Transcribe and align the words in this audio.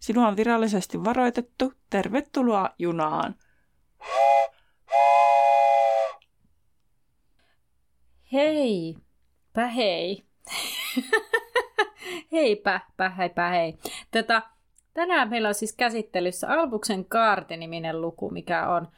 Sinua 0.00 0.28
on 0.28 0.36
virallisesti 0.36 1.04
varoitettu. 1.04 1.72
Tervetuloa 1.90 2.70
junaan. 2.78 3.34
Hei, 8.32 8.96
hei. 9.76 10.24
Heipä, 12.32 12.80
heipä 13.18 13.48
hei. 13.48 13.78
Tätä, 14.10 14.42
tänään 14.94 15.30
meillä 15.30 15.48
on 15.48 15.54
siis 15.54 15.72
käsittelyssä 15.72 16.48
Albuksen 16.48 17.04
kaarti-niminen 17.04 18.00
luku, 18.00 18.30
mikä 18.30 18.68
on 18.68 18.88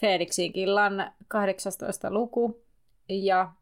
Felixin 0.00 0.52
killan 0.52 1.12
18 1.28 2.10
luku. 2.10 2.62
Ja 3.08 3.52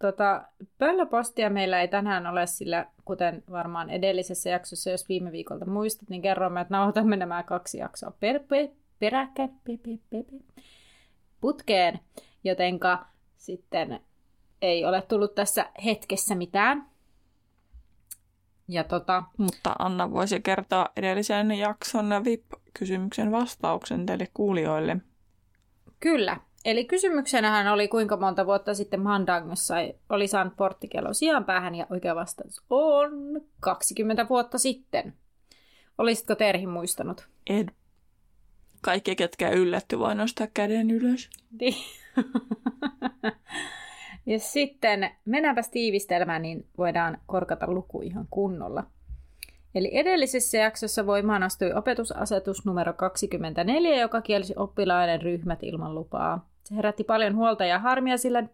Tota, 0.00 0.42
pöllöpostia 0.78 1.50
meillä 1.50 1.80
ei 1.80 1.88
tänään 1.88 2.26
ole, 2.26 2.46
sillä 2.46 2.86
kuten 3.04 3.42
varmaan 3.50 3.90
edellisessä 3.90 4.50
jaksossa, 4.50 4.90
jos 4.90 5.08
viime 5.08 5.32
viikolta 5.32 5.66
muistat, 5.66 6.08
niin 6.08 6.22
kerromme, 6.22 6.60
että 6.60 6.74
nauhoitamme 6.74 7.16
nämä 7.16 7.42
kaksi 7.42 7.78
jaksoa 7.78 8.12
per, 8.20 8.40
per, 8.48 8.68
peräkkäin 8.98 9.50
per, 9.64 9.78
per, 9.78 9.96
per, 10.10 10.24
per, 10.24 10.62
putkeen, 11.40 12.00
jotenka 12.44 13.06
sitten 13.36 14.00
ei 14.62 14.84
ole 14.84 15.02
tullut 15.02 15.34
tässä 15.34 15.66
hetkessä 15.84 16.34
mitään. 16.34 16.86
Ja 18.68 18.84
tota... 18.84 19.22
Mutta 19.36 19.74
Anna 19.78 20.10
voisi 20.10 20.40
kertoa 20.40 20.86
edellisen 20.96 21.52
jakson 21.52 22.10
VIP-kysymyksen 22.24 23.32
vastauksen 23.32 24.06
teille 24.06 24.28
kuulijoille. 24.34 24.96
Kyllä. 26.00 26.36
Eli 26.64 26.84
kysymyksenähän 26.84 27.68
oli, 27.68 27.88
kuinka 27.88 28.16
monta 28.16 28.46
vuotta 28.46 28.74
sitten 28.74 29.00
Mandangossa 29.00 29.74
oli 30.08 30.26
saanut 30.26 30.56
porttikello 30.56 31.14
sijaan 31.14 31.44
päähän, 31.44 31.74
ja 31.74 31.86
oikea 31.90 32.14
vastaus 32.14 32.62
on 32.70 33.10
20 33.60 34.28
vuotta 34.28 34.58
sitten. 34.58 35.14
Olisitko 35.98 36.34
Terhi 36.34 36.66
muistanut? 36.66 37.28
En. 37.50 37.66
Kaikki, 38.80 39.16
ketkä 39.16 39.50
yllätty, 39.50 39.98
voi 39.98 40.14
nostaa 40.14 40.46
käden 40.54 40.90
ylös. 40.90 41.30
Niin. 41.60 41.74
ja 44.26 44.38
sitten 44.38 45.10
mennäänpäs 45.24 45.68
tiivistelmään, 45.68 46.42
niin 46.42 46.66
voidaan 46.78 47.18
korkata 47.26 47.66
luku 47.66 48.02
ihan 48.02 48.26
kunnolla. 48.30 48.84
Eli 49.74 49.90
edellisessä 49.92 50.58
jaksossa 50.58 51.06
voimaan 51.06 51.42
astui 51.42 51.72
opetusasetus 51.72 52.64
numero 52.64 52.92
24, 52.92 54.00
joka 54.00 54.20
kielsi 54.22 54.54
oppilaiden 54.56 55.22
ryhmät 55.22 55.58
ilman 55.62 55.94
lupaa. 55.94 56.49
Se 56.70 56.76
herätti 56.76 57.04
paljon 57.04 57.36
huolta 57.36 57.64
ja 57.64 57.78
harmia, 57.78 58.16
sillä 58.16 58.44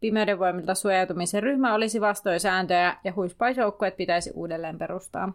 pimeyden 0.00 0.38
voimilta 0.38 0.74
suojautumisen 0.74 1.42
ryhmä 1.42 1.74
olisi 1.74 2.00
vastoin 2.00 2.40
sääntöjä 2.40 2.96
ja 3.04 3.12
huispaisjoukkueet 3.16 3.96
pitäisi 3.96 4.30
uudelleen 4.34 4.78
perustaa. 4.78 5.32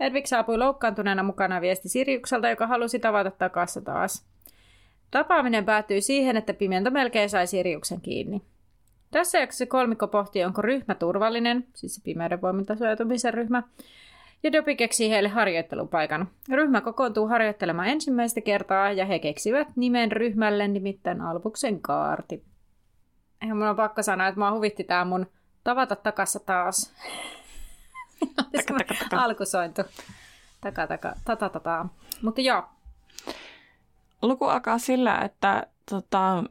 Edvik 0.00 0.26
saapui 0.26 0.58
loukkaantuneena 0.58 1.22
mukana 1.22 1.60
viesti 1.60 1.88
Sirjukselta, 1.88 2.48
joka 2.48 2.66
halusi 2.66 2.98
tavata 2.98 3.30
takassa 3.30 3.80
taas. 3.80 4.26
Tapaaminen 5.10 5.64
päättyi 5.64 6.00
siihen, 6.00 6.36
että 6.36 6.54
pimento 6.54 6.90
melkein 6.90 7.30
sai 7.30 7.46
Sirjuksen 7.46 8.00
kiinni. 8.00 8.42
Tässä 9.10 9.38
jaksossa 9.38 9.66
kolmikko 9.66 10.08
pohti, 10.08 10.44
onko 10.44 10.62
ryhmä 10.62 10.94
turvallinen, 10.94 11.66
siis 11.74 11.94
se 11.94 12.00
pimeyden 12.04 12.42
voimilta 12.42 12.76
suojautumisen 12.76 13.34
ryhmä, 13.34 13.62
ja 14.42 14.52
Dopi 14.52 14.76
keksii 14.76 15.10
heille 15.10 15.28
harjoittelupaikan. 15.28 16.28
Ryhmä 16.48 16.80
kokoontuu 16.80 17.28
harjoittelemaan 17.28 17.88
ensimmäistä 17.88 18.40
kertaa 18.40 18.92
ja 18.92 19.06
he 19.06 19.18
keksivät 19.18 19.68
nimen 19.76 20.12
ryhmälle 20.12 20.68
nimittäin 20.68 21.20
Albuksen 21.20 21.80
kaarti. 21.80 22.44
Ja 23.48 23.54
mun 23.54 23.68
on 23.68 23.76
pakko 23.76 24.02
sanoa, 24.02 24.28
että 24.28 24.40
mä 24.40 24.52
huvitti 24.52 24.84
tää 24.84 25.04
mun 25.04 25.26
tavata 25.64 25.96
takassa 25.96 26.40
taas. 26.40 26.92
taka, 28.52 28.74
taka, 28.78 28.94
taka. 28.94 29.16
Alkusointu. 29.22 29.82
Taka, 30.60 30.86
taka, 30.86 31.14
tata, 31.24 31.48
tata. 31.48 31.86
Mutta 32.22 32.40
joo. 32.40 32.64
Luku 34.22 34.44
alkaa 34.44 34.78
sillä, 34.78 35.18
että 35.18 35.66
tota, 35.90 36.44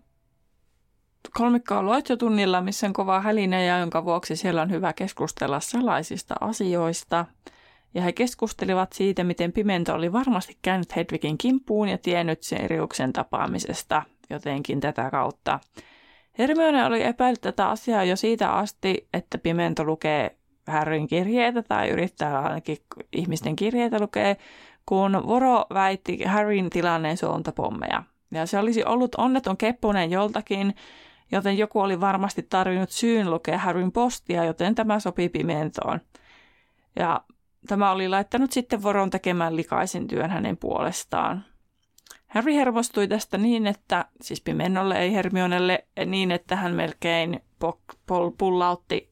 kolmikko 1.33 1.75
on 1.77 1.85
luettotunnilla, 1.85 2.61
missä 2.61 2.87
on 2.87 2.93
kova 2.93 3.21
hälinä 3.21 3.61
ja 3.61 3.79
jonka 3.79 4.05
vuoksi 4.05 4.35
siellä 4.35 4.61
on 4.61 4.71
hyvä 4.71 4.93
keskustella 4.93 5.59
salaisista 5.59 6.35
asioista– 6.41 7.25
ja 7.93 8.01
he 8.01 8.11
keskustelivat 8.11 8.93
siitä, 8.93 9.23
miten 9.23 9.51
Pimento 9.51 9.93
oli 9.93 10.13
varmasti 10.13 10.57
käynyt 10.61 10.95
Hedvigin 10.95 11.37
kimppuun 11.37 11.89
ja 11.89 11.97
tiennyt 11.97 12.43
Siriuksen 12.43 13.13
tapaamisesta 13.13 14.03
jotenkin 14.29 14.79
tätä 14.79 15.09
kautta. 15.11 15.59
Hermione 16.37 16.85
oli 16.85 17.03
epäillyt 17.03 17.41
tätä 17.41 17.69
asiaa 17.69 18.03
jo 18.03 18.15
siitä 18.15 18.51
asti, 18.51 19.07
että 19.13 19.37
Pimento 19.37 19.83
lukee 19.83 20.37
Harryn 20.67 21.07
kirjeitä 21.07 21.63
tai 21.63 21.89
yrittää 21.89 22.39
ainakin 22.39 22.77
ihmisten 23.13 23.55
kirjeitä 23.55 23.99
lukea, 23.99 24.35
kun 24.85 25.23
Voro 25.27 25.65
väitti 25.73 26.23
Harryn 26.23 26.69
tilanneen 26.69 27.17
suontapommeja. 27.17 28.03
Ja 28.31 28.45
se 28.45 28.59
olisi 28.59 28.85
ollut 28.85 29.15
onneton 29.15 29.57
keppunen 29.57 30.11
joltakin, 30.11 30.75
joten 31.31 31.57
joku 31.57 31.79
oli 31.79 32.01
varmasti 32.01 32.43
tarvinnut 32.43 32.89
syyn 32.89 33.31
lukea 33.31 33.57
Harryn 33.57 33.91
postia, 33.91 34.45
joten 34.45 34.75
tämä 34.75 34.99
sopii 34.99 35.29
Pimentoon. 35.29 35.99
Ja 36.95 37.21
Tämä 37.67 37.91
oli 37.91 38.09
laittanut 38.09 38.51
sitten 38.51 38.83
Voron 38.83 39.09
tekemään 39.09 39.55
likaisen 39.55 40.07
työn 40.07 40.29
hänen 40.29 40.57
puolestaan. 40.57 41.45
Harry 42.27 42.53
hermostui 42.53 43.07
tästä 43.07 43.37
niin, 43.37 43.67
että, 43.67 44.05
siis 44.21 44.41
Pimennolle 44.41 44.99
ei 44.99 45.13
Hermionelle, 45.13 45.87
niin 46.05 46.31
että 46.31 46.55
hän 46.55 46.73
melkein 46.73 47.39
pol- 47.59 48.31
pullautti 48.37 49.11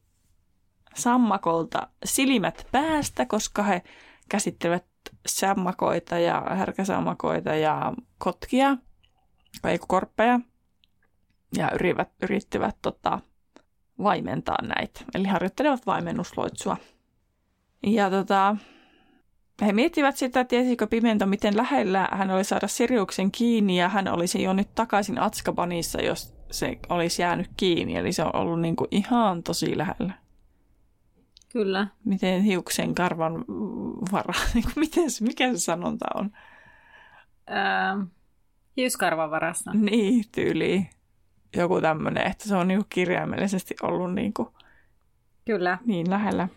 sammakolta 0.94 1.88
silmät 2.04 2.66
päästä, 2.72 3.26
koska 3.26 3.62
he 3.62 3.82
käsittelevät 4.28 4.84
sammakoita 5.26 6.18
ja 6.18 6.42
härkäsammakoita 6.50 7.54
ja 7.54 7.92
kotkia, 8.18 8.76
ei 9.64 9.78
korppeja, 9.88 10.40
ja 11.56 11.70
yrittivät, 11.74 12.08
yrittivät 12.22 12.76
tota, 12.82 13.18
vaimentaa 14.02 14.62
näitä, 14.62 15.00
eli 15.14 15.28
harjoittelevat 15.28 15.86
vaimennusloitsua. 15.86 16.76
Ja 17.82 18.10
tota, 18.10 18.56
he 19.66 19.72
miettivät 19.72 20.16
sitä, 20.16 20.44
tiesikö 20.44 20.86
Pimento, 20.86 21.26
miten 21.26 21.56
lähellä 21.56 22.08
hän 22.12 22.30
oli 22.30 22.44
saada 22.44 22.68
Siriuksen 22.68 23.30
kiinni 23.32 23.78
ja 23.78 23.88
hän 23.88 24.08
olisi 24.08 24.42
jo 24.42 24.52
nyt 24.52 24.74
takaisin 24.74 25.20
Atskabanissa, 25.20 26.02
jos 26.02 26.34
se 26.50 26.78
olisi 26.88 27.22
jäänyt 27.22 27.50
kiinni. 27.56 27.96
Eli 27.96 28.12
se 28.12 28.22
on 28.22 28.36
ollut 28.36 28.60
niin 28.60 28.76
kuin 28.76 28.88
ihan 28.90 29.42
tosi 29.42 29.78
lähellä. 29.78 30.12
Kyllä. 31.52 31.86
Miten 32.04 32.42
hiuksen 32.42 32.94
karvan 32.94 33.44
vara, 34.12 34.34
niin 34.54 34.64
miten 34.76 35.10
se, 35.10 35.24
mikä 35.24 35.52
se 35.52 35.58
sanonta 35.58 36.06
on? 36.14 36.30
Ähm, 37.50 38.02
hiuskarvan 38.76 39.30
varassa. 39.30 39.70
Niin, 39.74 40.24
tyyli. 40.32 40.88
Joku 41.56 41.80
tämmöinen, 41.80 42.26
että 42.26 42.48
se 42.48 42.56
on 42.56 42.68
niin 42.68 42.84
kirjaimellisesti 42.88 43.74
ollut 43.82 44.14
niin 44.14 44.32
kuin 44.32 44.48
Kyllä. 45.46 45.78
niin 45.86 46.10
lähellä. 46.10 46.48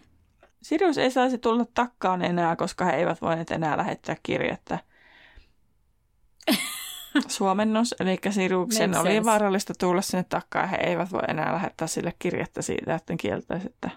Sirius 0.63 0.98
ei 0.98 1.12
saisi 1.12 1.38
tulla 1.38 1.65
takkaan 1.74 2.21
enää, 2.21 2.56
koska 2.56 2.86
he 2.86 2.92
eivät 2.92 3.21
voineet 3.21 3.51
enää 3.51 3.77
lähettää 3.77 4.15
kirjettä. 4.24 4.80
Suomennos, 7.27 7.95
eli 8.00 8.18
Siriuksen 8.30 8.98
oli 8.98 9.25
vaarallista 9.25 9.74
tulla 9.80 10.01
sinne 10.01 10.25
takkaan. 10.30 10.69
He 10.69 10.77
eivät 10.77 11.12
voi 11.12 11.21
enää 11.27 11.54
lähettää 11.54 11.88
sille 11.88 12.13
kirjettä 12.19 12.62
siitä, 12.62 12.95
että 12.95 13.15
kieltäisi, 13.19 13.68
että... 13.68 13.89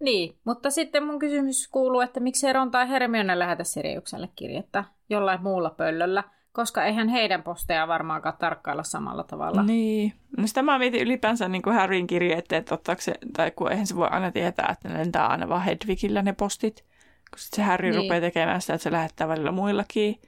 Niin, 0.00 0.38
mutta 0.44 0.70
sitten 0.70 1.04
mun 1.04 1.18
kysymys 1.18 1.68
kuuluu, 1.68 2.00
että 2.00 2.20
miksi 2.20 2.52
Ron 2.52 2.70
tai 2.70 2.88
Hermione 2.88 3.38
lähetä 3.38 3.64
Siriukselle 3.64 4.28
kirjettä 4.36 4.84
jollain 5.10 5.42
muulla 5.42 5.70
pöllöllä– 5.70 6.24
koska 6.52 6.84
eihän 6.84 7.08
heidän 7.08 7.42
posteja 7.42 7.88
varmaankaan 7.88 8.36
tarkkailla 8.38 8.82
samalla 8.82 9.24
tavalla. 9.24 9.62
Niin. 9.62 10.12
No 10.36 10.46
sitä 10.46 10.62
mä 10.62 10.78
mietin 10.78 11.02
ylipäänsä 11.02 11.48
niin 11.48 11.62
kuin 11.62 11.76
Harryn 11.76 12.06
kirjeet, 12.06 12.52
että 12.52 12.74
ottaako 12.74 13.02
se, 13.02 13.14
tai 13.36 13.50
kun 13.50 13.70
eihän 13.72 13.86
se 13.86 13.96
voi 13.96 14.08
aina 14.10 14.32
tietää, 14.32 14.68
että 14.72 14.88
ne 14.88 14.98
lentää 14.98 15.26
aina 15.26 15.48
vaan 15.48 15.62
Hedwigillä 15.62 16.22
ne 16.22 16.32
postit. 16.32 16.84
Kun 17.30 17.38
sitten 17.38 17.56
se 17.56 17.62
Harry 17.62 17.90
niin. 17.90 18.02
rupeaa 18.02 18.20
tekemään 18.20 18.60
sitä, 18.60 18.74
että 18.74 18.82
se 18.82 18.92
lähettää 18.92 19.28
välillä 19.28 19.52
muillakin. 19.52 20.20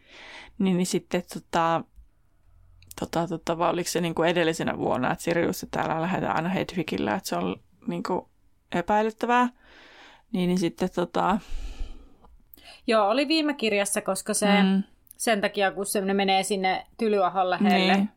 Niin, 0.58 0.76
niin 0.76 0.86
sitten 0.86 1.22
tota, 1.34 1.84
tota, 3.00 3.28
tota, 3.28 3.58
vai 3.58 3.70
oliko 3.70 3.90
se 3.90 4.00
niin 4.00 4.14
kuin 4.14 4.28
edellisenä 4.28 4.78
vuonna, 4.78 5.12
että 5.12 5.24
Sirius, 5.24 5.62
että 5.62 5.78
täällä 5.78 6.02
lähdetään 6.02 6.36
aina 6.36 6.48
Hedwigillä, 6.48 7.14
että 7.14 7.28
se 7.28 7.36
on 7.36 7.56
niin 7.86 8.02
kuin 8.02 8.26
epäilyttävää. 8.72 9.48
Niin, 10.32 10.48
niin 10.48 10.58
sitten 10.58 10.88
tota... 10.94 11.38
Joo, 12.86 13.08
oli 13.08 13.28
viime 13.28 13.54
kirjassa, 13.54 14.00
koska 14.00 14.34
se... 14.34 14.62
Mm 14.62 14.82
sen 15.22 15.40
takia, 15.40 15.72
kun 15.72 15.86
se 15.86 16.00
menee 16.00 16.42
sinne 16.42 16.86
Tylyaholle 16.98 17.58
heille. 17.62 17.96
Niin. 17.96 18.10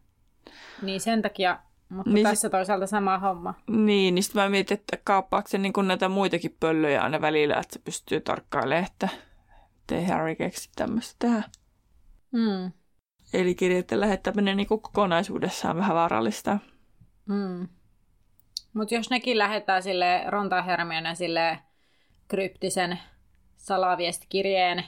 niin 0.81 1.01
sen 1.01 1.21
takia, 1.21 1.59
mutta 1.89 2.11
niin 2.11 2.23
tässä 2.23 2.41
sit... 2.41 2.51
toisaalta 2.51 2.87
sama 2.87 3.17
homma. 3.19 3.53
Niin, 3.67 4.15
niin 4.15 4.23
sitten 4.23 4.41
mä 4.41 4.49
mietin, 4.49 4.77
että 4.77 4.97
kaappaako 5.03 5.47
se 5.47 5.57
niin 5.57 5.73
näitä 5.87 6.09
muitakin 6.09 6.57
pöllöjä 6.59 7.01
aina 7.01 7.21
välillä, 7.21 7.55
että 7.55 7.73
se 7.73 7.79
pystyy 7.79 8.21
tarkkailemaan, 8.21 8.85
että 8.85 9.09
ei 9.91 10.05
Harry 10.05 10.35
keksi 10.35 10.69
tämmöistä 10.75 11.15
tehdä. 11.19 11.43
Mm. 12.31 12.71
Eli 13.33 13.55
kirjeiden 13.55 13.99
lähettäminen 13.99 14.57
niin 14.57 14.67
kokonaisuudessaan 14.67 15.77
vähän 15.77 15.95
vaarallista. 15.95 16.59
Mm. 17.25 17.67
Mutta 18.73 18.95
jos 18.95 19.09
nekin 19.09 19.37
lähettää 19.37 19.81
sille 19.81 20.23
Ronta 20.27 20.61
Hermione 20.61 21.15
sille 21.15 21.59
kryptisen 22.27 22.99
salaviestikirjeen 23.55 24.83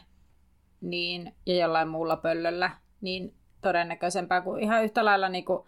niin, 0.81 1.35
ja 1.45 1.55
jollain 1.55 1.87
muulla 1.87 2.17
pöllöllä, 2.17 2.71
niin 3.01 3.33
todennäköisempää 3.61 4.41
kuin 4.41 4.63
ihan 4.63 4.83
yhtä 4.83 5.05
lailla 5.05 5.29
niin 5.29 5.45
kuin 5.45 5.67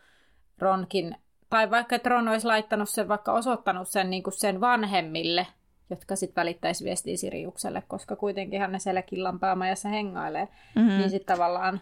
Ronkin, 0.59 1.15
tai 1.49 1.71
vaikka 1.71 1.95
että 1.95 2.09
Ron 2.09 2.27
olisi 2.27 2.47
laittanut 2.47 2.89
sen, 2.89 3.07
vaikka 3.07 3.33
osoittanut 3.33 3.87
sen 3.87 4.09
niin 4.09 4.23
kuin 4.23 4.33
sen 4.33 4.61
vanhemmille, 4.61 5.47
jotka 5.89 6.15
sitten 6.15 6.41
välittäisi 6.41 6.85
viestiä 6.85 7.17
Siriukselle, 7.17 7.83
koska 7.87 8.15
kuitenkin 8.15 8.59
hän 8.59 8.71
ne 8.71 8.79
siellä 8.79 9.01
killanpäämajassa 9.01 9.89
hengailee, 9.89 10.47
mm-hmm. 10.75 10.97
niin 10.97 11.09
sitten 11.09 11.35
tavallaan 11.35 11.81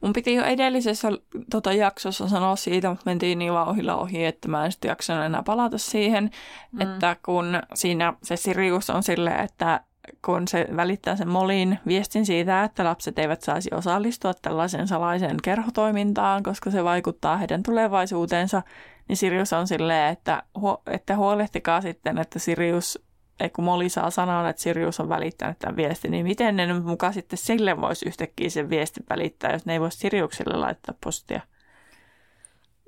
Mun 0.00 0.12
piti 0.12 0.34
jo 0.34 0.44
edellisessä 0.44 1.08
tota, 1.50 1.72
jaksossa 1.72 2.28
sanoa 2.28 2.56
siitä, 2.56 2.88
mutta 2.88 3.02
mentiin 3.06 3.38
niin 3.38 3.52
vaan 3.52 3.68
ohilla 3.68 3.96
ohi, 3.96 4.24
että 4.24 4.48
mä 4.48 4.64
en 4.64 4.72
sitten 4.72 4.88
jaksanut 4.88 5.24
enää 5.24 5.42
palata 5.42 5.78
siihen, 5.78 6.30
mm. 6.72 6.80
että 6.80 7.16
kun 7.24 7.62
siinä 7.74 8.14
se 8.22 8.36
Sirius 8.36 8.90
on 8.90 9.02
silleen, 9.02 9.40
että 9.40 9.80
kun 10.24 10.48
se 10.48 10.68
välittää 10.76 11.16
sen 11.16 11.28
Molin 11.28 11.78
viestin 11.86 12.26
siitä, 12.26 12.64
että 12.64 12.84
lapset 12.84 13.18
eivät 13.18 13.42
saisi 13.42 13.70
osallistua 13.74 14.34
tällaiseen 14.34 14.88
salaiseen 14.88 15.36
kerhotoimintaan, 15.42 16.42
koska 16.42 16.70
se 16.70 16.84
vaikuttaa 16.84 17.36
heidän 17.36 17.62
tulevaisuuteensa, 17.62 18.62
niin 19.08 19.16
Sirius 19.16 19.52
on 19.52 19.68
silleen, 19.68 20.12
että, 20.12 20.42
että 20.86 21.16
huolehtikaa 21.16 21.80
sitten, 21.80 22.18
että 22.18 22.38
Sirius 22.38 23.08
ei 23.40 23.50
kun 23.50 23.64
Moli 23.64 23.88
saa 23.88 24.10
sanoa, 24.10 24.48
että 24.48 24.62
Sirius 24.62 25.00
on 25.00 25.08
välittänyt 25.08 25.58
tämän 25.58 25.76
viestin, 25.76 26.10
niin 26.10 26.26
miten 26.26 26.56
ne 26.56 26.80
mukaan 26.80 27.14
sitten 27.14 27.38
sille 27.38 27.80
voisi 27.80 28.08
yhtäkkiä 28.08 28.50
sen 28.50 28.70
viestin 28.70 29.04
välittää, 29.10 29.52
jos 29.52 29.66
ne 29.66 29.72
ei 29.72 29.80
voisi 29.80 29.98
Siriukselle 29.98 30.56
laittaa 30.56 30.94
postia? 31.04 31.40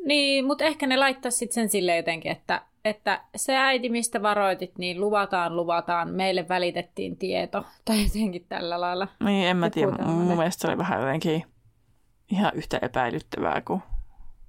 Niin, 0.05 0.45
mutta 0.45 0.65
ehkä 0.65 0.87
ne 0.87 0.97
laittaa 0.97 1.31
sitten 1.31 1.55
sen 1.55 1.69
sille 1.69 1.97
jotenkin, 1.97 2.33
että, 2.33 2.63
että 2.85 3.21
se 3.37 3.57
äiti, 3.57 3.89
mistä 3.89 4.23
varoitit, 4.23 4.79
niin 4.79 5.01
luvataan, 5.01 5.57
luvataan, 5.57 6.11
meille 6.11 6.49
välitettiin 6.49 7.17
tieto, 7.17 7.65
tai 7.85 8.05
jotenkin 8.05 8.47
tällä 8.49 8.81
lailla. 8.81 9.09
Niin, 9.25 9.49
en 9.49 9.57
mä 9.57 9.71
tiedä, 9.71 9.93
mun 10.05 10.37
mielestä 10.37 10.61
se 10.61 10.69
oli 10.69 10.79
vähän 10.79 11.01
jotenkin 11.01 11.45
ihan 12.31 12.53
yhtä 12.55 12.79
epäilyttävää 12.83 13.61
kuin 13.61 13.83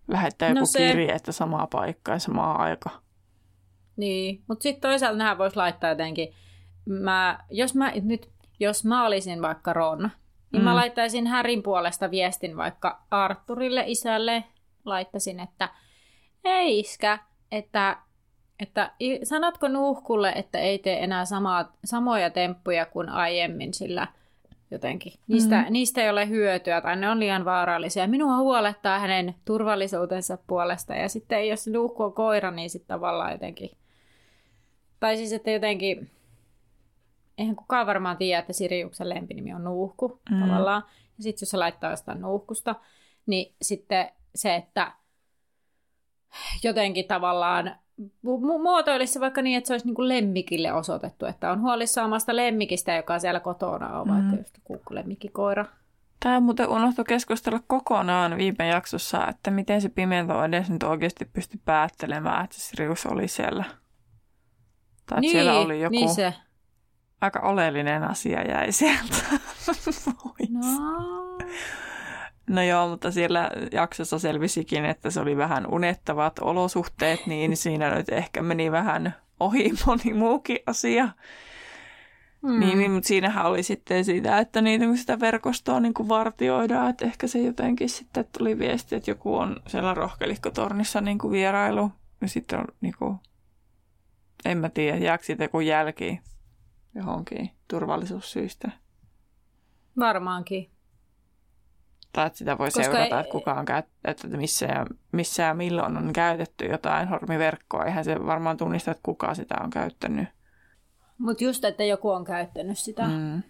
lähettää 0.08 0.50
no 0.50 0.56
joku 0.56 0.66
se... 0.66 0.88
kirje, 0.88 1.12
että 1.12 1.32
samaa 1.32 1.68
paikkaa 1.68 2.16
ja 2.16 2.20
samaa 2.20 2.62
aikaa. 2.62 3.02
Niin, 3.98 4.44
mutta 4.48 4.64
sitten 4.64 4.90
toisaalta 4.90 5.18
nämä 5.18 5.38
voisi 5.38 5.56
laittaa 5.56 5.90
jotenkin, 5.90 6.34
mä, 6.86 7.40
jos, 7.50 7.76
mä, 7.76 7.92
nyt, 8.02 8.30
jos 8.60 8.86
mä 8.86 9.06
olisin 9.06 9.42
vaikka 9.42 9.74
Ron, 9.74 10.12
niin 10.52 10.62
mm. 10.62 10.64
mä 10.64 10.76
laittaisin 10.76 11.28
Härin 11.28 11.64
puolesta 11.64 12.12
viestin 12.12 12.58
vaikka 12.58 13.04
Arturille 13.12 13.84
isälle, 13.88 14.44
laittaisin, 14.86 15.40
että 15.40 15.70
ei 16.44 16.80
iskä, 16.80 17.20
että, 17.52 17.98
että 18.60 18.92
sanotko 19.24 19.68
nuhkulle, 19.68 20.34
että 20.36 20.60
ei 20.60 20.80
tee 20.80 21.04
enää 21.04 21.26
samaa, 21.26 21.74
samoja 21.86 22.30
temppuja 22.30 22.86
kuin 22.86 23.10
aiemmin, 23.10 23.74
sillä 23.74 24.08
jotenkin. 24.72 25.14
Niistä, 25.28 25.62
mm. 25.62 25.74
niistä 25.74 26.02
ei 26.02 26.10
ole 26.10 26.30
hyötyä 26.30 26.82
tai 26.82 26.96
ne 26.96 27.10
on 27.10 27.20
liian 27.20 27.46
vaarallisia. 27.46 28.08
Minua 28.08 28.38
huolettaa 28.38 29.00
hänen 29.00 29.36
turvallisuutensa 29.46 30.38
puolesta 30.48 30.96
ja 30.96 31.10
sitten 31.10 31.50
jos 31.50 31.68
nuhku 31.68 32.04
on 32.04 32.14
koira, 32.14 32.52
niin 32.52 32.70
sitten 32.70 32.88
tavallaan 32.88 33.32
jotenkin 33.32 33.70
tai 35.02 35.18
siis, 35.18 35.34
että 35.34 35.52
jotenkin, 35.52 36.12
eihän 37.38 37.56
kukaan 37.56 37.88
varmaan 37.88 38.18
tiedä, 38.18 38.40
että 38.40 38.54
Siriuksen 38.54 39.10
lempinimi 39.10 39.54
on 39.54 39.64
Nuuhku 39.64 40.22
mm. 40.32 40.40
tavallaan. 40.40 40.84
Ja 41.18 41.24
sitten 41.24 41.42
jos 41.46 41.50
se 41.50 41.58
laittaa 41.58 41.92
jostain 41.92 42.22
Nuuhkusta, 42.22 42.76
niin 43.26 43.56
sitten 43.62 44.10
se, 44.36 44.56
että 44.56 44.92
jotenkin 46.64 47.08
tavallaan 47.08 47.76
mu- 48.02 48.62
muotoilisi 48.62 49.20
vaikka 49.20 49.42
niin, 49.42 49.58
että 49.58 49.68
se 49.68 49.74
olisi 49.74 49.86
niin 49.86 49.96
kuin 49.96 50.08
lemmikille 50.08 50.74
osoitettu, 50.74 51.26
että 51.26 51.52
on 51.52 51.62
huolissaan 51.62 52.08
omasta 52.08 52.36
lemmikistä, 52.36 52.96
joka 52.96 53.20
siellä 53.20 53.40
kotona 53.40 54.00
on, 54.00 54.08
mm. 54.08 54.14
vaikka 54.14 54.36
just 54.36 54.58
joku 54.70 54.96
lemmikkikoira. 54.96 55.66
Tämä 56.20 56.40
muuten 56.40 56.70
unohtui 56.70 57.06
keskustella 57.06 57.60
kokonaan 57.68 58.38
viime 58.38 58.68
jaksossa, 58.68 59.28
että 59.28 59.52
miten 59.52 59.82
se 59.82 59.90
pimento 59.90 60.44
edes 60.44 60.70
nyt 60.70 60.84
oikeasti 60.84 61.26
pystyi 61.26 61.60
päättelemään, 61.66 62.44
että 62.44 62.56
Sirius 62.60 63.06
oli 63.06 63.28
siellä. 63.28 63.64
Tai 65.06 65.22
niin, 65.22 65.32
siellä 65.32 65.54
oli 65.54 65.82
joku 65.82 65.96
niin 65.96 66.10
se. 66.10 66.34
aika 67.22 67.40
oleellinen 67.40 68.04
asia 68.04 68.42
jäi 68.42 68.72
sieltä. 68.72 69.16
no. 70.50 70.62
No 72.56 72.64
joo, 72.64 72.90
mutta 72.90 73.12
siellä 73.12 73.50
jaksossa 73.72 74.20
selvisikin, 74.20 74.86
että 74.86 75.10
se 75.10 75.20
oli 75.20 75.38
vähän 75.38 75.74
unettavat 75.74 76.40
olosuhteet, 76.40 77.28
niin 77.28 77.58
siinä 77.58 77.96
nyt 77.96 78.10
ehkä 78.10 78.42
meni 78.42 78.72
vähän 78.72 79.16
ohi 79.40 79.72
moni 79.86 80.14
muukin 80.14 80.60
asia. 80.66 81.10
Mm. 82.42 82.60
Niin, 82.60 82.78
niin, 82.78 82.92
mutta 82.92 83.08
siinähän 83.08 83.46
oli 83.46 83.64
sitten 83.64 84.06
sitä, 84.06 84.38
että 84.38 84.62
niitä, 84.62 84.86
sitä 84.96 85.20
verkostoa 85.20 85.80
niin 85.80 85.94
kuin 85.94 86.10
vartioidaan, 86.10 86.90
että 86.90 87.06
ehkä 87.06 87.28
se 87.28 87.40
jotenkin 87.40 87.90
sitten 87.90 88.26
tuli 88.38 88.60
viesti, 88.60 88.96
että 88.96 89.12
joku 89.12 89.36
on 89.36 89.62
siellä 89.68 89.94
rohkelikkotornissa 89.94 91.02
niin 91.02 91.18
kuin 91.18 91.32
vierailu, 91.32 91.92
ja 92.22 92.28
sitten 92.28 92.60
on 92.60 92.66
niin 92.82 92.94
kuin 93.00 93.18
en 94.46 94.58
mä 94.58 94.70
tiedä, 94.70 94.98
jääkö 94.98 95.24
siitä 95.24 95.44
joku 95.44 95.60
jälki 95.60 96.20
johonkin 96.96 97.50
turvallisuussyistä. 97.68 98.72
Varmaankin. 100.00 100.70
Tai 102.14 102.28
että 102.28 102.38
sitä 102.38 102.58
voi 102.58 102.68
Koska 102.68 102.84
seurata, 102.84 103.16
ei... 103.16 103.22
että 103.22 103.32
kuka 103.32 103.54
on 103.54 103.66
käyt... 103.66 103.86
että 104.06 104.28
missä 104.28 104.66
ja, 104.66 104.86
missä 105.12 105.44
ja 105.44 105.54
milloin 105.54 105.98
on 105.98 106.14
käytetty 106.14 106.66
jotain 106.66 107.08
hormiverkkoa. 107.08 107.86
Eihän 107.86 108.06
se 108.06 108.26
varmaan 108.26 108.58
tunnista, 108.58 108.92
että 108.92 109.04
kuka 109.04 109.36
sitä 109.36 109.56
on 109.64 109.70
käyttänyt. 109.70 110.30
Mutta 111.18 111.44
just, 111.44 111.66
että 111.66 111.84
joku 111.84 112.10
on 112.10 112.24
käyttänyt 112.24 112.80
sitä, 112.80 113.08
mm. 113.08 113.44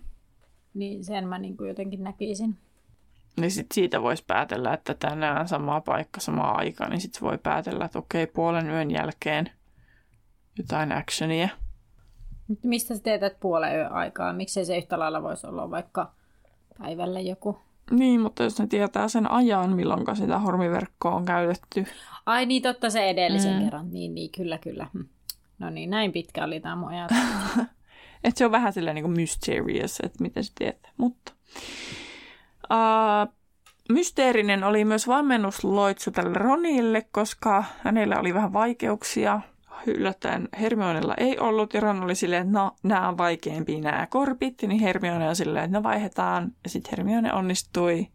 niin 0.74 1.06
sen 1.06 1.27
mä 1.27 1.38
niin 1.38 1.58
kuin 1.58 1.68
jotenkin 1.68 2.03
näkisin. 2.03 2.58
Niin 3.38 3.51
sit 3.51 3.68
siitä 3.74 4.01
voisi 4.01 4.24
päätellä, 4.27 4.74
että 4.74 4.94
tänään 4.94 5.48
sama 5.48 5.82
paikka, 5.82 6.20
sama 6.20 6.51
aika, 6.51 6.88
niin 6.88 7.01
sitten 7.01 7.22
voi 7.22 7.38
päätellä, 7.38 7.86
että 7.86 8.00
okei, 8.00 8.27
puolen 8.27 8.70
yön 8.70 8.91
jälkeen– 8.91 9.50
jotain 10.58 10.91
actionia. 10.91 11.50
Mistä 12.63 12.96
sä 12.96 13.03
teetät 13.03 13.39
puolen 13.39 13.75
yön 13.75 13.91
aikaa? 13.91 14.34
Miksei 14.34 14.65
se 14.65 14.77
yhtä 14.77 15.00
lailla 15.00 15.24
voisi 15.24 15.48
olla 15.48 15.72
vaikka 15.72 16.12
päivällä 16.80 17.20
joku? 17.20 17.60
Niin, 17.92 18.22
mutta 18.22 18.44
jos 18.44 18.60
ne 18.60 18.68
tietää 18.68 19.08
sen 19.08 19.32
ajan, 19.32 19.76
milloin 19.76 20.16
sitä 20.16 20.40
hormiverkkoa 20.40 21.16
on 21.16 21.26
käytetty. 21.26 21.86
Ai 22.26 22.46
niin, 22.46 22.62
totta 22.62 22.90
se 22.90 23.10
edellisen 23.10 23.58
mm. 23.58 23.64
kerran. 23.64 23.92
Niin, 23.92 24.16
niin, 24.16 24.32
kyllä, 24.32 24.58
kyllä. 24.58 24.88
Hm. 24.94 25.04
No 25.60 25.70
niin, 25.70 25.90
näin 25.90 26.12
pitkä 26.12 26.44
oli 26.44 26.60
tämä 26.60 26.76
mun 26.76 26.92
että 28.24 28.38
se 28.38 28.46
on 28.46 28.52
vähän 28.52 28.74
silleen 28.74 28.96
niin 28.96 29.04
kuin 29.04 29.16
mysterious, 29.16 30.00
että 30.04 30.24
miten 30.24 30.44
se 30.44 30.52
tietää. 30.56 30.92
Mutta 30.98 31.32
uh, 32.72 33.34
mysteerinen 33.90 34.64
oli 34.64 34.86
myös 34.86 35.08
valmennusloitsu 35.08 36.12
tälle 36.12 36.34
Ronille, 36.34 37.08
koska 37.12 37.64
hänellä 37.84 38.20
oli 38.20 38.34
vähän 38.34 38.54
vaikeuksia 38.54 39.42
yllättäen 39.88 40.50
Hermionella 40.60 41.14
ei 41.18 41.40
ollut, 41.40 41.74
ja 41.74 41.82
Ron 41.82 42.04
oli 42.04 42.16
silleen, 42.16 42.48
että 42.48 42.60
no, 42.60 42.72
nämä 42.84 43.10
on 43.10 43.18
vaikeampia 43.18 43.82
nämä 43.82 44.08
korpit, 44.08 44.62
niin 44.62 44.82
Hermione 44.82 45.30
on 45.30 45.36
silleen, 45.36 45.66
että 45.66 45.78
no 45.78 45.84
vaihdetaan, 45.84 46.52
ja 46.64 46.70
sitten 46.70 46.92
Hermione 46.98 47.34
onnistui 47.34 48.08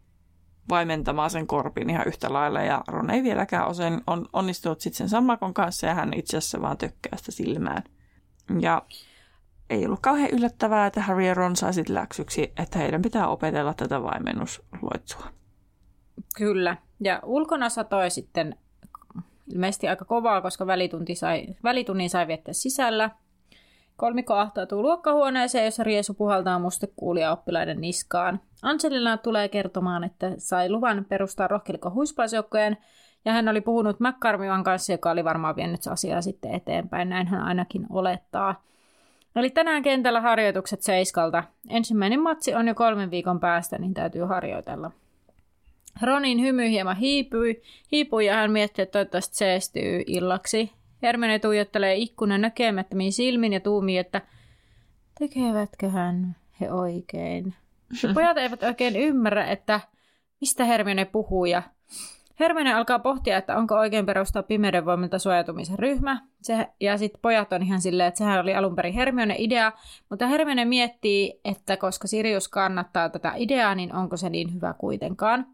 vaimentamaan 0.68 1.30
sen 1.30 1.46
korpin 1.46 1.90
ihan 1.90 2.06
yhtä 2.06 2.32
lailla, 2.32 2.62
ja 2.62 2.84
Ron 2.88 3.10
ei 3.10 3.22
vieläkään 3.22 3.68
osin 3.68 4.00
on 4.06 4.26
onnistunut 4.32 4.80
sitten 4.80 4.98
sen 4.98 5.08
sammakon 5.08 5.54
kanssa, 5.54 5.86
ja 5.86 5.94
hän 5.94 6.14
itse 6.14 6.36
asiassa 6.36 6.62
vaan 6.62 6.78
tökkää 6.78 7.16
sitä 7.16 7.32
silmään. 7.32 7.82
Ja 8.60 8.82
ei 9.70 9.86
ollut 9.86 10.00
kauhean 10.00 10.30
yllättävää, 10.30 10.86
että 10.86 11.00
Harry 11.02 11.24
ja 11.24 11.34
Ron 11.34 11.56
sai 11.56 11.74
sitten 11.74 11.94
läksyksi, 11.94 12.52
että 12.56 12.78
heidän 12.78 13.02
pitää 13.02 13.28
opetella 13.28 13.74
tätä 13.74 14.02
vaimennusluotsua. 14.02 15.26
Kyllä. 16.36 16.76
Ja 17.00 17.20
ulkona 17.24 17.68
satoi 17.68 18.10
sitten 18.10 18.56
ilmeisesti 19.52 19.88
aika 19.88 20.04
kovaa, 20.04 20.40
koska 20.40 20.66
välitunti 20.66 21.14
sai, 21.14 21.46
välitunnin 21.64 22.10
sai 22.10 22.26
viettää 22.26 22.54
sisällä. 22.54 23.10
Kolmikko 23.96 24.34
ahtautuu 24.34 24.82
luokkahuoneeseen, 24.82 25.64
jossa 25.64 25.84
Riesu 25.84 26.14
puhaltaa 26.14 26.58
mustekuulia 26.58 27.32
oppilaiden 27.32 27.80
niskaan. 27.80 28.40
Angelina 28.62 29.16
tulee 29.16 29.48
kertomaan, 29.48 30.04
että 30.04 30.32
sai 30.38 30.70
luvan 30.70 31.06
perustaa 31.08 31.48
rohkelikko 31.48 31.90
huispausjoukkojen, 31.90 32.76
ja 33.24 33.32
hän 33.32 33.48
oli 33.48 33.60
puhunut 33.60 34.00
McCarmivan 34.00 34.64
kanssa, 34.64 34.92
joka 34.92 35.10
oli 35.10 35.24
varmaan 35.24 35.56
vienyt 35.56 35.86
asiaa 35.86 36.22
sitten 36.22 36.54
eteenpäin, 36.54 37.08
näin 37.08 37.26
hän 37.26 37.42
ainakin 37.42 37.86
olettaa. 37.90 38.62
Eli 39.36 39.50
tänään 39.50 39.82
kentällä 39.82 40.20
harjoitukset 40.20 40.82
seiskalta. 40.82 41.44
Ensimmäinen 41.68 42.20
matsi 42.20 42.54
on 42.54 42.68
jo 42.68 42.74
kolmen 42.74 43.10
viikon 43.10 43.40
päästä, 43.40 43.78
niin 43.78 43.94
täytyy 43.94 44.22
harjoitella. 44.22 44.90
Ronin 46.02 46.40
hymy 46.40 46.70
hieman 46.70 46.96
hiipui, 46.96 47.62
hiipui 47.92 48.26
ja 48.26 48.34
hän 48.34 48.50
mietti, 48.50 48.82
että 48.82 48.92
toivottavasti 48.92 49.36
seestyy 49.36 50.02
illaksi. 50.06 50.72
Hermione 51.02 51.38
tuijottelee 51.38 51.94
ikkunan 51.94 52.40
näkemättömiin 52.40 53.12
silmin 53.12 53.52
ja 53.52 53.60
tuumii, 53.60 53.98
että 53.98 54.22
tekevätköhän 55.18 56.36
he 56.60 56.72
oikein. 56.72 57.54
Ja 58.02 58.08
pojat 58.14 58.38
eivät 58.38 58.62
oikein 58.62 58.96
ymmärrä, 58.96 59.46
että 59.46 59.80
mistä 60.40 60.64
Hermione 60.64 61.04
puhuu 61.04 61.44
ja 61.44 61.62
Hermione 62.40 62.74
alkaa 62.74 62.98
pohtia, 62.98 63.36
että 63.36 63.56
onko 63.56 63.74
oikein 63.74 64.06
perustaa 64.06 64.42
pimeyden 64.42 64.84
voimilta 64.84 65.18
suojautumisen 65.18 65.78
ryhmä. 65.78 66.20
Se, 66.42 66.68
ja 66.80 66.98
sitten 66.98 67.20
pojat 67.22 67.52
on 67.52 67.62
ihan 67.62 67.80
silleen, 67.80 68.08
että 68.08 68.18
sehän 68.18 68.40
oli 68.40 68.54
alun 68.54 68.76
perin 68.76 68.94
Hermione 68.94 69.34
idea, 69.38 69.72
mutta 70.10 70.26
Hermione 70.26 70.64
miettii, 70.64 71.40
että 71.44 71.76
koska 71.76 72.08
Sirius 72.08 72.48
kannattaa 72.48 73.08
tätä 73.08 73.32
ideaa, 73.36 73.74
niin 73.74 73.94
onko 73.94 74.16
se 74.16 74.30
niin 74.30 74.54
hyvä 74.54 74.74
kuitenkaan. 74.78 75.46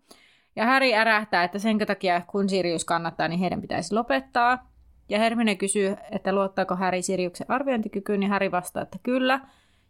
Ja 0.56 0.66
Harry 0.66 0.92
ärähtää, 0.94 1.44
että 1.44 1.59
sen 1.59 1.78
takia 1.78 2.23
kun 2.26 2.49
Sirius 2.49 2.85
kannattaa, 2.85 3.28
niin 3.28 3.40
heidän 3.40 3.61
pitäisi 3.61 3.94
lopettaa. 3.94 4.73
Ja 5.09 5.18
Hermione 5.18 5.54
kysyy, 5.54 5.97
että 6.11 6.32
luottaako 6.32 6.76
Harry 6.76 7.02
Siriuksen 7.02 7.50
arviointikykyyn, 7.50 8.21
niin 8.21 8.30
Harry 8.30 8.50
vastaa, 8.50 8.82
että 8.82 8.99
kyllä. 9.02 9.40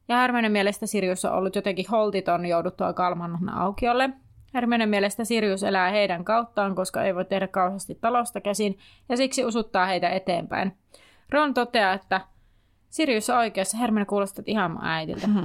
Ja 0.09 0.16
Hermione 0.16 0.49
mielestä 0.49 0.87
Sirius 0.87 1.25
on 1.25 1.33
ollut 1.33 1.57
jotenkin 1.57 1.87
holtiton 1.90 2.47
jouduttua 2.47 2.92
kalman 2.92 3.49
aukiolle. 3.49 4.11
Hermione 4.54 4.87
mielestä 4.87 5.25
Sirius 5.25 5.62
elää 5.62 5.90
heidän 5.90 6.25
kauttaan, 6.25 6.75
koska 6.75 7.04
ei 7.04 7.14
voi 7.14 7.25
tehdä 7.25 7.49
kauheasti 7.49 7.95
talosta 8.00 8.40
käsin, 8.40 8.78
ja 9.09 9.16
siksi 9.16 9.45
usuttaa 9.45 9.87
heitä 9.87 10.09
eteenpäin. 10.09 10.76
Ron 11.31 11.54
toteaa, 11.54 11.92
että 11.92 12.21
Sirius 12.90 13.31
on 13.31 13.37
oikeassa. 13.37 13.76
Hermione 13.76 14.04
kuulostaa 14.04 14.45
ihan 14.47 14.78
äidiltä. 14.83 15.26
Mhm. 15.26 15.45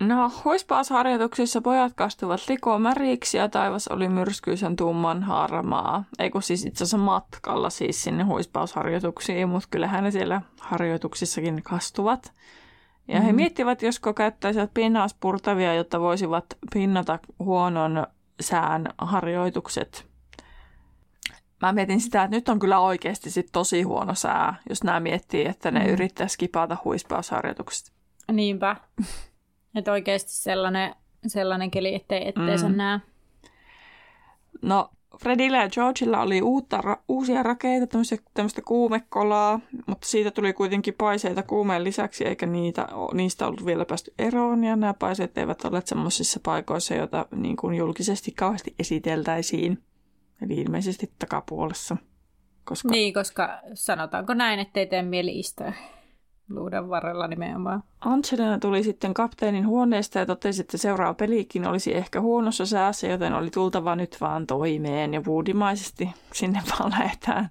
No, 0.00 0.32
huispausharjoituksissa 0.44 1.60
pojat 1.60 1.92
kastuvat 1.96 2.40
likomäriksi 2.48 3.36
ja 3.36 3.48
taivas 3.48 3.88
oli 3.88 4.08
myrskyisen 4.08 4.76
tumman 4.76 5.22
harmaa. 5.22 6.04
Ei 6.18 6.30
kun 6.30 6.42
siis 6.42 6.64
itse 6.64 6.84
asiassa 6.84 6.98
matkalla 6.98 7.70
siis 7.70 8.02
sinne 8.02 8.24
huispausharjoituksiin, 8.24 9.48
mutta 9.48 9.68
kyllähän 9.70 10.04
ne 10.04 10.10
siellä 10.10 10.42
harjoituksissakin 10.60 11.62
kastuvat. 11.62 12.32
Ja 13.08 13.20
mm. 13.20 13.24
he 13.24 13.32
miettivät, 13.32 13.82
josko 13.82 14.14
käyttäisivät 14.14 14.74
pinnauspurtavia, 14.74 15.74
jotta 15.74 16.00
voisivat 16.00 16.44
pinnata 16.72 17.18
huonon 17.38 18.06
sään 18.40 18.86
harjoitukset. 18.98 20.06
Mä 21.62 21.72
mietin 21.72 22.00
sitä, 22.00 22.22
että 22.22 22.36
nyt 22.36 22.48
on 22.48 22.58
kyllä 22.58 22.78
oikeasti 22.78 23.30
sit 23.30 23.48
tosi 23.52 23.82
huono 23.82 24.14
sää, 24.14 24.54
jos 24.68 24.84
nämä 24.84 25.00
miettii, 25.00 25.46
että 25.46 25.70
ne 25.70 25.80
mm. 25.80 25.86
yrittää 25.86 26.28
skipata 26.28 26.76
huispausharjoitukset. 26.84 27.92
Niinpä. 28.32 28.76
Että 29.74 29.92
oikeasti 29.92 30.32
sellainen, 30.32 30.94
sellainen 31.26 31.70
keli, 31.70 31.94
ettei, 31.94 32.28
ettei 32.28 32.56
mm. 32.56 32.60
sen 32.60 32.76
näe. 32.76 33.00
No, 34.62 34.90
Fredillä 35.22 35.62
ja 35.62 35.68
Georgilla 35.68 36.20
oli 36.20 36.42
uutta, 36.42 36.78
ra- 36.78 37.02
uusia 37.08 37.42
rakeita, 37.42 37.98
tämmöistä 38.34 38.62
kuumekolaa, 38.62 39.60
mutta 39.86 40.06
siitä 40.08 40.30
tuli 40.30 40.52
kuitenkin 40.52 40.94
paiseita 40.98 41.42
kuumeen 41.42 41.84
lisäksi, 41.84 42.24
eikä 42.24 42.46
niitä, 42.46 42.88
niistä 43.14 43.46
ollut 43.46 43.66
vielä 43.66 43.84
päästy 43.84 44.14
eroon, 44.18 44.64
ja 44.64 44.76
nämä 44.76 44.94
paiseet 44.94 45.38
eivät 45.38 45.64
ole 45.64 45.82
semmoisissa 45.84 46.40
paikoissa, 46.42 46.94
joita 46.94 47.26
niin 47.36 47.56
kuin 47.56 47.74
julkisesti 47.74 48.32
kauheasti 48.32 48.74
esiteltäisiin, 48.78 49.78
eli 50.42 50.54
ilmeisesti 50.54 51.12
takapuolessa. 51.18 51.96
Koska... 52.64 52.88
Niin, 52.88 53.14
koska 53.14 53.60
sanotaanko 53.74 54.34
näin, 54.34 54.60
ettei 54.60 54.86
tee 54.86 55.02
mieli 55.02 55.38
istua 55.38 55.72
luuden 56.50 56.88
varrella 56.88 57.28
nimenomaan. 57.28 57.82
Angelina 58.00 58.58
tuli 58.58 58.82
sitten 58.82 59.14
kapteenin 59.14 59.66
huoneesta 59.66 60.18
ja 60.18 60.26
totesi, 60.26 60.60
että 60.60 60.78
seuraava 60.78 61.14
pelikin 61.14 61.66
olisi 61.66 61.96
ehkä 61.96 62.20
huonossa 62.20 62.66
säässä, 62.66 63.06
joten 63.06 63.34
oli 63.34 63.50
tultava 63.50 63.96
nyt 63.96 64.16
vaan 64.20 64.46
toimeen. 64.46 65.14
Ja 65.14 65.24
vuudimaisesti 65.24 66.10
sinne 66.34 66.62
vaan 66.70 66.90
lähdetään, 66.90 67.50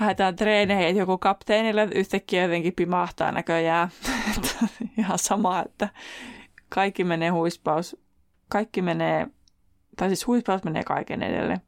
lähdetään 0.00 0.36
treeneihin. 0.36 0.96
Joku 0.96 1.18
kapteenille 1.18 1.88
yhtäkkiä 1.94 2.42
jotenkin 2.42 2.74
pimahtaa 2.74 3.32
näköjään. 3.32 3.88
Ihan 4.98 5.18
sama, 5.18 5.62
että 5.62 5.88
kaikki 6.68 7.04
menee 7.04 7.28
huispaus. 7.28 7.96
Kaikki 8.48 8.82
menee, 8.82 9.26
tai 9.96 10.08
siis 10.08 10.26
huispaus 10.26 10.64
menee 10.64 10.84
kaiken 10.84 11.22
edelle. 11.22 11.60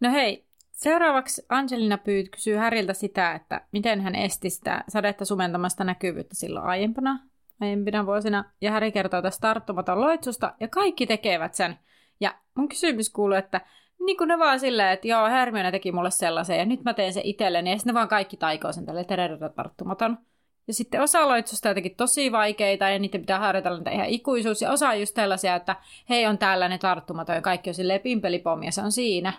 No 0.00 0.10
hei, 0.10 0.44
Seuraavaksi 0.80 1.42
Angelina 1.48 1.98
Pyyt 1.98 2.28
kysyy 2.28 2.56
Häriltä 2.56 2.94
sitä, 2.94 3.32
että 3.32 3.60
miten 3.72 4.00
hän 4.00 4.14
esti 4.14 4.50
sitä 4.50 4.84
sadetta 4.88 5.24
sumentamasta 5.24 5.84
näkyvyyttä 5.84 6.34
silloin 6.34 6.66
aiempana, 6.66 7.18
aiempina 7.60 8.06
vuosina. 8.06 8.44
Ja 8.60 8.70
Häri 8.70 8.92
kertoo 8.92 9.22
tästä 9.22 9.40
tarttumaton 9.40 10.00
loitsusta, 10.00 10.54
ja 10.60 10.68
kaikki 10.68 11.06
tekevät 11.06 11.54
sen. 11.54 11.78
Ja 12.20 12.34
mun 12.54 12.68
kysymys 12.68 13.10
kuuluu, 13.10 13.36
että 13.36 13.60
niin 14.06 14.16
kuin 14.16 14.28
ne 14.28 14.38
vaan 14.38 14.60
silleen, 14.60 14.92
että 14.92 15.08
joo, 15.08 15.28
Hermione 15.28 15.70
teki 15.70 15.92
mulle 15.92 16.10
sellaisen, 16.10 16.58
ja 16.58 16.64
nyt 16.64 16.84
mä 16.84 16.94
teen 16.94 17.12
sen 17.12 17.26
itselleni, 17.26 17.70
ja 17.70 17.76
sitten 17.76 17.90
ne 17.90 17.98
vaan 17.98 18.08
kaikki 18.08 18.36
taikoo 18.36 18.72
sen 18.72 18.86
tälle 18.86 19.06
tarttumaton. 19.56 20.18
Ja 20.66 20.74
sitten 20.74 21.02
osa 21.02 21.28
loitsusta 21.28 21.68
jotenkin 21.68 21.96
tosi 21.96 22.32
vaikeita, 22.32 22.88
ja 22.88 22.98
niitä 22.98 23.18
pitää 23.18 23.38
harjoitella 23.38 23.78
niitä 23.78 23.90
ihan 23.90 24.06
ikuisuus, 24.06 24.62
ja 24.62 24.70
osa 24.70 24.88
on 24.88 25.00
just 25.00 25.14
tällaisia, 25.14 25.54
että 25.54 25.76
hei 26.08 26.26
on 26.26 26.38
tällainen 26.38 26.78
tarttumaton, 26.78 27.36
ja 27.36 27.42
kaikki 27.42 27.70
on 27.70 27.74
silleen 27.74 28.00
pimpelipommi, 28.00 28.66
ja 28.66 28.72
se 28.72 28.80
on 28.80 28.92
siinä. 28.92 29.32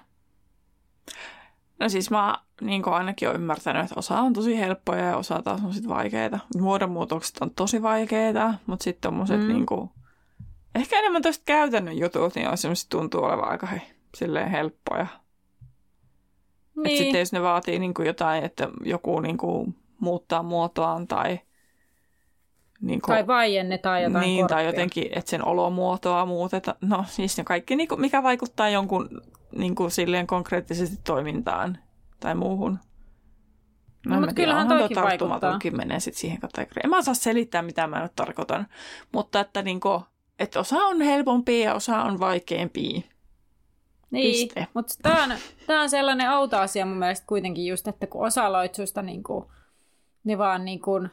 No 1.80 1.90
siis 1.90 2.12
mä 2.12 2.38
niin 2.62 2.88
ainakin 2.88 3.28
olen 3.30 3.42
ymmärtänyt, 3.42 3.84
että 3.84 3.96
osa 3.98 4.20
on 4.20 4.34
tosi 4.34 4.60
helppoja 4.60 5.06
ja 5.06 5.18
osa 5.18 5.42
taas 5.42 5.64
on 5.64 5.74
sitten 5.74 5.90
vaikeita. 5.90 6.40
Muodonmuutokset 6.58 7.38
on 7.42 7.52
tosi 7.52 7.82
vaikeita, 7.82 8.54
mutta 8.66 8.84
sitten 8.84 9.02
tommoset 9.02 9.42
mm. 9.42 9.48
niin 9.48 9.66
kuin, 9.66 9.90
ehkä 10.76 11.00
enemmän 11.00 11.22
toista 11.22 11.44
käytännön 11.46 11.98
jutut, 11.98 12.36
niin 12.36 12.50
on 12.50 12.58
semmoiset 12.58 12.90
tuntuu 12.90 13.24
olevan 13.24 13.50
aika 13.50 13.68
he, 13.68 13.82
silleen 14.16 14.50
helppoja. 14.52 15.08
Niin. 16.76 16.88
Että 16.88 17.04
sitten 17.04 17.20
jos 17.20 17.34
ne 17.34 17.42
vaatii 17.42 17.80
niin 17.80 17.94
kuin 17.94 18.06
jotain, 18.06 18.44
että 18.44 18.70
joku 18.86 19.20
niin 19.20 19.38
kuin 19.38 19.76
muuttaa 20.00 20.44
muotoaan 20.44 21.08
tai... 21.08 21.40
Niin 22.82 23.02
kuin, 23.02 23.16
tai 23.16 23.28
vaiennetaan 23.28 24.04
jotain 24.04 24.22
Niin, 24.22 24.42
korppia. 24.42 24.56
tai 24.56 24.66
jotenkin, 24.66 25.08
että 25.16 25.32
sen 25.32 25.46
olomuotoa 25.46 26.26
muutetaan. 26.26 26.78
No 26.82 27.06
siis 27.08 27.38
ne 27.38 27.44
kaikki, 27.44 27.76
niin 27.76 27.88
kuin, 27.88 28.02
mikä 28.02 28.24
vaikuttaa 28.24 28.70
jonkun 28.70 29.22
niin 29.56 29.76
kuin 29.76 29.92
silleen 29.92 30.28
konkreettisesti 30.28 30.98
toimintaan 31.04 31.78
tai 32.20 32.36
muuhun. 32.36 32.80
No, 34.06 34.16
no 34.16 34.20
mutta 34.20 34.36
kyllähän 34.36 34.68
toikin 34.68 35.02
vaikuttaa. 35.02 35.60
menee 35.78 36.00
sitten 36.00 36.22
siihen 36.22 36.40
kategoriaan. 36.40 36.86
En 36.86 36.90
mä 36.90 36.98
osaa 36.98 37.14
selittää, 37.14 37.62
mitä 37.62 37.88
mä 37.88 38.02
nyt 38.02 38.16
tarkoitan. 38.16 38.68
Mutta 39.12 39.40
että, 39.40 39.62
niin 39.62 39.80
kuin, 39.80 40.02
että 40.40 40.60
osa 40.60 40.76
on 40.76 41.02
helpompi 41.02 41.62
ja 41.62 41.74
osa 41.74 42.02
on 42.02 42.20
vaikeampi. 42.20 43.12
Niin, 44.12 44.50
mutta 44.74 44.94
tämä 45.02 45.24
on, 45.24 45.30
tää 45.68 45.82
on 45.82 45.90
sellainen 45.90 46.32
outo 46.32 46.58
asia 46.58 46.86
mun 46.86 46.98
mielestä 46.98 47.28
kuitenkin 47.28 47.66
just, 47.66 47.88
että 47.88 48.08
kun 48.08 48.28
osa 48.28 48.52
loitsusta 48.52 49.02
niin 49.02 49.24
kuin, 49.24 49.46
ne 50.24 50.38
vaan 50.38 50.66
niin 50.66 50.82
kuin, 50.82 51.10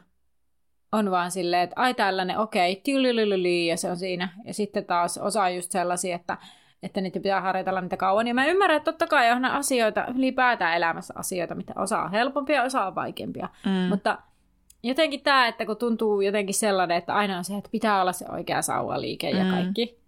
on 0.91 1.11
vaan 1.11 1.31
silleen, 1.31 1.63
että 1.63 1.73
ai 1.81 1.93
tällainen, 1.93 2.37
okei, 2.37 2.71
okay, 2.71 3.67
ja 3.67 3.77
se 3.77 3.91
on 3.91 3.97
siinä. 3.97 4.29
Ja 4.45 4.53
sitten 4.53 4.85
taas 4.85 5.17
osa 5.17 5.43
on 5.43 5.55
just 5.55 5.71
sellaisia, 5.71 6.15
että 6.15 6.37
että 6.83 7.01
niitä 7.01 7.19
pitää 7.19 7.41
harjoitella 7.41 7.81
niitä 7.81 7.97
kauan. 7.97 8.27
Ja 8.27 8.33
mä 8.33 8.45
ymmärrän, 8.45 8.77
että 8.77 8.91
totta 8.91 9.07
kai 9.07 9.31
on 9.31 9.45
asioita, 9.45 10.05
ylipäätään 10.15 10.77
elämässä 10.77 11.13
asioita, 11.17 11.55
mitä 11.55 11.73
osa 11.75 12.01
on 12.01 12.11
helpompia, 12.11 12.63
osa 12.63 12.85
on 12.85 12.95
vaikeampia. 12.95 13.49
Mm. 13.65 13.71
Mutta 13.71 14.17
jotenkin 14.83 15.21
tämä, 15.21 15.47
että 15.47 15.65
kun 15.65 15.77
tuntuu 15.77 16.21
jotenkin 16.21 16.55
sellainen, 16.55 16.97
että 16.97 17.15
aina 17.15 17.37
on 17.37 17.43
se, 17.43 17.57
että 17.57 17.69
pitää 17.71 18.01
olla 18.01 18.13
se 18.13 18.25
oikea 18.31 18.61
sauvaliike 18.61 19.29
ja 19.29 19.43
mm. 19.43 19.51
kaikki. 19.51 19.99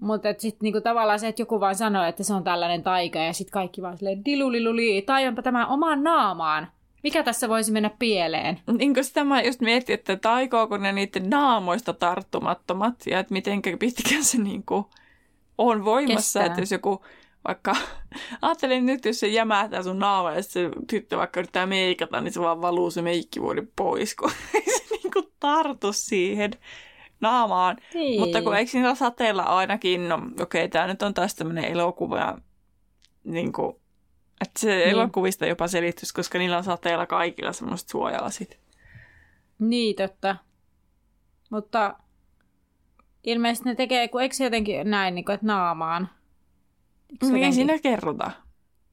Mutta 0.00 0.28
sitten 0.38 0.58
niinku 0.60 0.80
tavallaan 0.80 1.20
se, 1.20 1.28
että 1.28 1.42
joku 1.42 1.60
vaan 1.60 1.74
sanoo, 1.74 2.04
että 2.04 2.22
se 2.22 2.34
on 2.34 2.44
tällainen 2.44 2.82
taika 2.82 3.18
ja 3.18 3.32
sitten 3.32 3.52
kaikki 3.52 3.82
vaan 3.82 3.98
silleen 3.98 4.24
diluliluli, 4.24 5.02
tai 5.02 5.28
onpa 5.28 5.42
tämä 5.42 5.66
omaan 5.66 6.02
naamaan. 6.04 6.68
Mikä 7.02 7.22
tässä 7.22 7.48
voisi 7.48 7.72
mennä 7.72 7.90
pieleen? 7.98 8.60
Niin 8.78 8.94
kuin 8.94 9.04
sitä 9.04 9.24
mä 9.24 9.42
just 9.42 9.60
mietin, 9.60 9.94
että 9.94 10.16
taikoako 10.16 10.76
ne 10.76 10.92
niiden 10.92 11.30
naamoista 11.30 11.92
tarttumattomat 11.92 12.94
ja 13.06 13.18
että 13.18 13.32
miten 13.32 13.62
pitkään 13.78 14.24
se 14.24 14.38
niinku 14.38 14.90
on 15.68 15.84
voimassa, 15.84 16.40
Kestää. 16.40 16.46
että 16.46 16.60
jos 16.60 16.72
joku 16.72 17.04
vaikka, 17.48 17.76
ajattelin 18.42 18.86
nyt, 18.86 19.04
jos 19.04 19.20
se 19.20 19.26
jämähtää 19.26 19.82
sun 19.82 19.98
naama 19.98 20.32
ja 20.32 20.42
se 20.42 20.70
tyttö 20.86 21.16
vaikka 21.16 21.40
yrittää 21.40 21.66
meikata, 21.66 22.20
niin 22.20 22.32
se 22.32 22.40
vaan 22.40 22.62
valuu 22.62 22.90
se 22.90 23.02
meikkivuodi 23.02 23.62
pois, 23.76 24.14
kun 24.14 24.30
ei 24.54 24.78
se 24.78 24.84
niinku 24.90 25.32
tartu 25.40 25.92
siihen 25.92 26.50
naamaan. 27.20 27.76
Niin. 27.94 28.20
Mutta 28.20 28.42
kun 28.42 28.56
eikö 28.56 28.70
niillä 28.74 28.94
sateella 28.94 29.42
ainakin, 29.42 30.08
no 30.08 30.14
okei, 30.14 30.64
okay, 30.64 30.68
tämä 30.68 30.86
nyt 30.86 31.02
on 31.02 31.14
taas 31.14 31.34
tämmöinen 31.34 31.64
elokuva, 31.64 32.38
niin 33.24 33.52
kuin, 33.52 33.76
että 34.40 34.60
se 34.60 34.76
niin. 34.76 34.88
elokuvista 34.88 35.46
jopa 35.46 35.68
selitys, 35.68 36.12
koska 36.12 36.38
niillä 36.38 36.58
on 36.58 36.64
sateella 36.64 37.06
kaikilla 37.06 37.52
semmoiset 37.52 37.88
suojalasit. 37.88 38.58
Niin, 39.58 39.96
totta. 39.96 40.36
Mutta 41.50 41.96
Ilmeisesti 43.24 43.68
ne 43.68 43.74
tekee, 43.74 44.08
kun 44.08 44.22
eikö 44.22 44.34
se 44.34 44.44
jotenkin 44.44 44.90
näin, 44.90 45.14
niin 45.14 45.24
kuin, 45.24 45.34
että 45.34 45.46
naamaan? 45.46 46.08
Eikö 47.10 47.26
niin, 47.26 47.34
jotenkin... 47.34 47.54
siinä 47.54 47.78
kerrota. 47.78 48.30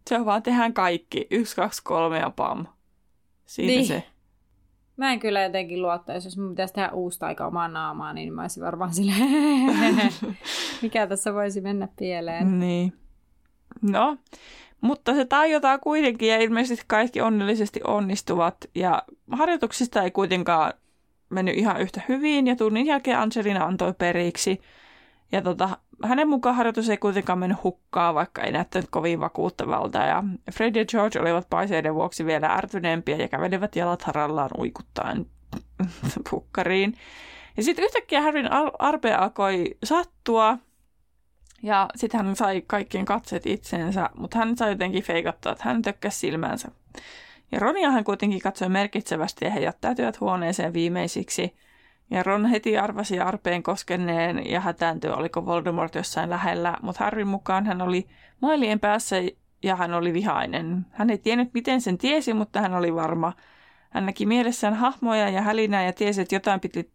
Se 0.09 0.17
on 0.17 0.25
vaan 0.25 0.43
tehdään 0.43 0.73
kaikki. 0.73 1.27
Yksi, 1.31 1.55
kaksi, 1.55 1.83
kolme 1.83 2.19
ja 2.19 2.29
pam. 2.29 2.65
Siitä 3.45 3.71
niin. 3.71 3.85
se. 3.85 4.03
Mä 4.97 5.11
en 5.11 5.19
kyllä 5.19 5.41
jotenkin 5.41 5.81
luottaisi, 5.81 6.27
jos 6.27 6.37
mun 6.37 6.49
pitäisi 6.49 6.73
tehdä 6.73 6.89
uusta 6.91 7.25
aika 7.27 7.47
omaa 7.47 7.67
naamaa, 7.67 8.13
niin 8.13 8.33
mä 8.33 8.41
olisin 8.41 8.63
varmaan 8.63 8.93
silleen, 8.93 10.13
mikä 10.81 11.07
tässä 11.07 11.33
voisi 11.33 11.61
mennä 11.61 11.87
pieleen. 11.99 12.59
Niin. 12.59 12.93
No, 13.81 14.17
mutta 14.81 15.13
se 15.13 15.25
tajutaan 15.25 15.79
kuitenkin 15.79 16.29
ja 16.29 16.37
ilmeisesti 16.37 16.83
kaikki 16.87 17.21
onnellisesti 17.21 17.81
onnistuvat 17.83 18.55
ja 18.75 19.03
harjoituksista 19.31 20.03
ei 20.03 20.11
kuitenkaan 20.11 20.73
mennyt 21.29 21.57
ihan 21.57 21.81
yhtä 21.81 22.01
hyvin 22.09 22.47
ja 22.47 22.55
tunnin 22.55 22.85
jälkeen 22.85 23.19
Angelina 23.19 23.65
antoi 23.65 23.93
periksi. 23.93 24.61
Ja 25.31 25.41
tota, 25.41 25.77
hänen 26.03 26.29
mukaan 26.29 26.55
harjoitus 26.55 26.89
ei 26.89 26.97
kuitenkaan 26.97 27.39
mennyt 27.39 27.63
hukkaan, 27.63 28.15
vaikka 28.15 28.41
ei 28.41 28.51
näyttänyt 28.51 28.89
kovin 28.91 29.19
vakuuttavalta. 29.19 29.97
Ja 29.97 30.23
Fred 30.51 30.75
ja 30.75 30.85
George 30.85 31.19
olivat 31.19 31.47
paiseiden 31.49 31.95
vuoksi 31.95 32.25
vielä 32.25 32.47
ärtyneempiä 32.47 33.15
ja 33.15 33.27
kävelivät 33.27 33.75
jalat 33.75 34.01
harallaan 34.01 34.49
uikuttaen 34.57 35.25
pukkariin. 36.29 36.93
Ja 37.57 37.63
sitten 37.63 37.85
yhtäkkiä 37.85 38.21
Harryn 38.21 38.49
arpe 38.79 39.13
alkoi 39.13 39.77
sattua, 39.83 40.57
ja 41.63 41.89
sitten 41.95 42.25
hän 42.25 42.35
sai 42.35 42.63
kaikkien 42.67 43.05
katseet 43.05 43.45
itsensä, 43.45 44.09
mutta 44.15 44.37
hän 44.37 44.57
sai 44.57 44.69
jotenkin 44.69 45.03
feikattaa, 45.03 45.51
että 45.51 45.63
hän 45.65 45.81
tökkäsi 45.81 46.19
silmänsä. 46.19 46.71
Ja 47.51 47.59
Ronia 47.59 47.91
hän 47.91 48.03
kuitenkin 48.03 48.39
katsoi 48.39 48.69
merkitsevästi 48.69 49.45
ja 49.45 49.51
he 49.51 49.59
jättäytyivät 49.59 50.19
huoneeseen 50.19 50.73
viimeisiksi. 50.73 51.55
Ja 52.11 52.23
Ron 52.23 52.45
heti 52.45 52.77
arvasi 52.77 53.19
arpeen 53.19 53.63
koskenneen 53.63 54.51
ja 54.51 54.59
hätääntyi, 54.59 55.11
oliko 55.11 55.45
Voldemort 55.45 55.95
jossain 55.95 56.29
lähellä, 56.29 56.77
mutta 56.81 57.03
Harryn 57.03 57.27
mukaan 57.27 57.65
hän 57.65 57.81
oli 57.81 58.07
mailien 58.41 58.79
päässä 58.79 59.15
ja 59.63 59.75
hän 59.75 59.93
oli 59.93 60.13
vihainen. 60.13 60.85
Hän 60.91 61.09
ei 61.09 61.17
tiennyt, 61.17 61.53
miten 61.53 61.81
sen 61.81 61.97
tiesi, 61.97 62.33
mutta 62.33 62.61
hän 62.61 62.73
oli 62.73 62.95
varma. 62.95 63.33
Hän 63.89 64.05
näki 64.05 64.25
mielessään 64.25 64.73
hahmoja 64.73 65.29
ja 65.29 65.41
hälinää 65.41 65.85
ja 65.85 65.93
tiesi, 65.93 66.21
että 66.21 66.35
jotain 66.35 66.59
piti 66.59 66.91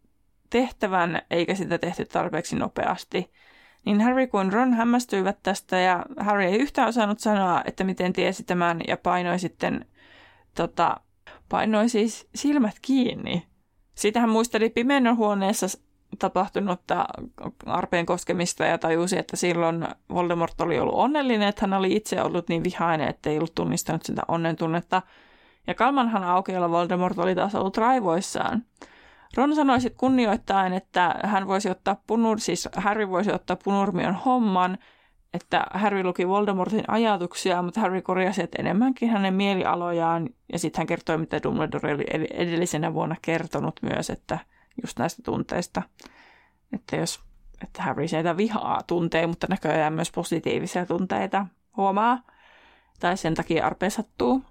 tehtävän, 0.49 1.21
eikä 1.29 1.55
sitä 1.55 1.77
tehty 1.77 2.05
tarpeeksi 2.05 2.55
nopeasti. 2.55 3.31
Niin 3.85 4.01
Harry 4.01 4.27
kuin 4.27 4.53
Ron 4.53 4.73
hämmästyivät 4.73 5.37
tästä 5.43 5.77
ja 5.77 6.05
Harry 6.17 6.43
ei 6.43 6.55
yhtään 6.55 6.87
osannut 6.87 7.19
sanoa, 7.19 7.61
että 7.65 7.83
miten 7.83 8.13
tiesi 8.13 8.43
tämän 8.43 8.81
ja 8.87 8.97
painoi 8.97 9.39
sitten, 9.39 9.85
tota, 10.55 10.97
painoi 11.49 11.89
siis 11.89 12.27
silmät 12.35 12.75
kiinni. 12.81 13.47
Sitten 13.95 14.21
hän 14.21 14.29
muisteli 14.29 14.69
pimeänä 14.69 15.13
huoneessa 15.13 15.67
tapahtunutta 16.19 17.05
arpeen 17.65 18.05
koskemista 18.05 18.65
ja 18.65 18.77
tajusi, 18.77 19.17
että 19.17 19.37
silloin 19.37 19.87
Voldemort 20.09 20.61
oli 20.61 20.79
ollut 20.79 20.95
onnellinen, 20.95 21.47
että 21.47 21.61
hän 21.61 21.73
oli 21.73 21.95
itse 21.95 22.21
ollut 22.21 22.49
niin 22.49 22.63
vihainen, 22.63 23.07
että 23.07 23.29
ei 23.29 23.37
ollut 23.37 23.55
tunnistanut 23.55 24.03
sitä 24.03 24.21
onnen 24.27 24.55
tunnetta. 24.55 25.01
Ja 25.67 25.73
Kalmanhan 25.73 26.23
aukealla 26.23 26.69
Voldemort 26.69 27.19
oli 27.19 27.35
taas 27.35 27.55
ollut 27.55 27.77
raivoissaan. 27.77 28.63
Ron 29.37 29.55
sanoi 29.55 29.81
sitten 29.81 29.99
kunnioittaen, 29.99 30.73
että 30.73 31.15
hän 31.23 31.47
voisi 31.47 31.69
ottaa 31.69 32.01
punur, 32.07 32.39
siis 32.39 32.69
Harry 32.75 33.09
voisi 33.09 33.31
ottaa 33.31 33.57
punurmion 33.63 34.15
homman, 34.15 34.77
että 35.35 35.65
Harry 35.73 36.03
luki 36.03 36.27
Voldemortin 36.27 36.83
ajatuksia, 36.87 37.61
mutta 37.61 37.81
Harry 37.81 38.01
korjasi, 38.01 38.43
että 38.43 38.61
enemmänkin 38.61 39.09
hänen 39.09 39.33
mielialojaan, 39.33 40.29
ja 40.53 40.59
sitten 40.59 40.79
hän 40.79 40.87
kertoi, 40.87 41.17
mitä 41.17 41.43
Dumbledore 41.43 41.93
oli 41.93 42.05
edellisenä 42.33 42.93
vuonna 42.93 43.15
kertonut 43.21 43.79
myös, 43.81 44.09
että 44.09 44.39
just 44.83 44.99
näistä 44.99 45.21
tunteista, 45.23 45.81
että 46.73 46.95
jos 46.95 47.19
että 47.63 47.83
Harry 47.83 48.07
sieltä 48.07 48.37
vihaa 48.37 48.81
tuntee, 48.87 49.27
mutta 49.27 49.47
näköjään 49.49 49.93
myös 49.93 50.11
positiivisia 50.11 50.85
tunteita 50.85 51.45
huomaa, 51.77 52.21
tai 52.99 53.17
sen 53.17 53.33
takia 53.33 53.65
arpe 53.65 53.89
sattuu. 53.89 54.43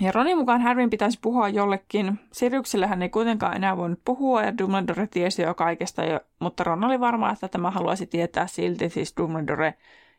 Ja 0.00 0.12
Ronin 0.12 0.38
mukaan 0.38 0.60
Harryn 0.62 0.90
pitäisi 0.90 1.18
puhua 1.22 1.48
jollekin. 1.48 2.20
Siriukselle 2.32 2.86
hän 2.86 3.02
ei 3.02 3.08
kuitenkaan 3.08 3.56
enää 3.56 3.76
voinut 3.76 4.00
puhua 4.04 4.42
ja 4.42 4.58
Dumbledore 4.58 5.06
tiesi 5.06 5.42
jo 5.42 5.54
kaikesta, 5.54 6.04
jo, 6.04 6.20
mutta 6.38 6.64
Ron 6.64 6.84
oli 6.84 7.00
varma, 7.00 7.30
että 7.32 7.48
tämä 7.48 7.70
haluaisi 7.70 8.06
tietää 8.06 8.46
silti 8.46 8.88
siis 8.88 9.14
Dumbledore. 9.16 9.74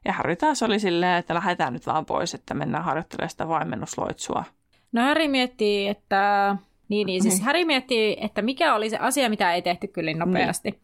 Ja 0.05 0.13
Harry 0.13 0.35
taas 0.35 0.63
oli 0.63 0.79
silleen, 0.79 1.17
että 1.17 1.33
lähdetään 1.33 1.73
nyt 1.73 1.87
vaan 1.87 2.05
pois, 2.05 2.33
että 2.33 2.53
mennään 2.53 2.83
harjoittelemaan 2.83 3.29
sitä 3.29 3.47
vaimennusloitsua. 3.47 4.43
No 4.91 5.01
Harry 5.01 5.27
miettii, 5.27 5.87
että... 5.87 6.55
Niin, 6.89 7.07
niin 7.07 7.21
siis 7.21 7.33
niin. 7.33 7.45
Harry 7.45 7.65
miettii, 7.65 8.17
että 8.21 8.41
mikä 8.41 8.75
oli 8.75 8.89
se 8.89 8.97
asia, 8.97 9.29
mitä 9.29 9.53
ei 9.53 9.61
tehty 9.61 9.87
kyllä 9.87 10.07
niin 10.07 10.19
nopeasti. 10.19 10.71
Niin. 10.71 10.81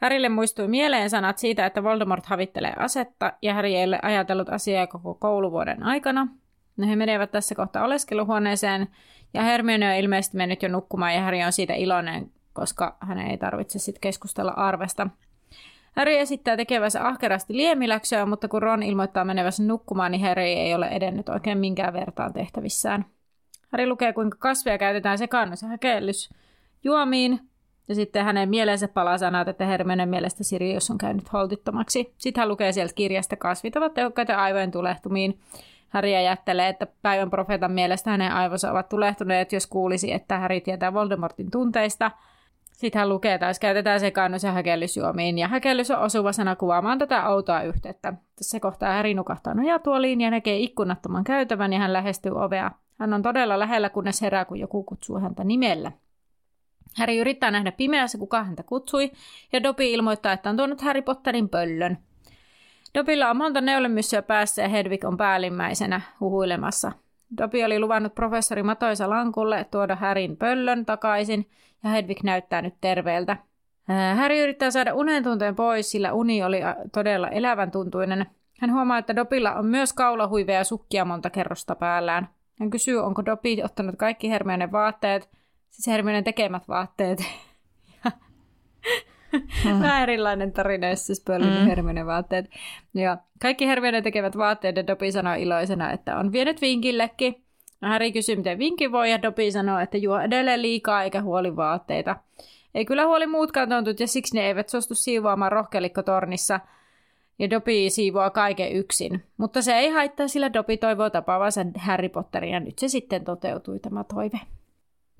Harrylle 0.00 0.28
muistui 0.28 0.68
mieleen 0.68 1.10
sanat 1.10 1.38
siitä, 1.38 1.66
että 1.66 1.82
Voldemort 1.82 2.26
havittelee 2.26 2.72
asetta, 2.76 3.32
ja 3.42 3.54
Harry 3.54 3.68
ei 3.68 3.84
ole 3.84 3.98
ajatellut 4.02 4.48
asiaa 4.48 4.86
koko 4.86 5.14
kouluvuoden 5.14 5.82
aikana. 5.82 6.28
No 6.76 6.86
he 6.86 6.96
menevät 6.96 7.30
tässä 7.30 7.54
kohtaa 7.54 7.84
oleskeluhuoneeseen 7.84 8.88
ja 9.34 9.42
Hermione 9.42 9.88
on 9.88 9.96
ilmeisesti 9.96 10.36
mennyt 10.36 10.62
jo 10.62 10.68
nukkumaan 10.68 11.14
ja 11.14 11.22
Harry 11.22 11.42
on 11.42 11.52
siitä 11.52 11.74
iloinen, 11.74 12.30
koska 12.52 12.96
hän 13.00 13.18
ei 13.18 13.38
tarvitse 13.38 13.78
sitten 13.78 14.00
keskustella 14.00 14.52
arvesta. 14.52 15.06
Harry 15.96 16.16
esittää 16.16 16.56
tekevänsä 16.56 17.06
ahkerasti 17.06 17.56
liemiläksyä, 17.56 18.26
mutta 18.26 18.48
kun 18.48 18.62
Ron 18.62 18.82
ilmoittaa 18.82 19.24
menevänsä 19.24 19.62
nukkumaan, 19.62 20.12
niin 20.12 20.22
Harry 20.22 20.42
ei 20.42 20.74
ole 20.74 20.88
edennyt 20.88 21.28
oikein 21.28 21.58
minkään 21.58 21.92
vertaan 21.92 22.32
tehtävissään. 22.32 23.04
Harry 23.72 23.86
lukee, 23.86 24.12
kuinka 24.12 24.36
kasveja 24.40 24.78
käytetään 24.78 25.18
sekaannus 25.18 25.62
ja 25.62 25.68
juomiin, 26.84 27.40
ja 27.88 27.94
sitten 27.94 28.24
hänen 28.24 28.48
mieleensä 28.48 28.88
palaa 28.88 29.18
sanat, 29.18 29.48
että 29.48 29.66
Hermione 29.66 30.06
mielestä 30.06 30.44
Sirius 30.44 30.90
on 30.90 30.98
käynyt 30.98 31.32
holtittomaksi. 31.32 32.14
Sitten 32.18 32.40
hän 32.40 32.48
lukee 32.48 32.72
sieltä 32.72 32.94
kirjasta 32.94 33.36
kasvit 33.36 33.76
ovat 33.76 33.94
tehokkaita 33.94 34.36
aivojen 34.36 34.70
tulehtumiin, 34.70 35.40
Harry 35.90 36.14
ajattelee, 36.14 36.68
että 36.68 36.86
päivän 37.02 37.30
profeetan 37.30 37.72
mielestä 37.72 38.10
hänen 38.10 38.32
aivonsa 38.32 38.70
ovat 38.70 38.88
tulehtuneet, 38.88 39.52
jos 39.52 39.66
kuulisi, 39.66 40.12
että 40.12 40.38
Harry 40.38 40.60
tietää 40.60 40.94
Voldemortin 40.94 41.50
tunteista. 41.50 42.10
Sitten 42.72 42.98
hän 42.98 43.08
lukee 43.08 43.38
taas, 43.38 43.58
käytetään 43.58 44.00
sekaannus 44.00 44.42
ja 44.42 44.52
häkellysjuomiin, 44.52 45.38
ja 45.38 45.48
häkellys 45.48 45.90
on 45.90 45.98
osuva 45.98 46.32
sana 46.32 46.56
kuvaamaan 46.56 46.98
tätä 46.98 47.28
outoa 47.28 47.62
yhteyttä. 47.62 48.12
Tässä 48.36 48.60
kohtaa 48.60 48.92
Harry 48.92 49.14
nukahtaa 49.14 49.54
nojatuoliin 49.54 50.20
ja 50.20 50.30
näkee 50.30 50.56
ikkunattoman 50.56 51.24
käytävän, 51.24 51.72
ja 51.72 51.78
hän 51.78 51.92
lähestyy 51.92 52.32
ovea. 52.32 52.70
Hän 52.98 53.14
on 53.14 53.22
todella 53.22 53.58
lähellä, 53.58 53.88
kunnes 53.88 54.22
herää, 54.22 54.44
kun 54.44 54.60
joku 54.60 54.82
kutsuu 54.82 55.18
häntä 55.18 55.44
nimellä. 55.44 55.92
Harry 56.98 57.14
yrittää 57.14 57.50
nähdä 57.50 57.72
pimeässä, 57.72 58.18
kuka 58.18 58.44
häntä 58.44 58.62
kutsui, 58.62 59.12
ja 59.52 59.62
Dobby 59.62 59.84
ilmoittaa, 59.84 60.32
että 60.32 60.50
on 60.50 60.56
tuonut 60.56 60.80
Harry 60.80 61.02
Potterin 61.02 61.48
pöllön. 61.48 61.98
Dobilla 62.94 63.30
on 63.30 63.36
monta 63.36 63.60
neulemyssyä 63.60 64.22
päässä 64.22 64.62
ja 64.62 64.68
Hedvig 64.68 65.04
on 65.04 65.16
päällimmäisenä 65.16 66.00
huhuilemassa. 66.20 66.92
Dobi 67.38 67.64
oli 67.64 67.80
luvannut 67.80 68.14
professori 68.14 68.62
Matoisa 68.62 69.10
Lankulle 69.10 69.66
tuoda 69.70 69.96
Härin 69.96 70.36
pöllön 70.36 70.86
takaisin 70.86 71.50
ja 71.84 71.90
Hedvig 71.90 72.22
näyttää 72.22 72.62
nyt 72.62 72.74
terveeltä. 72.80 73.36
Häri 74.16 74.40
yrittää 74.40 74.70
saada 74.70 74.94
unen 74.94 75.22
tunteen 75.22 75.56
pois, 75.56 75.90
sillä 75.90 76.12
uni 76.12 76.42
oli 76.42 76.60
todella 76.92 77.28
elävän 77.28 77.70
tuntuinen. 77.70 78.26
Hän 78.60 78.72
huomaa, 78.72 78.98
että 78.98 79.16
Dobilla 79.16 79.54
on 79.54 79.66
myös 79.66 79.92
kaulahuiveja 79.92 80.58
ja 80.58 80.64
sukkia 80.64 81.04
monta 81.04 81.30
kerrosta 81.30 81.74
päällään. 81.74 82.28
Hän 82.60 82.70
kysyy, 82.70 82.98
onko 82.98 83.24
Dobi 83.24 83.62
ottanut 83.64 83.94
kaikki 83.96 84.30
Hermionen 84.30 84.72
vaatteet, 84.72 85.30
siis 85.70 85.86
Hermionen 85.86 86.24
tekemät 86.24 86.68
vaatteet. 86.68 87.18
Mm. 89.32 89.80
Vähän 89.80 90.02
erilainen 90.02 90.52
tarina, 90.52 90.88
jos 90.88 91.06
siis 91.06 91.24
mm. 91.28 91.66
Hermione 91.66 92.06
vaatteet. 92.06 92.50
Ja 92.94 93.18
kaikki 93.42 93.66
Hermione 93.66 94.02
tekevät 94.02 94.36
vaatteet 94.36 94.76
ja 94.76 94.86
Dobby 94.86 95.12
sanoo 95.12 95.34
iloisena, 95.34 95.92
että 95.92 96.16
on 96.16 96.32
vienyt 96.32 96.60
vinkillekin. 96.60 97.42
Harry 97.82 98.12
kysyy, 98.12 98.36
miten 98.36 98.58
vinki 98.58 98.92
voi 98.92 99.10
ja 99.10 99.22
Dobby 99.22 99.50
sanoo, 99.50 99.78
että 99.78 99.98
juo 99.98 100.20
edelleen 100.20 100.62
liikaa 100.62 101.02
eikä 101.02 101.22
huoli 101.22 101.56
vaatteita. 101.56 102.16
Ei 102.74 102.84
kyllä 102.84 103.06
huoli 103.06 103.26
muutkaan 103.26 103.68
tontut 103.68 104.00
ja 104.00 104.06
siksi 104.06 104.36
ne 104.36 104.46
eivät 104.46 104.68
suostu 104.68 104.94
siivoamaan 104.94 105.52
rohkelikkotornissa. 105.52 106.60
Ja 107.38 107.50
Dobby 107.50 107.90
siivoaa 107.90 108.30
kaiken 108.30 108.72
yksin. 108.72 109.24
Mutta 109.36 109.62
se 109.62 109.74
ei 109.74 109.90
haittaa, 109.90 110.28
sillä 110.28 110.52
Dobby 110.52 110.76
toivoo 110.76 111.10
tapaavansa 111.10 111.60
Harry 111.76 112.08
Potterin 112.08 112.52
ja 112.52 112.60
nyt 112.60 112.78
se 112.78 112.88
sitten 112.88 113.24
toteutui 113.24 113.78
tämä 113.78 114.04
toive. 114.04 114.40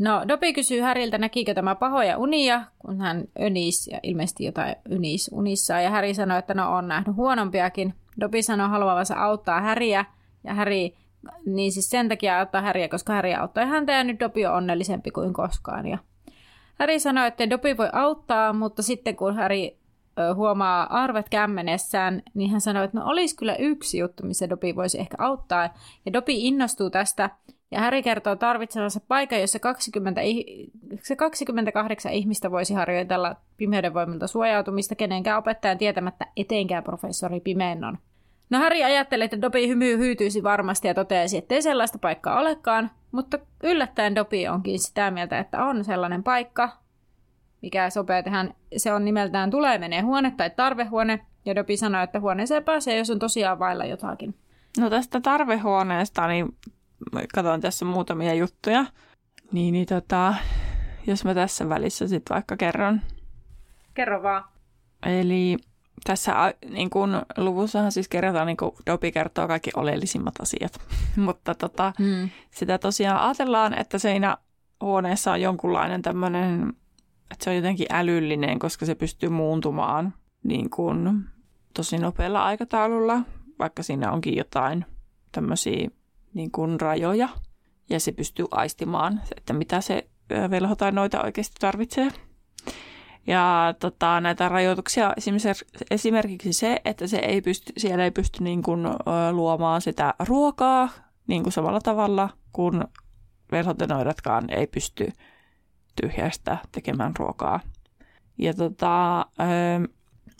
No, 0.01 0.25
Dopi 0.29 0.53
kysyy 0.53 0.81
Häriltä, 0.81 1.19
näkikö 1.19 1.55
tämä 1.55 1.75
pahoja 1.75 2.19
unia, 2.19 2.63
kun 2.79 3.01
hän 3.01 3.25
önis 3.41 3.87
ja 3.87 4.01
ilmeisesti 4.03 4.45
jotain 4.45 4.77
ynis 4.91 5.31
unissa. 5.33 5.81
Ja 5.81 5.91
Häri 5.91 6.15
sanoi, 6.15 6.39
että 6.39 6.55
no 6.55 6.77
on 6.77 6.89
nähnyt 6.89 7.17
huonompiakin. 7.17 7.95
Dopi 8.21 8.43
sanoi 8.43 8.69
haluavansa 8.69 9.15
auttaa 9.15 9.61
Häriä 9.61 10.05
ja 10.45 10.55
Häri, 10.55 10.97
niin 11.47 11.73
siis 11.73 11.91
sen 11.91 12.09
takia 12.09 12.39
auttaa 12.39 12.63
Häriä, 12.63 12.89
koska 12.89 13.13
Häri 13.13 13.35
auttoi 13.35 13.67
häntä 13.67 13.93
ja 13.93 14.05
nyt 14.05 14.21
Dopi 14.21 14.47
on 14.47 14.55
onnellisempi 14.55 15.11
kuin 15.11 15.33
koskaan. 15.33 15.87
Ja 15.87 15.99
Häri 16.79 17.01
sanoi, 17.01 17.27
että 17.27 17.51
Dopi 17.51 17.77
voi 17.77 17.89
auttaa, 17.93 18.53
mutta 18.53 18.83
sitten 18.83 19.17
kun 19.17 19.35
Häri 19.35 19.79
huomaa 20.35 21.03
arvet 21.03 21.29
kämmenessään, 21.29 22.23
niin 22.35 22.51
hän 22.51 22.61
sanoi, 22.61 22.85
että 22.85 22.99
no 22.99 23.07
olisi 23.07 23.37
kyllä 23.37 23.57
yksi 23.57 23.99
juttu, 23.99 24.27
missä 24.27 24.51
Dopi 24.51 24.77
voisi 24.77 25.01
ehkä 25.01 25.17
auttaa. 25.19 25.75
Ja 26.07 26.13
Dopi 26.13 26.47
innostuu 26.47 26.91
tästä 26.91 27.31
ja 27.71 27.81
Harry 27.81 28.03
kertoo 28.03 28.37
tarvitsevansa 28.37 29.01
paikan, 29.09 29.41
jossa 29.41 29.59
20, 29.59 30.21
se 31.03 31.17
28 31.17 32.13
ihmistä 32.13 32.51
voisi 32.51 32.75
harjoitella 32.75 33.37
pimeyden 33.57 33.95
voimilta 33.95 34.27
suojautumista 34.27 34.95
kenenkään 34.95 35.39
opettajan 35.39 35.79
tietämättä 35.79 36.27
eteenkään 36.37 36.85
professori 36.85 37.41
Pimennon. 37.41 37.99
No 38.51 38.59
Harry 38.59 38.83
ajattelee, 38.83 39.25
että 39.25 39.41
Dobby 39.41 39.69
hymy 39.69 39.99
hyytyisi 39.99 40.43
varmasti 40.43 40.89
ja 40.89 40.95
totesi, 40.95 41.37
että 41.37 41.55
ei 41.55 41.63
sellaista 41.63 41.99
paikkaa 41.99 42.41
olekaan, 42.41 42.91
mutta 43.13 43.39
yllättäen 43.63 44.15
Dobby 44.15 44.47
onkin 44.47 44.79
sitä 44.79 45.11
mieltä, 45.11 45.39
että 45.39 45.65
on 45.65 45.85
sellainen 45.85 46.23
paikka, 46.23 46.69
mikä 47.63 47.91
sopii 47.91 48.23
tähän. 48.23 48.55
Se 48.77 48.93
on 48.93 49.05
nimeltään 49.05 49.51
Tulee 49.51 49.79
menee 49.79 50.01
huone 50.01 50.33
tai 50.37 50.51
tarvehuone, 50.51 51.27
Ja 51.45 51.55
Dopi 51.55 51.77
sanoi, 51.77 52.05
että 52.05 52.21
huoneeseen 52.21 52.65
pääsee, 52.65 52.99
jos 52.99 53.11
on 53.11 53.19
tosiaan 53.19 53.59
vailla 53.59 53.85
jotakin. 53.85 54.35
No 54.79 54.91
tästä 54.91 55.21
tarvehuoneesta, 55.21 56.27
niin 56.27 56.57
katson 57.35 57.61
tässä 57.61 57.85
muutamia 57.85 58.35
juttuja. 58.35 58.85
Niin, 59.53 59.73
niin 59.73 59.87
tota, 59.87 60.35
jos 61.07 61.25
mä 61.25 61.35
tässä 61.35 61.69
välissä 61.69 62.09
sitten 62.09 62.35
vaikka 62.35 62.57
kerron. 62.57 63.01
Kerro 63.95 64.23
vaan. 64.23 64.45
Eli 65.07 65.57
tässä 66.05 66.55
niin 66.71 66.91
kun, 66.91 67.23
luvussahan 67.37 67.93
siis 67.93 68.09
kerrotaan, 68.09 68.47
niin 68.47 68.57
kuin 68.57 68.73
Dopi 68.87 69.13
kertoo 69.13 69.49
kaikki 69.49 69.71
oleellisimmat 69.77 70.35
asiat. 70.41 70.81
Mutta 71.17 71.55
tota, 71.55 71.93
hmm. 71.99 72.31
sitä 72.51 72.79
tosiaan 72.79 73.21
ajatellaan, 73.21 73.79
että 73.79 73.99
siinä 73.99 74.39
huoneessa 74.81 75.33
on 75.33 75.41
jonkunlainen 75.41 76.03
tämmöinen, 76.03 76.73
että 77.31 77.45
se 77.45 77.51
on 77.51 77.57
jotenkin 77.57 77.87
älyllinen, 77.91 78.59
koska 78.59 78.87
se 78.87 78.95
pystyy 78.95 79.29
muuntumaan 79.29 80.15
niin 80.43 80.71
kuin 80.71 81.25
tosi 81.75 81.99
nopealla 81.99 82.45
aikataululla, 82.45 83.21
vaikka 83.59 83.83
siinä 83.83 84.13
onkin 84.13 84.37
jotain 84.37 84.85
tämmöisiä 85.33 85.91
niin 86.35 86.51
kuin 86.51 86.81
rajoja. 86.81 87.29
Ja 87.91 88.01
se 88.01 88.13
pystyy 88.13 88.47
aistimaan, 88.51 89.21
että 89.37 89.53
mitä 89.53 89.81
se 89.81 90.09
velho 90.51 90.75
tai 90.75 90.93
noita 90.93 91.23
oikeasti 91.23 91.57
tarvitsee. 91.61 92.09
Ja 93.27 93.75
tota, 93.81 94.21
näitä 94.21 94.49
rajoituksia 94.49 95.15
esimerkiksi 95.91 96.53
se, 96.53 96.81
että 96.85 97.07
se 97.07 97.17
ei 97.17 97.41
pysty, 97.41 97.73
siellä 97.77 98.05
ei 98.05 98.11
pysty 98.11 98.45
niin 98.45 98.63
kuin, 98.63 98.81
luomaan 99.33 99.81
sitä 99.81 100.15
ruokaa 100.19 100.89
niin 101.27 101.43
kuin 101.43 101.53
samalla 101.53 101.81
tavalla 101.81 102.29
kuin 102.53 102.85
velhotenoidatkaan 103.53 104.51
ei 104.51 104.67
pysty 104.67 105.13
tyhjästä 106.01 106.59
tekemään 106.73 107.13
ruokaa. 107.19 107.61
Ja 108.39 108.55
tota, 108.55 109.27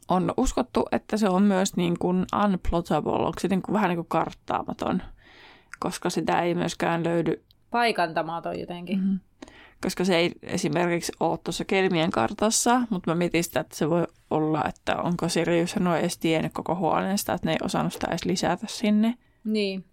on 0.09 0.35
uskottu, 0.37 0.87
että 0.93 1.17
se 1.17 1.29
on 1.29 1.43
myös 1.43 1.77
niin 1.77 1.99
kuin 1.99 2.27
unplottable, 2.45 3.13
onko 3.13 3.41
se 3.41 3.49
niin 3.49 3.63
kuin, 3.63 3.73
vähän 3.73 3.89
niin 3.89 3.97
kuin 3.97 4.09
karttaamaton, 4.09 5.03
koska 5.81 6.11
sitä 6.11 6.41
ei 6.41 6.55
myöskään 6.55 7.05
löydy. 7.05 7.45
Paikantamaton 7.71 8.61
jotenkin. 8.61 8.99
Mm-hmm. 8.99 9.21
Koska 9.83 10.05
se 10.05 10.17
ei 10.17 10.33
esimerkiksi 10.43 11.13
ole 11.21 11.39
tuossa 11.45 11.65
Kelmien 11.65 12.11
kartassa, 12.11 12.83
mutta 12.91 13.11
mä 13.11 13.15
mietin 13.15 13.45
sitä, 13.45 13.61
että 13.61 13.77
se 13.77 13.91
voi 13.91 14.07
olla, 14.31 14.65
että 14.69 14.97
onko 14.97 15.29
Sirius 15.29 15.71
sanoi 15.71 16.01
edes 16.01 16.19
tiennyt 16.19 16.53
koko 16.53 16.75
huoneesta, 16.75 17.33
että 17.33 17.47
ne 17.47 17.53
ei 17.53 17.59
osannut 17.63 17.93
sitä 17.93 18.07
edes 18.11 18.25
lisätä 18.25 18.67
sinne. 18.69 19.15
Niin, 19.45 19.85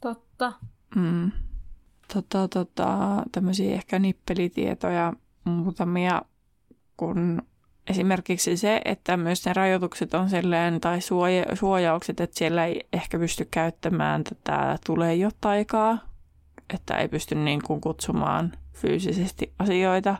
totta. 0.00 0.52
Mm. 0.96 1.30
Tota, 2.14 2.48
tota, 2.48 3.22
tämmöisiä 3.32 3.74
ehkä 3.74 3.98
nippelitietoja 3.98 5.12
muutamia, 5.44 6.22
kun 6.96 7.42
esimerkiksi 7.90 8.56
se, 8.56 8.80
että 8.84 9.16
myös 9.16 9.46
ne 9.46 9.52
rajoitukset 9.52 10.14
on 10.14 10.30
silleen, 10.30 10.80
tai 10.80 11.00
suoja, 11.00 11.56
suojaukset, 11.56 12.20
että 12.20 12.38
siellä 12.38 12.64
ei 12.64 12.86
ehkä 12.92 13.18
pysty 13.18 13.48
käyttämään 13.50 14.24
tätä 14.24 14.78
tulee 14.86 15.14
jo 15.14 15.30
taikaa, 15.40 15.98
että 16.74 16.96
ei 16.96 17.08
pysty 17.08 17.34
niin 17.34 17.62
kuin 17.62 17.80
kutsumaan 17.80 18.52
fyysisesti 18.72 19.52
asioita, 19.58 20.16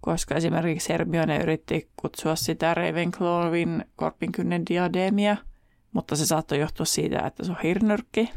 koska 0.00 0.34
esimerkiksi 0.34 0.92
Hermione 0.92 1.38
yritti 1.38 1.88
kutsua 1.96 2.36
sitä 2.36 2.74
Ravenclawin 2.74 3.84
korpinkynnen 3.96 4.62
diademia, 4.70 5.36
mutta 5.92 6.16
se 6.16 6.26
saattoi 6.26 6.60
johtua 6.60 6.86
siitä, 6.86 7.18
että 7.18 7.44
se 7.44 7.50
on 7.52 7.58
hirnyrkki. 7.62 8.30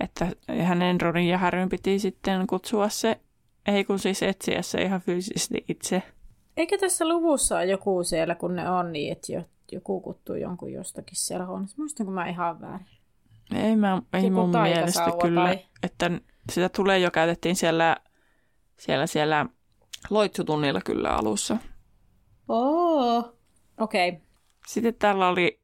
Että 0.00 0.26
hänen 0.64 1.00
Ronin 1.00 1.28
ja 1.28 1.38
Harryn 1.38 1.68
piti 1.68 1.98
sitten 1.98 2.46
kutsua 2.46 2.88
se, 2.88 3.20
ei 3.66 3.84
kun 3.84 3.98
siis 3.98 4.22
etsiä 4.22 4.62
se 4.62 4.82
ihan 4.82 5.00
fyysisesti 5.00 5.64
itse– 5.68 6.02
Eikö 6.60 6.78
tässä 6.78 7.08
luvussa 7.08 7.56
ole 7.56 7.64
joku 7.64 8.04
siellä, 8.04 8.34
kun 8.34 8.56
ne 8.56 8.70
on 8.70 8.92
niin, 8.92 9.12
että 9.12 9.26
joku 9.72 10.00
kuttuu 10.00 10.34
jonkun 10.34 10.72
jostakin 10.72 11.16
siellä 11.16 11.46
huoneessa? 11.46 11.76
Muistanko 11.78 12.12
mä 12.12 12.28
ihan 12.28 12.60
väärin? 12.60 12.86
Ei, 13.54 13.76
mä, 13.76 14.02
ei 14.12 14.24
joku 14.24 14.34
mun 14.34 14.50
mielestä 14.50 15.12
kyllä, 15.22 15.44
tai... 15.44 15.58
että 15.82 16.10
sitä 16.52 16.68
tulee 16.68 16.98
jo 16.98 17.10
käytettiin 17.10 17.56
siellä, 17.56 17.96
siellä, 18.76 19.06
siellä 19.06 19.46
loitsutunnilla 20.10 20.80
kyllä 20.80 21.10
alussa. 21.10 21.56
Oh. 22.48 23.34
Okei. 23.78 24.08
Okay. 24.08 24.20
Sitten 24.66 24.94
täällä 24.94 25.28
oli 25.28 25.60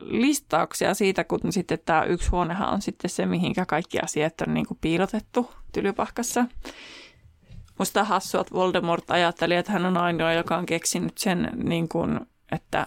listauksia 0.00 0.94
siitä, 0.94 1.24
kun 1.24 1.40
sitten 1.50 1.78
tämä 1.84 2.04
yksi 2.04 2.30
huonehan 2.30 2.72
on 2.74 2.82
sitten 2.82 3.10
se, 3.10 3.26
mihinkä 3.26 3.66
kaikki 3.66 3.98
asiat 4.00 4.40
on 4.40 4.54
niin 4.54 4.66
kuin 4.66 4.78
piilotettu 4.80 5.50
tylypahkassa. 5.72 6.44
Musta 7.78 8.00
on 8.00 8.06
hassua, 8.06 8.40
että 8.40 8.54
Voldemort 8.54 9.10
ajatteli, 9.10 9.54
että 9.54 9.72
hän 9.72 9.86
on 9.86 9.96
ainoa, 9.96 10.32
joka 10.32 10.56
on 10.56 10.66
keksinyt 10.66 11.18
sen, 11.18 11.50
niin 11.54 11.88
kuin, 11.88 12.20
että 12.52 12.86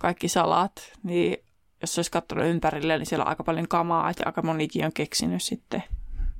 kaikki 0.00 0.28
salat, 0.28 0.92
niin 1.02 1.36
jos 1.80 1.98
olisi 1.98 2.10
katsonut 2.10 2.46
ympärille, 2.46 2.98
niin 2.98 3.06
siellä 3.06 3.22
on 3.22 3.28
aika 3.28 3.44
paljon 3.44 3.68
kamaa, 3.68 4.10
että 4.10 4.22
aika 4.26 4.42
monikin 4.42 4.84
on 4.84 4.92
keksinyt 4.92 5.42
sitten, 5.42 5.84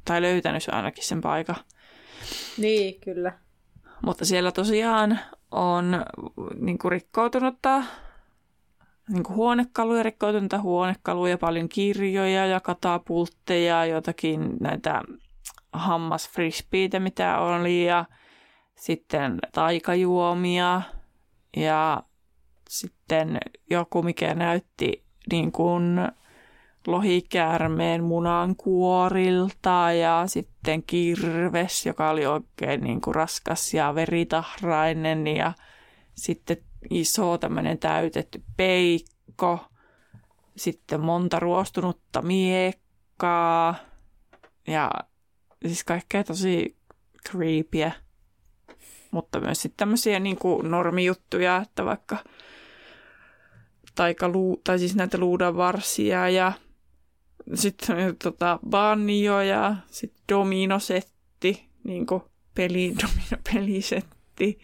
tai 0.05 0.23
löytänyt 0.23 0.69
ainakin 0.73 1.05
sen 1.05 1.21
paikan. 1.21 1.57
Niin, 2.59 3.01
kyllä. 3.01 3.33
Mutta 4.03 4.25
siellä 4.25 4.53
tosiaan 4.53 5.19
on 5.51 6.05
niin 6.61 6.79
kuin 6.79 6.93
rikkoutunutta 6.93 7.83
niin 9.09 9.23
kuin 9.23 9.37
huonekaluja, 9.37 10.03
rikkoutunutta 10.03 10.61
huonekaluja, 10.61 11.39
paljon 11.39 11.69
kirjoja 11.69 12.47
ja 12.47 12.61
katapultteja, 12.61 13.87
jotakin 13.87 14.57
näitä 14.61 15.03
hammasfrisbeitä, 15.73 17.01
mitä 17.01 17.39
oli, 17.39 17.85
ja 17.85 18.05
sitten 18.75 19.39
taikajuomia, 19.53 20.83
ja 21.57 22.03
sitten 22.69 23.39
joku, 23.71 24.03
mikä 24.03 24.35
näytti 24.35 25.05
niin 25.33 25.53
kuin 25.53 26.01
lohikäärmeen 26.87 28.05
munan 28.05 28.57
kuorilta 28.57 29.93
ja 29.93 30.23
sitten 30.27 30.83
kirves, 30.83 31.87
joka 31.87 32.11
oli 32.11 32.27
oikein 32.27 32.81
niin 32.81 33.01
kuin 33.01 33.15
raskas 33.15 33.75
ja 33.75 33.95
veritahrainen 33.95 35.27
ja 35.27 35.53
sitten 36.15 36.57
iso 36.91 37.39
tämmöinen 37.39 37.79
täytetty 37.79 38.43
peikko, 38.57 39.61
sitten 40.57 41.01
monta 41.01 41.41
ruostunutta 41.41 42.23
miekkaa 42.23 43.75
ja 44.67 44.91
siis 45.67 45.85
kaikkea 45.85 46.25
tosi 46.25 46.77
creepyä. 47.31 47.93
Mutta 49.11 49.41
myös 49.41 49.63
sitten 49.63 49.77
tämmöisiä 49.77 50.19
niin 50.19 50.37
kuin 50.37 50.71
normijuttuja, 50.71 51.57
että 51.57 51.85
vaikka 51.85 52.17
taikalu, 53.95 54.61
tai 54.65 54.79
siis 54.79 54.97
näitä 54.97 55.19
luudanvarsia 55.19 56.29
ja 56.29 56.53
sitten 57.55 58.17
tota, 58.23 58.59
banjo 58.69 59.41
ja 59.41 59.77
sitten 59.91 60.23
dominosetti, 60.29 61.69
niin 61.85 62.07
kuin 62.07 62.23
peli, 62.55 62.95
dominopelisetti, 63.03 64.59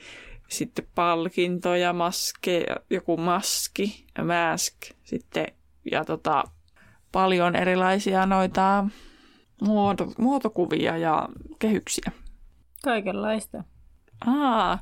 sitten 0.49 0.87
palkintoja, 0.95 1.93
maske, 1.93 2.67
joku 2.91 3.17
maski, 3.17 4.07
mask, 4.25 4.75
sitten 5.05 5.47
ja 5.93 6.05
tota, 6.05 6.45
paljon 7.13 7.57
erilaisia 7.57 8.27
noita 8.27 8.87
muoto, 9.63 10.13
muotokuvia 10.19 10.97
ja 10.97 11.29
kehyksiä. 11.59 12.13
Kaikenlaista. 12.85 13.65
Aa, 14.27 14.79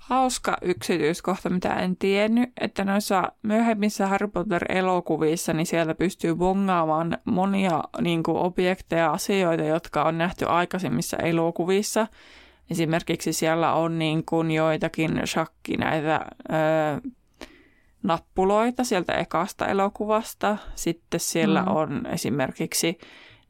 hauska 0.00 0.56
yksityiskohta, 0.62 1.50
mitä 1.50 1.74
en 1.74 1.96
tiennyt, 1.96 2.50
että 2.60 2.84
noissa 2.84 3.32
myöhemmissä 3.42 4.06
Harry 4.06 4.28
Potter-elokuvissa, 4.28 5.52
niin 5.52 5.66
siellä 5.66 5.94
pystyy 5.94 6.34
bongaamaan 6.34 7.18
monia 7.24 7.84
niin 8.00 8.22
kuin, 8.22 8.36
objekteja, 8.36 9.10
asioita, 9.10 9.64
jotka 9.64 10.02
on 10.02 10.18
nähty 10.18 10.44
aikaisemmissa 10.48 11.16
elokuvissa. 11.16 12.06
Esimerkiksi 12.70 13.32
siellä 13.32 13.74
on 13.74 13.98
niin 13.98 14.24
kuin, 14.24 14.50
joitakin 14.50 15.22
shakki 15.26 15.76
näitä 15.76 16.26
öö, 16.52 17.10
nappuloita 18.02 18.84
sieltä 18.84 19.12
ekasta 19.12 19.66
elokuvasta. 19.66 20.56
Sitten 20.74 21.20
siellä 21.20 21.62
mm. 21.62 21.68
on 21.68 22.06
esimerkiksi 22.06 22.98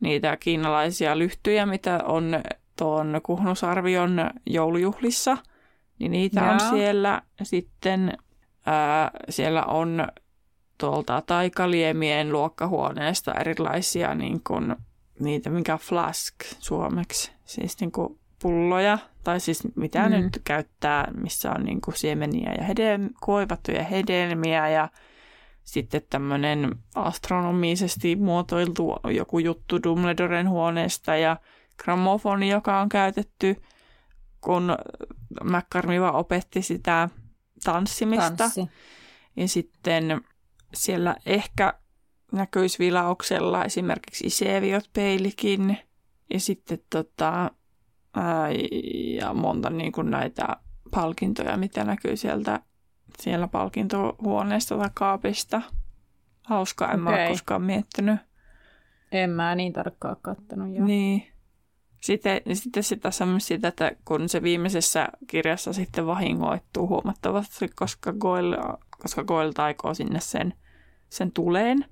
niitä 0.00 0.36
kiinalaisia 0.36 1.18
lyhtyjä, 1.18 1.66
mitä 1.66 2.00
on 2.04 2.42
tuon 2.78 3.20
Kuhnusarvion 3.22 4.30
joulujuhlissa, 4.46 5.36
niin 5.98 6.12
niitä 6.12 6.40
Jaa. 6.40 6.52
on 6.52 6.60
siellä. 6.60 7.22
Sitten 7.42 8.18
ää, 8.66 9.10
siellä 9.28 9.62
on 9.62 10.08
tuolta 10.78 11.22
taikaliemien 11.26 12.32
luokkahuoneesta 12.32 13.34
erilaisia 13.34 14.14
niin 14.14 14.40
kuin, 14.46 14.76
niitä, 15.18 15.50
mikä 15.50 15.76
flask 15.76 16.34
suomeksi, 16.58 17.32
siis 17.44 17.80
niin 17.80 17.92
kuin 17.92 18.18
pulloja, 18.42 18.98
tai 19.24 19.40
siis 19.40 19.62
mitä 19.76 20.08
mm. 20.08 20.10
nyt 20.10 20.40
käyttää, 20.44 21.12
missä 21.16 21.50
on 21.50 21.64
niin 21.64 21.80
kuin 21.80 21.96
siemeniä 21.96 22.52
ja 22.58 22.64
hedel- 22.64 23.10
koivattuja 23.20 23.84
hedelmiä 23.84 24.68
ja 24.68 24.88
sitten 25.72 26.02
tämmöinen 26.10 26.76
astronomisesti 26.94 28.16
muotoiltu 28.16 28.96
joku 29.14 29.38
juttu 29.38 29.82
Dumbledoren 29.82 30.48
huoneesta 30.48 31.16
ja 31.16 31.36
gramofoni, 31.84 32.48
joka 32.48 32.80
on 32.80 32.88
käytetty, 32.88 33.62
kun 34.40 34.76
McCarmiva 35.44 36.12
opetti 36.12 36.62
sitä 36.62 37.08
tanssimista. 37.64 38.36
Tanssi. 38.36 38.60
Ja 39.36 39.48
sitten 39.48 40.20
siellä 40.74 41.16
ehkä 41.26 41.74
näkyisi 42.32 42.78
vilauksella 42.78 43.64
esimerkiksi 43.64 44.26
Iseviot 44.26 44.90
peilikin 44.92 45.78
ja 46.30 46.40
sitten 46.40 46.78
tota, 46.90 47.50
ää, 48.14 48.48
ja 49.18 49.34
monta 49.34 49.70
niin 49.70 49.92
kuin 49.92 50.10
näitä 50.10 50.56
palkintoja, 50.90 51.56
mitä 51.56 51.84
näkyy 51.84 52.16
sieltä 52.16 52.60
siellä 53.18 53.48
palkintohuoneesta 53.48 54.78
tai 54.78 54.90
kaapista. 54.94 55.62
Hauskaa, 56.42 56.92
en 56.92 57.02
okay. 57.02 57.14
mä 57.14 57.20
ole 57.20 57.28
koskaan 57.28 57.62
miettinyt. 57.62 58.20
En 59.12 59.30
mä 59.30 59.54
niin 59.54 59.72
tarkkaan 59.72 60.16
kattonut 60.22 60.74
jo. 60.74 60.84
Niin. 60.84 61.26
Sitten, 62.00 62.40
sitten 62.52 62.82
sitä 62.82 63.10
sitä, 63.38 63.68
että 63.68 63.92
kun 64.04 64.28
se 64.28 64.42
viimeisessä 64.42 65.08
kirjassa 65.26 65.72
sitten 65.72 66.06
vahingoittuu 66.06 66.88
huomattavasti, 66.88 67.68
koska 67.68 68.12
Goyle, 68.12 68.56
koska 69.02 69.24
Goyle 69.24 69.52
taikoo 69.52 69.94
sinne 69.94 70.20
sen, 70.20 70.54
sen 71.08 71.32
tuleen, 71.32 71.84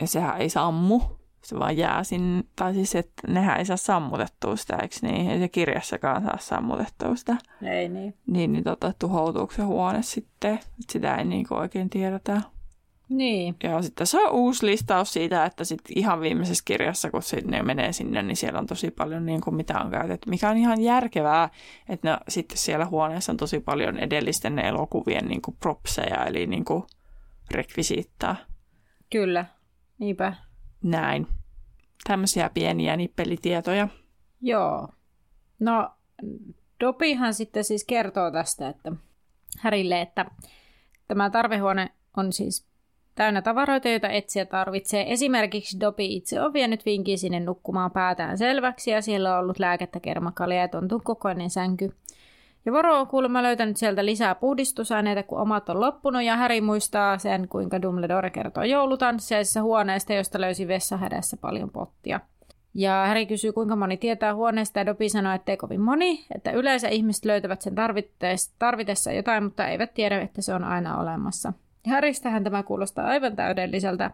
ja 0.00 0.06
sehän 0.06 0.40
ei 0.40 0.50
sammu, 0.50 1.00
se 1.42 1.58
vaan 1.58 1.76
jää 1.76 2.04
sinne, 2.04 2.44
tai 2.56 2.74
siis 2.74 2.94
että 2.94 3.22
nehän 3.28 3.58
ei 3.58 3.64
saa 3.64 3.76
sammutettua 3.76 4.56
sitä, 4.56 4.76
eikö 4.76 4.96
niin? 5.02 5.30
Ei 5.30 5.38
se 5.38 5.48
kirjassakaan 5.48 6.22
saa 6.22 6.38
sammutettua 6.40 7.16
sitä. 7.16 7.36
Ei 7.62 7.88
niin. 7.88 8.14
Niin, 8.26 8.52
niin 8.52 8.64
tota, 8.64 8.92
tuhoutuuko 8.98 9.52
se 9.54 9.62
huone 9.62 10.02
sitten, 10.02 10.54
että 10.54 10.92
sitä 10.92 11.16
ei 11.16 11.24
niin 11.24 11.46
oikein 11.50 11.90
tiedetä. 11.90 12.40
Niin. 13.10 13.56
Ja 13.62 13.82
sitten 13.82 14.06
se 14.06 14.26
on 14.26 14.32
uusi 14.32 14.66
listaus 14.66 15.12
siitä, 15.12 15.44
että 15.44 15.64
sit 15.64 15.80
ihan 15.94 16.20
viimeisessä 16.20 16.62
kirjassa, 16.64 17.10
kun 17.10 17.22
ne 17.44 17.62
menee 17.62 17.92
sinne, 17.92 18.22
niin 18.22 18.36
siellä 18.36 18.58
on 18.58 18.66
tosi 18.66 18.90
paljon 18.90 19.26
niin 19.26 19.40
kuin 19.40 19.56
mitä 19.56 19.80
on 19.80 19.90
käytetty, 19.90 20.30
mikä 20.30 20.50
on 20.50 20.56
ihan 20.56 20.80
järkevää, 20.80 21.48
että 21.88 22.10
ne, 22.10 22.18
sitten 22.28 22.58
siellä 22.58 22.86
huoneessa 22.86 23.32
on 23.32 23.36
tosi 23.36 23.60
paljon 23.60 23.98
edellisten 23.98 24.58
elokuvien 24.58 25.28
niin 25.28 25.42
kuin 25.42 25.56
propseja, 25.60 26.24
eli 26.24 26.46
niin 26.46 26.64
kuin 26.64 26.82
rekvisiittaa. 27.50 28.36
Kyllä, 29.10 29.44
niinpä. 29.98 30.34
Näin. 30.82 31.26
Tämmöisiä 32.04 32.50
pieniä 32.54 32.96
nippelitietoja. 32.96 33.88
Joo. 34.40 34.88
No, 35.58 35.90
Dopihan 36.80 37.34
sitten 37.34 37.64
siis 37.64 37.84
kertoo 37.84 38.30
tästä, 38.30 38.68
että 38.68 38.92
Härille, 39.58 40.00
että 40.00 40.26
tämä 41.08 41.30
tarvehuone 41.30 41.90
on 42.16 42.32
siis 42.32 42.66
täynnä 43.14 43.42
tavaroita, 43.42 43.88
joita 43.88 44.08
etsiä 44.08 44.46
tarvitsee. 44.46 45.12
Esimerkiksi 45.12 45.80
Dopi 45.80 46.16
itse 46.16 46.40
on 46.40 46.52
vienyt 46.52 46.86
vinkin 46.86 47.18
sinne 47.18 47.40
nukkumaan 47.40 47.90
päätään 47.90 48.38
selväksi 48.38 48.90
ja 48.90 49.02
siellä 49.02 49.34
on 49.34 49.40
ollut 49.40 49.58
lääkettä, 49.58 50.00
kermakalia 50.00 50.60
ja 50.60 50.68
tontun 50.68 51.02
kokoinen 51.02 51.50
sänky. 51.50 51.92
Ja 52.66 52.72
Voro 52.72 53.00
on 53.00 53.06
kuulemma 53.06 53.42
löytänyt 53.42 53.76
sieltä 53.76 54.04
lisää 54.04 54.34
puhdistusaineita, 54.34 55.22
kun 55.22 55.40
omat 55.40 55.68
on 55.68 55.80
loppunut, 55.80 56.22
ja 56.22 56.36
Häri 56.36 56.60
muistaa 56.60 57.18
sen, 57.18 57.48
kuinka 57.48 57.82
Dumbledore 57.82 58.30
kertoo 58.30 58.64
joulutanssiaisessa 58.64 59.62
huoneesta, 59.62 60.12
josta 60.12 60.40
löysi 60.40 60.68
vessahädässä 60.68 61.36
paljon 61.36 61.70
pottia. 61.70 62.20
Ja 62.74 63.04
Häri 63.06 63.26
kysyy, 63.26 63.52
kuinka 63.52 63.76
moni 63.76 63.96
tietää 63.96 64.34
huoneesta, 64.34 64.78
ja 64.78 64.86
Dopi 64.86 65.08
sanoo, 65.08 65.34
että 65.34 65.52
ei 65.52 65.56
kovin 65.56 65.80
moni, 65.80 66.26
että 66.34 66.50
yleensä 66.50 66.88
ihmiset 66.88 67.24
löytävät 67.24 67.62
sen 67.62 67.74
tarvitessa 68.58 69.12
jotain, 69.12 69.44
mutta 69.44 69.68
eivät 69.68 69.94
tiedä, 69.94 70.20
että 70.20 70.42
se 70.42 70.54
on 70.54 70.64
aina 70.64 71.00
olemassa. 71.00 71.52
Häristähän 71.86 72.44
tämä 72.44 72.62
kuulostaa 72.62 73.06
aivan 73.06 73.36
täydelliseltä. 73.36 74.10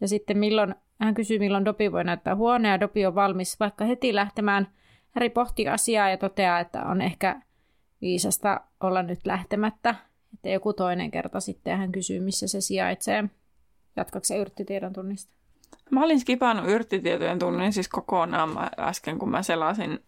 Ja 0.00 0.08
sitten 0.08 0.38
milloin, 0.38 0.74
hän 1.00 1.14
kysyy, 1.14 1.38
milloin 1.38 1.64
Dopi 1.64 1.92
voi 1.92 2.04
näyttää 2.04 2.36
huoneen, 2.36 2.72
ja 2.72 2.80
Dopi 2.80 3.06
on 3.06 3.14
valmis 3.14 3.60
vaikka 3.60 3.84
heti 3.84 4.14
lähtemään. 4.14 4.68
Häri 5.10 5.30
pohtii 5.30 5.68
asiaa 5.68 6.10
ja 6.10 6.16
toteaa, 6.16 6.60
että 6.60 6.82
on 6.82 7.02
ehkä 7.02 7.40
viisasta 8.00 8.60
olla 8.80 9.02
nyt 9.02 9.20
lähtemättä. 9.24 9.94
Että 10.34 10.48
joku 10.48 10.72
toinen 10.72 11.10
kerta 11.10 11.40
sitten 11.40 11.78
hän 11.78 11.92
kysyy, 11.92 12.20
missä 12.20 12.48
se 12.48 12.60
sijaitsee. 12.60 13.24
Jatkaako 13.96 14.24
se 14.24 14.36
yrttitiedon 14.36 14.92
tunnista? 14.92 15.36
Mä 15.90 16.04
olin 16.04 16.20
skipannut 16.20 16.68
yrttitietojen 16.68 17.38
tunnin 17.38 17.72
siis 17.72 17.88
kokonaan 17.88 18.48
mä 18.48 18.70
äsken, 18.78 19.18
kun 19.18 19.30
mä 19.30 19.42
selasin 19.42 20.04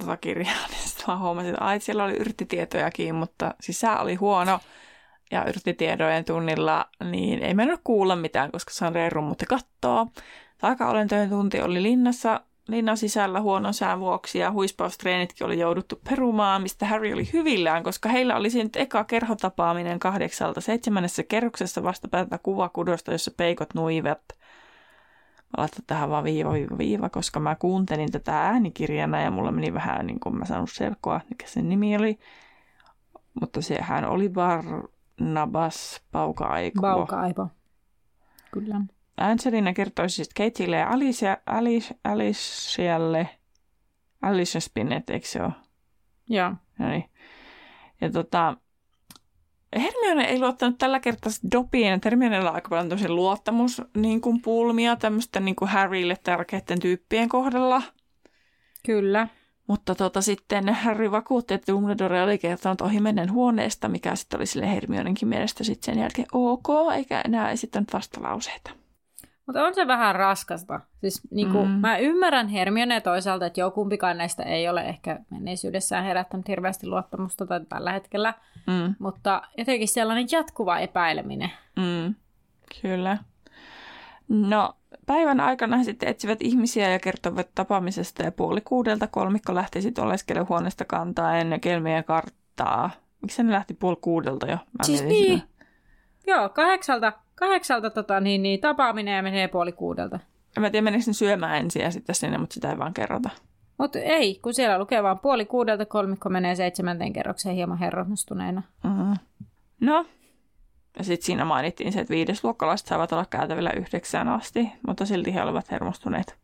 tota 0.00 0.16
kirjaa, 0.16 0.66
niin 0.70 0.88
sitten 0.88 1.04
mä 1.08 1.18
huomasin, 1.18 1.50
että 1.50 1.64
ai, 1.64 1.80
siellä 1.80 2.04
oli 2.04 2.16
yrttitietojakin, 2.16 3.14
mutta 3.14 3.54
siis 3.60 3.80
sää 3.80 4.00
oli 4.00 4.14
huono 4.14 4.60
ja 5.30 5.44
yrttitiedojen 5.44 6.24
tunnilla, 6.24 6.86
niin 7.10 7.42
ei 7.42 7.54
mennyt 7.54 7.80
kuulla 7.84 8.16
mitään, 8.16 8.52
koska 8.52 8.70
se 8.74 8.84
on 8.84 8.94
reilu, 8.94 9.22
mutta 9.22 9.46
kattoo. 9.46 10.06
Taikaolentojen 10.58 11.28
tunti 11.28 11.60
oli 11.60 11.82
linnassa 11.82 12.40
linnan 12.68 12.96
sisällä 12.96 13.40
huonon 13.40 13.74
sään 13.74 14.00
vuoksi 14.00 14.38
ja 14.38 14.52
huispaustreenitkin 14.52 15.46
oli 15.46 15.58
jouduttu 15.58 16.00
perumaan, 16.08 16.62
mistä 16.62 16.86
Harry 16.86 17.12
oli 17.12 17.32
hyvillään, 17.32 17.82
koska 17.82 18.08
heillä 18.08 18.36
oli 18.36 18.48
nyt 18.54 18.76
eka 18.76 19.04
kerhotapaaminen 19.04 19.98
kahdeksalta 19.98 20.60
seitsemännessä 20.60 21.22
kerroksessa 21.22 21.82
vastapäätä 21.82 22.38
kuvakudosta, 22.38 23.12
jossa 23.12 23.30
peikot 23.36 23.74
nuivat. 23.74 24.22
Mä 25.38 25.62
laitan 25.62 25.84
tähän 25.86 26.10
vaan 26.10 26.24
viiva, 26.24 26.52
viiva, 26.52 26.78
viiva, 26.78 27.08
koska 27.08 27.40
mä 27.40 27.54
kuuntelin 27.54 28.12
tätä 28.12 28.40
äänikirjana 28.40 29.20
ja 29.20 29.30
mulla 29.30 29.52
meni 29.52 29.74
vähän 29.74 30.06
niin 30.06 30.20
kuin 30.20 30.38
mä 30.38 30.44
saanut 30.44 30.70
selkoa, 30.72 31.20
mikä 31.30 31.46
sen 31.46 31.68
nimi 31.68 31.96
oli. 31.96 32.18
Mutta 33.40 33.62
sehän 33.62 34.04
oli 34.04 34.28
Barnabas 34.28 36.02
Pauka-Aipo. 36.12 36.80
Pauka-Aipo, 36.80 37.48
kyllä. 38.52 38.80
Angelina 39.20 39.72
kertoi 39.72 40.10
siis 40.10 40.28
Kateille 40.28 40.76
ja 40.76 40.88
Alicia, 40.88 41.36
Alice, 41.46 41.94
Alicialle, 42.04 43.28
Alicia 44.22 44.60
Spinnet, 44.60 45.10
eikö 45.10 45.26
se 45.26 45.42
ole? 45.42 45.52
Joo. 46.28 46.52
No 46.78 46.88
niin. 46.88 47.10
Ja 48.00 48.10
tota, 48.10 48.56
Hermione 49.76 50.24
ei 50.24 50.38
luottanut 50.40 50.78
tällä 50.78 51.00
kertaa 51.00 51.32
Dopiin, 51.52 51.92
että 51.92 52.06
Hermionella 52.06 52.50
on 52.50 52.54
aika 52.54 52.68
paljon 52.68 52.88
tosi 52.88 53.08
luottamus 53.08 53.82
niin 53.96 54.20
kuin 54.20 54.42
pulmia 54.42 54.96
tämmöisten 54.96 55.44
niin 55.44 55.56
kuin 55.56 55.68
Harrylle 55.68 56.16
tärkeiden 56.22 56.80
tyyppien 56.80 57.28
kohdalla. 57.28 57.82
Kyllä. 58.86 59.28
Mutta 59.66 59.94
tota, 59.94 60.20
sitten 60.22 60.68
Harry 60.68 61.10
vakuutti, 61.10 61.54
että 61.54 61.72
Dumbledore 61.72 62.22
oli 62.22 62.38
kertonut 62.38 62.80
ohi 62.80 63.00
menen 63.00 63.32
huoneesta, 63.32 63.88
mikä 63.88 64.16
sitten 64.16 64.38
oli 64.38 64.46
sille 64.46 64.74
Hermionenkin 64.74 65.28
mielestä 65.28 65.64
sitten 65.64 65.94
sen 65.94 66.02
jälkeen 66.02 66.28
ok, 66.32 66.68
eikä 66.94 67.20
enää 67.24 67.50
esittänyt 67.50 67.92
vastalauseita. 67.92 68.70
Mutta 69.48 69.64
on 69.64 69.74
se 69.74 69.86
vähän 69.86 70.14
raskasta. 70.14 70.80
Siis 71.00 71.22
niin 71.30 71.52
kuin, 71.52 71.68
mm. 71.68 71.74
mä 71.74 71.98
ymmärrän 71.98 72.48
Hermione 72.48 73.00
toisaalta, 73.00 73.46
että 73.46 73.60
joku 73.60 73.74
kumpikaan 73.74 74.18
näistä 74.18 74.42
ei 74.42 74.68
ole 74.68 74.80
ehkä 74.80 75.18
menneisyydessään 75.30 76.04
herättänyt 76.04 76.48
hirveästi 76.48 76.86
luottamusta 76.86 77.46
tai 77.46 77.60
tällä 77.68 77.92
hetkellä. 77.92 78.34
Mm. 78.66 78.94
Mutta 78.98 79.42
jotenkin 79.58 79.88
sellainen 79.88 80.26
jatkuva 80.32 80.78
epäileminen. 80.78 81.50
Mm. 81.76 82.14
Kyllä. 82.82 83.18
No, 84.28 84.74
päivän 85.06 85.40
aikana 85.40 85.76
he 85.76 85.84
sitten 85.84 86.08
etsivät 86.08 86.42
ihmisiä 86.42 86.88
ja 86.88 86.98
kertovat 86.98 87.48
tapaamisesta 87.54 88.22
ja 88.22 88.32
puoli 88.32 88.60
kuudelta 88.60 89.06
kolmikko 89.06 89.54
lähti 89.54 89.82
sitten 89.82 90.04
oleskelehuoneesta 90.04 90.84
kantaa 90.84 91.36
ennen 91.36 91.60
kelmiä 91.60 92.02
karttaa. 92.02 92.90
Miksi 93.22 93.42
ne 93.42 93.52
lähti 93.52 93.74
puoli 93.74 93.96
kuudelta 94.00 94.46
jo? 94.46 94.56
Mä 94.56 94.84
siis 94.84 95.04
niin. 95.04 95.40
Sitä. 95.40 95.64
Joo, 96.26 96.48
kahdeksalta 96.48 97.12
kahdeksalta 97.38 97.90
tota, 97.90 98.20
niin, 98.20 98.42
niin, 98.42 98.60
tapaaminen 98.60 99.16
ja 99.16 99.22
menee 99.22 99.48
puoli 99.48 99.72
kuudelta. 99.72 100.18
En 100.56 100.60
mä 100.60 100.70
tiedä, 100.70 100.84
menikö 100.84 101.04
ne 101.06 101.12
syömään 101.12 101.56
ensin 101.56 101.82
ja 101.82 101.90
sitten 101.90 102.14
sinne, 102.14 102.38
mutta 102.38 102.54
sitä 102.54 102.70
ei 102.70 102.78
vaan 102.78 102.94
kerrota. 102.94 103.30
Mutta 103.78 103.98
ei, 103.98 104.38
kun 104.42 104.54
siellä 104.54 104.78
lukee 104.78 105.02
vaan 105.02 105.18
puoli 105.18 105.44
kuudelta, 105.44 105.86
kolmikko 105.86 106.28
menee 106.28 106.54
seitsemänteen 106.54 107.12
kerrokseen 107.12 107.54
hieman 107.54 107.78
herrostuneena. 107.78 108.62
Mm-hmm. 108.84 109.14
No, 109.80 110.06
ja 110.98 111.04
sitten 111.04 111.26
siinä 111.26 111.44
mainittiin 111.44 111.92
se, 111.92 112.00
että 112.00 112.14
viidesluokkalaiset 112.14 112.86
saavat 112.86 113.12
olla 113.12 113.24
käytävillä 113.30 113.70
yhdeksään 113.76 114.28
asti, 114.28 114.68
mutta 114.86 115.06
silti 115.06 115.34
he 115.34 115.42
olivat 115.42 115.70
hermostuneet. 115.70 116.36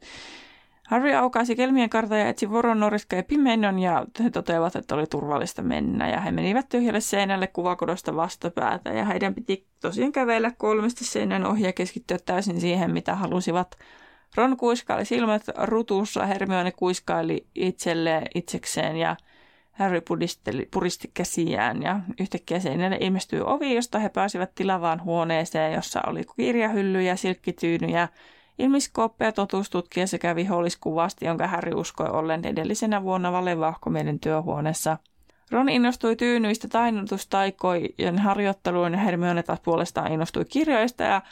Harry 0.89 1.15
aukaisi 1.15 1.57
kelmien 1.57 1.91
kartan 1.91 2.21
ja 2.21 2.29
etsi 2.29 2.51
Voron, 2.51 2.81
Noriska 2.81 3.17
ja 3.17 3.23
Pimenon 3.23 3.79
ja 3.79 4.07
he 4.25 4.31
toteavat, 4.31 4.77
että 4.77 4.95
oli 4.95 5.07
turvallista 5.07 5.63
mennä. 5.63 6.09
Ja 6.09 6.21
he 6.21 6.31
menivät 6.31 6.69
tyhjälle 6.69 7.01
seinälle 7.01 7.47
kuvakodosta 7.47 8.17
vastapäätä 8.17 8.91
ja 8.91 9.05
heidän 9.05 9.35
piti 9.35 9.67
tosiaan 9.81 10.13
kävellä 10.13 10.53
kolmesta 10.59 11.05
seinän 11.05 11.47
ohi 11.47 11.63
ja 11.63 11.73
keskittyä 11.73 12.19
täysin 12.27 12.61
siihen, 12.61 12.91
mitä 12.91 13.15
halusivat. 13.15 13.77
Ron 14.37 14.57
kuiskaili 14.57 15.05
silmät 15.05 15.43
rutussa, 15.63 16.27
Hermione 16.27 16.73
kuiskaili 16.73 17.47
itselleen 17.55 18.27
itsekseen 18.35 18.97
ja 18.97 19.17
Harry 19.73 20.01
puristeli, 20.01 20.69
puristi 20.71 21.11
käsiään 21.15 21.83
ja 21.83 22.01
yhtäkkiä 22.21 22.61
seinälle 22.61 22.99
ilmestyi 23.01 23.41
ovi, 23.41 23.75
josta 23.75 23.99
he 23.99 24.09
pääsivät 24.09 24.55
tilavaan 24.55 25.05
huoneeseen, 25.05 25.73
jossa 25.73 26.01
oli 26.07 26.23
kirjahyllyjä, 26.37 27.17
silkkityynyjä, 27.17 28.09
Ilmiskooppeja 28.59 29.33
totuustutkija 29.33 30.07
sekä 30.07 30.37
viholliskuvasti, 30.37 31.27
jonka 31.27 31.47
Harry 31.47 31.73
uskoi 31.75 32.09
ollen 32.11 32.45
edellisenä 32.45 33.03
vuonna 33.03 33.33
valevahkomielen 33.33 34.21
työhuoneessa. 34.21 34.99
Ron 35.51 35.69
innostui 35.69 36.17
tyynyistä 36.17 36.69
tainnutustaikojen 36.69 38.19
harjoitteluun 38.19 38.93
ja 38.93 38.99
Hermione 38.99 39.43
taas 39.43 39.61
puolestaan 39.61 40.13
innostui 40.13 40.45
kirjoista 40.45 41.03
ja 41.03 41.23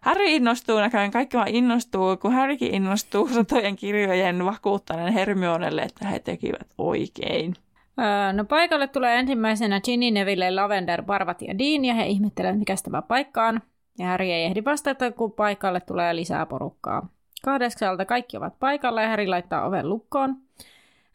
Harry 0.00 0.24
innostuu 0.26 0.78
näköjään, 0.78 1.10
kaikki 1.10 1.36
vaan 1.36 1.48
innostuu, 1.48 2.16
kun 2.16 2.32
Harrykin 2.32 2.74
innostuu 2.74 3.28
satojen 3.34 3.76
kirjojen 3.76 4.44
vakuuttaneen 4.44 5.12
Hermionelle, 5.12 5.82
että 5.82 6.08
he 6.08 6.18
tekivät 6.18 6.66
oikein. 6.78 7.54
Öö, 7.98 8.32
no 8.32 8.44
paikalle 8.44 8.88
tulee 8.88 9.18
ensimmäisenä 9.18 9.80
Ginny, 9.80 10.10
Neville, 10.10 10.50
Lavender, 10.50 11.02
Barvat 11.02 11.42
ja 11.42 11.58
Dean 11.58 11.84
ja 11.84 11.94
he 11.94 12.06
ihmettelevät, 12.06 12.58
mikä 12.58 12.74
tämä 12.84 13.02
paikka 13.02 13.46
on. 13.46 13.60
Ja 13.98 14.06
Harry 14.06 14.26
ei 14.26 14.44
ehdi 14.44 14.64
vastata, 14.64 15.12
kun 15.12 15.32
paikalle 15.32 15.80
tulee 15.80 16.16
lisää 16.16 16.46
porukkaa. 16.46 17.08
Kahdeksalta 17.44 18.04
kaikki 18.04 18.36
ovat 18.36 18.58
paikalla 18.58 19.02
ja 19.02 19.08
Harry 19.08 19.26
laittaa 19.26 19.66
oven 19.66 19.88
lukkoon. 19.88 20.36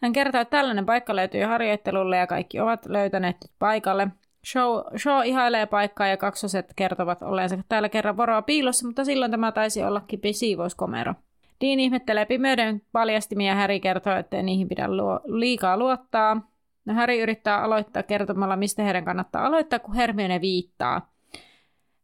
Hän 0.01 0.13
kertoo, 0.13 0.41
että 0.41 0.57
tällainen 0.57 0.85
paikka 0.85 1.15
löytyy 1.15 1.43
harjoittelulle 1.43 2.17
ja 2.17 2.27
kaikki 2.27 2.59
ovat 2.59 2.85
löytäneet 2.85 3.37
paikalle. 3.59 4.07
Show, 4.45 4.79
show 4.97 5.25
ihailee 5.25 5.65
paikkaa 5.65 6.07
ja 6.07 6.17
kaksoset 6.17 6.73
kertovat 6.75 7.21
olleensa 7.21 7.57
täällä 7.69 7.89
kerran 7.89 8.17
voroa 8.17 8.41
piilossa, 8.41 8.87
mutta 8.87 9.05
silloin 9.05 9.31
tämä 9.31 9.51
taisi 9.51 9.83
ollakin 9.83 10.19
siivouskomero. 10.31 11.13
Dean 11.61 11.79
ihmettelee 11.79 12.25
pimeyden 12.25 12.81
paljastimia 12.91 13.51
ja 13.51 13.55
Harry 13.55 13.79
kertoo, 13.79 14.15
että 14.15 14.41
niihin 14.41 14.67
pidä 14.67 14.95
luo, 14.95 15.19
liikaa 15.25 15.77
luottaa. 15.77 16.41
No 16.85 16.93
Harry 16.93 17.21
yrittää 17.21 17.63
aloittaa 17.63 18.03
kertomalla, 18.03 18.55
mistä 18.55 18.83
heidän 18.83 19.05
kannattaa 19.05 19.45
aloittaa, 19.45 19.79
kun 19.79 19.95
Hermione 19.95 20.41
viittaa. 20.41 21.11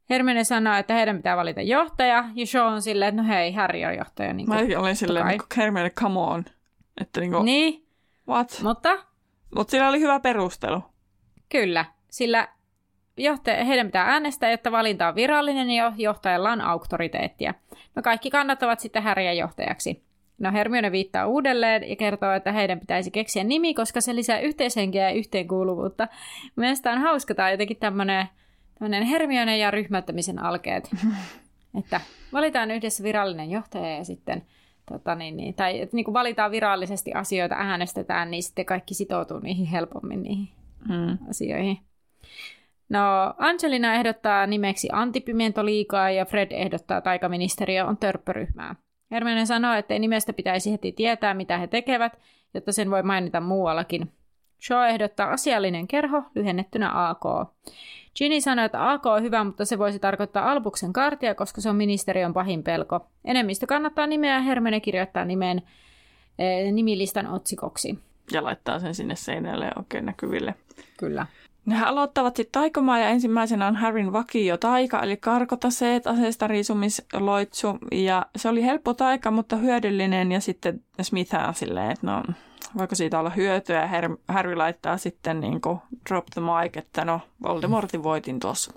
Hermione 0.09 0.43
sanoo, 0.43 0.73
että 0.73 0.93
heidän 0.93 1.17
pitää 1.17 1.37
valita 1.37 1.61
johtaja, 1.61 2.25
ja 2.35 2.47
Sean 2.47 2.73
on 2.73 2.81
silleen, 2.81 3.09
että 3.09 3.21
no 3.21 3.27
hei, 3.27 3.53
Harry 3.53 3.85
on 3.85 3.97
johtaja. 3.97 4.33
Niin 4.33 4.47
kuin, 4.47 4.71
Mä 4.73 4.79
olin 4.79 4.95
silleen, 4.95 5.27
niin 5.27 5.37
kuin, 5.37 5.47
Hermione, 5.57 5.89
come 5.89 6.19
on. 6.19 6.45
Että 7.01 7.19
niin, 7.19 7.31
kuin, 7.31 7.45
niin. 7.45 7.87
What? 8.27 8.59
Mutta? 8.63 8.97
Mutta 9.55 9.71
sillä 9.71 9.89
oli 9.89 9.99
hyvä 9.99 10.19
perustelu. 10.19 10.81
Kyllä, 11.49 11.85
sillä 12.11 12.47
johtaja, 13.17 13.65
heidän 13.65 13.87
pitää 13.87 14.05
äänestää, 14.05 14.51
jotta 14.51 14.71
valinta 14.71 15.07
on 15.07 15.15
virallinen 15.15 15.69
ja 15.69 15.93
johtajalla 15.97 16.51
on 16.51 16.61
auktoriteettia. 16.61 17.53
No 17.95 18.01
kaikki 18.01 18.29
kannattavat 18.29 18.79
sitten 18.79 19.03
Häriä 19.03 19.33
johtajaksi. 19.33 20.03
No 20.39 20.51
Hermione 20.51 20.91
viittaa 20.91 21.27
uudelleen 21.27 21.89
ja 21.89 21.95
kertoo, 21.95 22.31
että 22.31 22.51
heidän 22.51 22.79
pitäisi 22.79 23.11
keksiä 23.11 23.43
nimi, 23.43 23.73
koska 23.73 24.01
se 24.01 24.15
lisää 24.15 24.39
yhteishenkeä 24.39 25.09
ja 25.09 25.15
yhteenkuuluvuutta. 25.15 26.07
Mielestäni 26.55 26.95
on 26.95 27.01
hauska, 27.01 27.35
tai 27.35 27.51
jotenkin 27.51 27.77
tämmöinen 27.77 28.27
Hermione 29.09 29.57
ja 29.57 29.71
ryhmättämisen 29.71 30.39
alkeet. 30.39 30.89
että 31.79 32.01
valitaan 32.33 32.71
yhdessä 32.71 33.03
virallinen 33.03 33.51
johtaja 33.51 33.97
ja 33.97 34.03
sitten 34.03 34.43
tota 34.89 35.15
niin, 35.15 35.37
niin, 35.37 35.53
tai 35.53 35.81
että 35.81 35.95
niin 35.95 36.05
kuin 36.05 36.13
valitaan 36.13 36.51
virallisesti 36.51 37.13
asioita, 37.13 37.55
äänestetään, 37.55 38.31
niin 38.31 38.43
sitten 38.43 38.65
kaikki 38.65 38.93
sitoutuu 38.93 39.39
niihin 39.39 39.65
helpommin 39.65 40.23
niihin 40.23 40.49
mm. 40.89 41.17
asioihin. 41.29 41.77
No, 42.89 43.33
Angelina 43.37 43.93
ehdottaa 43.93 44.47
nimeksi 44.47 44.89
Antipimientoliikaa 44.91 46.11
ja 46.11 46.25
Fred 46.25 46.51
ehdottaa 46.51 47.01
taikaministeriö 47.01 47.85
on 47.85 47.97
törppöryhmää. 47.97 48.75
Hermione 49.11 49.45
sanoo, 49.45 49.73
että 49.73 49.93
ei 49.93 49.99
nimestä 49.99 50.33
pitäisi 50.33 50.71
heti 50.71 50.91
tietää, 50.91 51.33
mitä 51.33 51.57
he 51.57 51.67
tekevät, 51.67 52.19
jotta 52.53 52.71
sen 52.71 52.91
voi 52.91 53.03
mainita 53.03 53.39
muuallakin. 53.41 54.11
Shaw 54.67 54.89
ehdottaa 54.89 55.31
asiallinen 55.31 55.87
kerho, 55.87 56.23
lyhennettynä 56.35 57.09
AK. 57.09 57.23
Ginny 58.17 58.41
sanoi, 58.41 58.65
että 58.65 58.91
AK 58.91 59.06
on 59.06 59.23
hyvä, 59.23 59.43
mutta 59.43 59.65
se 59.65 59.77
voisi 59.77 59.99
tarkoittaa 59.99 60.51
Albuksen 60.51 60.93
kartia, 60.93 61.36
koska 61.36 61.62
se 61.62 61.69
on 61.69 61.75
ministeriön 61.75 62.34
pahin 62.34 62.63
pelko. 62.63 63.08
Enemmistö 63.25 63.67
kannattaa 63.67 64.08
nimeä 64.08 64.34
ja 64.34 64.41
Hermione 64.41 64.80
kirjoittaa 64.80 65.25
nimen 65.25 65.62
e, 66.39 66.71
nimilistan 66.71 67.27
otsikoksi. 67.27 67.99
Ja 68.32 68.43
laittaa 68.43 68.80
sen 68.80 68.95
sinne 68.95 69.15
seinälle 69.15 69.71
oikein 69.75 70.06
näkyville. 70.06 70.56
Kyllä. 70.99 71.25
Ne 71.65 71.84
aloittavat 71.84 72.36
sitten 72.36 72.62
taikomaan 72.62 73.01
ja 73.01 73.10
ensimmäisenä 73.10 73.67
on 73.67 73.75
Harryn 73.75 74.13
vakio 74.13 74.58
taika, 74.58 75.03
eli 75.03 75.17
karkotaseet, 75.17 76.08
aseesta 76.08 76.47
riisumisloitsu. 76.47 77.77
Ja 77.91 78.25
se 78.36 78.49
oli 78.49 78.63
helppo 78.63 78.93
taika, 78.93 79.32
mutta 79.32 79.56
hyödyllinen 79.56 80.32
ja 80.32 80.39
sitten 80.39 80.84
Smith 81.01 81.36
on 81.47 81.53
silleen, 81.53 81.91
että 81.91 82.08
no 82.08 82.23
voiko 82.77 82.95
siitä 82.95 83.19
olla 83.19 83.30
hyötyä. 83.30 83.89
Harry 84.27 84.56
laittaa 84.56 84.97
sitten 84.97 85.39
niin 85.39 85.62
kuin 85.62 85.80
drop 86.10 86.25
the 86.34 86.41
mic, 86.41 86.77
että 86.77 87.06
no 87.06 87.21
Voldemortin 87.43 88.03
voitin 88.03 88.39
tuossa. 88.39 88.73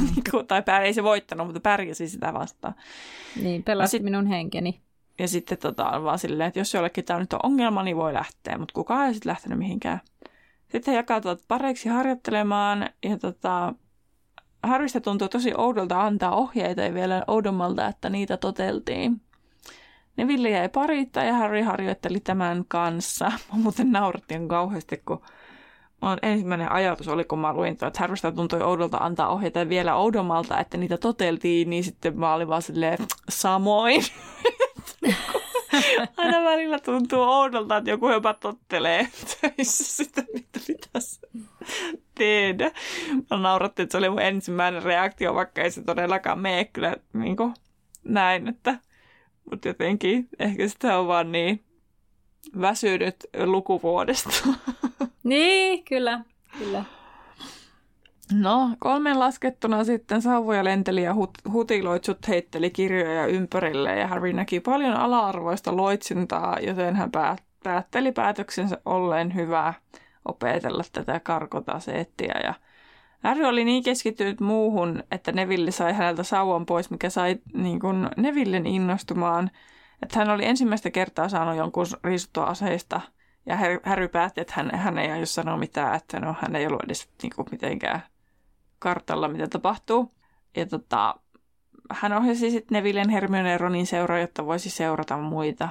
Mm. 0.00 0.46
tai 0.48 0.62
pär, 0.62 0.82
ei 0.82 0.94
se 0.94 1.02
voittanut, 1.02 1.46
mutta 1.46 1.60
pärjäsi 1.60 2.08
sitä 2.08 2.34
vastaan. 2.34 2.74
Niin, 3.42 3.62
pelasti 3.62 3.96
sit, 3.96 4.02
minun 4.02 4.26
henkeni. 4.26 4.80
Ja 5.18 5.28
sitten 5.28 5.58
tota, 5.58 5.90
on 5.90 6.04
vaan 6.04 6.18
silleen, 6.18 6.48
että 6.48 6.60
jos 6.60 6.74
jollekin 6.74 7.04
tämä 7.04 7.20
nyt 7.20 7.32
on 7.32 7.40
ongelma, 7.42 7.82
niin 7.82 7.96
voi 7.96 8.14
lähteä, 8.14 8.58
mutta 8.58 8.74
kukaan 8.74 9.06
ei 9.06 9.14
sitten 9.14 9.30
lähtenyt 9.30 9.58
mihinkään. 9.58 10.00
Sitten 10.68 10.92
he 10.92 10.98
jakautuvat 10.98 11.44
pareiksi 11.48 11.88
harjoittelemaan 11.88 12.90
ja 13.02 13.18
tota, 13.18 13.74
Harrystä 14.62 15.00
tuntuu 15.00 15.28
tosi 15.28 15.52
oudolta 15.56 16.02
antaa 16.02 16.36
ohjeita 16.36 16.82
ja 16.82 16.94
vielä 16.94 17.24
oudommalta, 17.26 17.86
että 17.86 18.10
niitä 18.10 18.36
toteltiin. 18.36 19.20
Ne 20.16 20.26
Ville 20.26 20.50
jäi 20.50 20.68
parittaa 20.68 21.24
ja 21.24 21.34
Harry 21.34 21.62
harjoitteli 21.62 22.20
tämän 22.20 22.64
kanssa. 22.68 23.24
Mä 23.52 23.58
muuten 23.58 23.92
naurattiin 23.92 24.48
kauheasti, 24.48 25.02
kun 25.06 25.22
mun 26.02 26.18
ensimmäinen 26.22 26.72
ajatus 26.72 27.08
oli, 27.08 27.24
kun 27.24 27.38
mä 27.38 27.52
luin, 27.52 27.72
että 27.72 27.92
Harrystä 27.98 28.32
tuntui 28.32 28.62
oudolta 28.62 28.96
antaa 28.96 29.28
ohjeita 29.28 29.68
vielä 29.68 29.94
oudommalta, 29.94 30.60
että 30.60 30.76
niitä 30.76 30.98
toteltiin, 30.98 31.70
niin 31.70 31.84
sitten 31.84 32.18
mä 32.18 32.34
olin 32.34 32.48
vaan 32.48 32.62
silleen, 32.62 32.98
samoin. 33.28 34.02
Aina 36.16 36.44
välillä 36.44 36.78
tuntuu 36.78 37.22
oudolta, 37.22 37.76
että 37.76 37.90
joku 37.90 38.08
jopa 38.08 38.34
tottelee 38.34 39.08
töissä 39.40 40.04
sitä, 40.04 40.24
mitä 40.34 40.60
pitäisi 40.66 41.20
tehdä. 42.14 42.70
Mä 43.30 43.36
naurattiin, 43.36 43.84
että 43.84 43.92
se 43.92 43.98
oli 43.98 44.10
mun 44.10 44.22
ensimmäinen 44.22 44.82
reaktio, 44.82 45.34
vaikka 45.34 45.62
ei 45.62 45.70
se 45.70 45.82
todellakaan 45.82 46.38
mene 46.38 46.64
kyllä 46.64 46.96
niin 47.12 47.36
kuin 47.36 47.54
näin, 48.04 48.48
että 48.48 48.78
mutta 49.50 49.68
jotenkin 49.68 50.28
ehkä 50.38 50.68
sitä 50.68 50.98
on 50.98 51.06
vaan 51.06 51.32
niin 51.32 51.64
väsynyt 52.60 53.16
lukuvuodesta. 53.44 54.30
Niin, 55.24 55.84
kyllä, 55.84 56.20
kyllä. 56.58 56.84
No, 58.32 58.70
kolmen 58.78 59.18
laskettuna 59.18 59.84
sitten 59.84 60.22
sauvoja 60.22 60.64
lenteli 60.64 61.02
ja 61.02 61.12
hut- 61.14 61.52
hutiloitsut 61.52 62.28
heitteli 62.28 62.70
kirjoja 62.70 63.26
ympärille 63.26 63.96
ja 63.96 64.06
Harry 64.06 64.32
näki 64.32 64.60
paljon 64.60 64.94
ala-arvoista 64.96 65.76
loitsintaa, 65.76 66.58
joten 66.60 66.96
hän 66.96 67.10
päät- 67.10 67.42
päätteli 67.64 68.12
päätöksensä 68.12 68.78
olleen 68.84 69.34
hyvä 69.34 69.74
opetella 70.24 70.82
tätä 70.92 71.20
karkotaseettia 71.20 72.38
ja 72.38 72.54
Harry 73.22 73.44
oli 73.44 73.64
niin 73.64 73.82
keskittynyt 73.82 74.40
muuhun, 74.40 75.02
että 75.10 75.32
Neville 75.32 75.70
sai 75.70 75.92
häneltä 75.92 76.22
sauvan 76.22 76.66
pois, 76.66 76.90
mikä 76.90 77.10
sai 77.10 77.36
niin 77.54 77.80
kuin 77.80 78.08
Nevillen 78.16 78.66
innostumaan. 78.66 79.50
Että 80.02 80.18
hän 80.18 80.30
oli 80.30 80.44
ensimmäistä 80.44 80.90
kertaa 80.90 81.28
saanut 81.28 81.56
jonkun 81.56 81.86
riisuttua 82.04 82.44
aseista 82.44 83.00
ja 83.46 83.58
Harry 83.84 84.08
päätti, 84.08 84.40
että 84.40 84.52
hän, 84.56 84.70
hän 84.74 84.98
ei 84.98 85.10
aio 85.10 85.26
sanoa 85.26 85.56
mitään, 85.56 85.96
että 85.96 86.20
no, 86.20 86.34
hän 86.40 86.56
ei 86.56 86.66
ollut 86.66 86.84
edes 86.84 87.08
niin 87.22 87.32
kuin, 87.36 87.48
mitenkään 87.50 88.00
kartalla, 88.78 89.28
mitä 89.28 89.48
tapahtuu. 89.48 90.10
Ja 90.56 90.66
tota, 90.66 91.14
hän 91.90 92.12
ohjasi 92.12 92.50
sitten 92.50 92.76
Nevillen 92.76 93.08
Hermione 93.08 93.50
ja 93.50 93.58
Ronin 93.58 93.86
seuraa, 93.86 94.18
jotta 94.18 94.46
voisi 94.46 94.70
seurata 94.70 95.16
muita. 95.16 95.68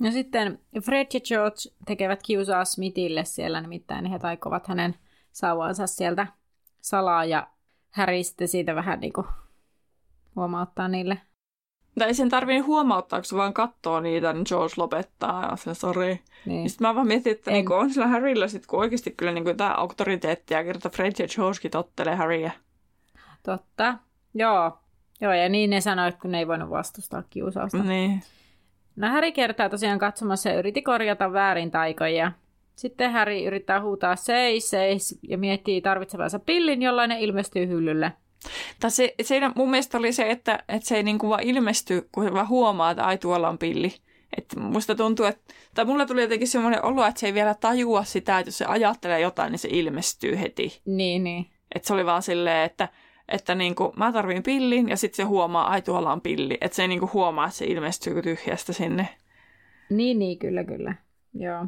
No 0.00 0.10
sitten 0.10 0.58
Fred 0.84 1.06
ja 1.14 1.20
George 1.20 1.56
tekevät 1.86 2.22
kiusaa 2.22 2.64
Smithille 2.64 3.24
siellä, 3.24 3.60
nimittäin 3.60 4.06
he 4.06 4.18
taikovat 4.18 4.66
hänen 4.66 4.94
sauvansa 5.32 5.86
sieltä 5.86 6.26
salaa 6.82 7.24
ja 7.24 7.46
Harry 7.90 8.22
sitten 8.22 8.48
siitä 8.48 8.74
vähän 8.74 9.00
niin 9.00 9.12
kuin 9.12 9.26
huomauttaa 10.36 10.88
niille. 10.88 11.18
Tai 11.98 12.08
ei 12.08 12.14
sen 12.14 12.28
tarvii 12.28 12.58
huomauttaa, 12.58 13.18
kun 13.18 13.24
se 13.24 13.36
vaan 13.36 13.54
katsoo 13.54 14.00
niitä, 14.00 14.32
niin 14.32 14.44
George 14.48 14.74
lopettaa 14.76 15.50
ja 15.50 15.56
se 15.56 15.74
sori. 15.74 16.20
Niin. 16.46 16.70
Sitten 16.70 16.88
mä 16.88 16.94
vaan 16.94 17.06
mietin, 17.06 17.32
että 17.32 17.50
en... 17.50 17.54
niin 17.54 17.72
on 17.72 17.90
sillä 17.90 18.06
Harryllä 18.06 18.48
sitten 18.48 18.66
kun 18.68 18.78
oikeasti 18.78 19.10
kyllä 19.10 19.32
niin 19.32 19.56
tämä 19.56 19.74
auktoriteettia, 19.74 20.64
kerta 20.64 20.90
Fred 20.90 21.12
ja 21.18 21.26
Georgekin 21.28 21.70
tottelee 21.70 22.14
Harryä. 22.14 22.52
Totta. 23.42 23.94
Joo. 24.34 24.78
Joo, 25.20 25.32
ja 25.32 25.48
niin 25.48 25.70
ne 25.70 25.80
sanoivat, 25.80 26.20
kun 26.20 26.30
ne 26.30 26.38
ei 26.38 26.48
voinut 26.48 26.70
vastustaa 26.70 27.22
kiusausta. 27.30 27.78
Niin. 27.78 28.22
No 28.96 29.08
Harry 29.08 29.32
kertaa 29.32 29.68
tosiaan 29.68 29.98
katsomassa 29.98 30.48
ja 30.48 30.58
yritti 30.58 30.82
korjata 30.82 31.32
väärin 31.32 31.70
taikoja. 31.70 32.32
Sitten 32.76 33.12
Harry 33.12 33.44
yrittää 33.44 33.82
huutaa 33.82 34.16
seis, 34.16 34.70
seis 34.70 35.18
ja 35.28 35.38
miettii 35.38 35.80
tarvitsevansa 35.80 36.38
pillin, 36.38 36.82
jollain 36.82 37.08
ne 37.08 37.20
ilmestyy 37.20 37.66
hyllylle. 37.66 38.12
Tai 38.80 38.90
se, 38.90 39.14
siinä 39.22 39.52
mun 39.56 39.70
mielestä 39.70 39.98
oli 39.98 40.12
se, 40.12 40.30
että, 40.30 40.64
että 40.68 40.88
se 40.88 40.96
ei 40.96 41.02
niin 41.02 41.18
kuin 41.18 41.30
vaan 41.30 41.42
ilmesty, 41.42 42.08
kun 42.12 42.34
vaan 42.34 42.48
huomaa, 42.48 42.90
että 42.90 43.04
ai 43.04 43.18
tuolla 43.18 43.48
on 43.48 43.58
pilli. 43.58 43.92
Että 44.38 44.60
musta 44.60 44.94
tuntuu, 44.94 45.26
että, 45.26 45.54
tai 45.74 45.84
mulla 45.84 46.06
tuli 46.06 46.22
jotenkin 46.22 46.48
semmoinen 46.48 46.84
olo, 46.84 47.06
että 47.06 47.20
se 47.20 47.26
ei 47.26 47.34
vielä 47.34 47.54
tajua 47.54 48.04
sitä, 48.04 48.38
että 48.38 48.48
jos 48.48 48.58
se 48.58 48.64
ajattelee 48.64 49.20
jotain, 49.20 49.50
niin 49.50 49.58
se 49.58 49.68
ilmestyy 49.72 50.40
heti. 50.40 50.80
Niin, 50.86 51.24
niin. 51.24 51.46
Että 51.74 51.86
se 51.86 51.94
oli 51.94 52.06
vaan 52.06 52.22
silleen, 52.22 52.64
että, 52.64 52.88
että 53.28 53.54
niin 53.54 53.74
kuin, 53.74 53.92
mä 53.96 54.12
tarvin 54.12 54.42
pillin 54.42 54.88
ja 54.88 54.96
sitten 54.96 55.16
se 55.16 55.22
huomaa, 55.22 55.70
ai 55.70 55.82
tuolla 55.82 56.12
on 56.12 56.20
pilli. 56.20 56.58
Että 56.60 56.76
se 56.76 56.82
ei 56.82 56.88
niin 56.88 57.00
kuin 57.00 57.12
huomaa, 57.12 57.46
että 57.46 57.56
se 57.56 57.64
ilmestyy 57.64 58.22
tyhjästä 58.22 58.72
sinne. 58.72 59.08
Niin, 59.90 60.18
niin, 60.18 60.38
kyllä, 60.38 60.64
kyllä. 60.64 60.94
Joo. 61.34 61.66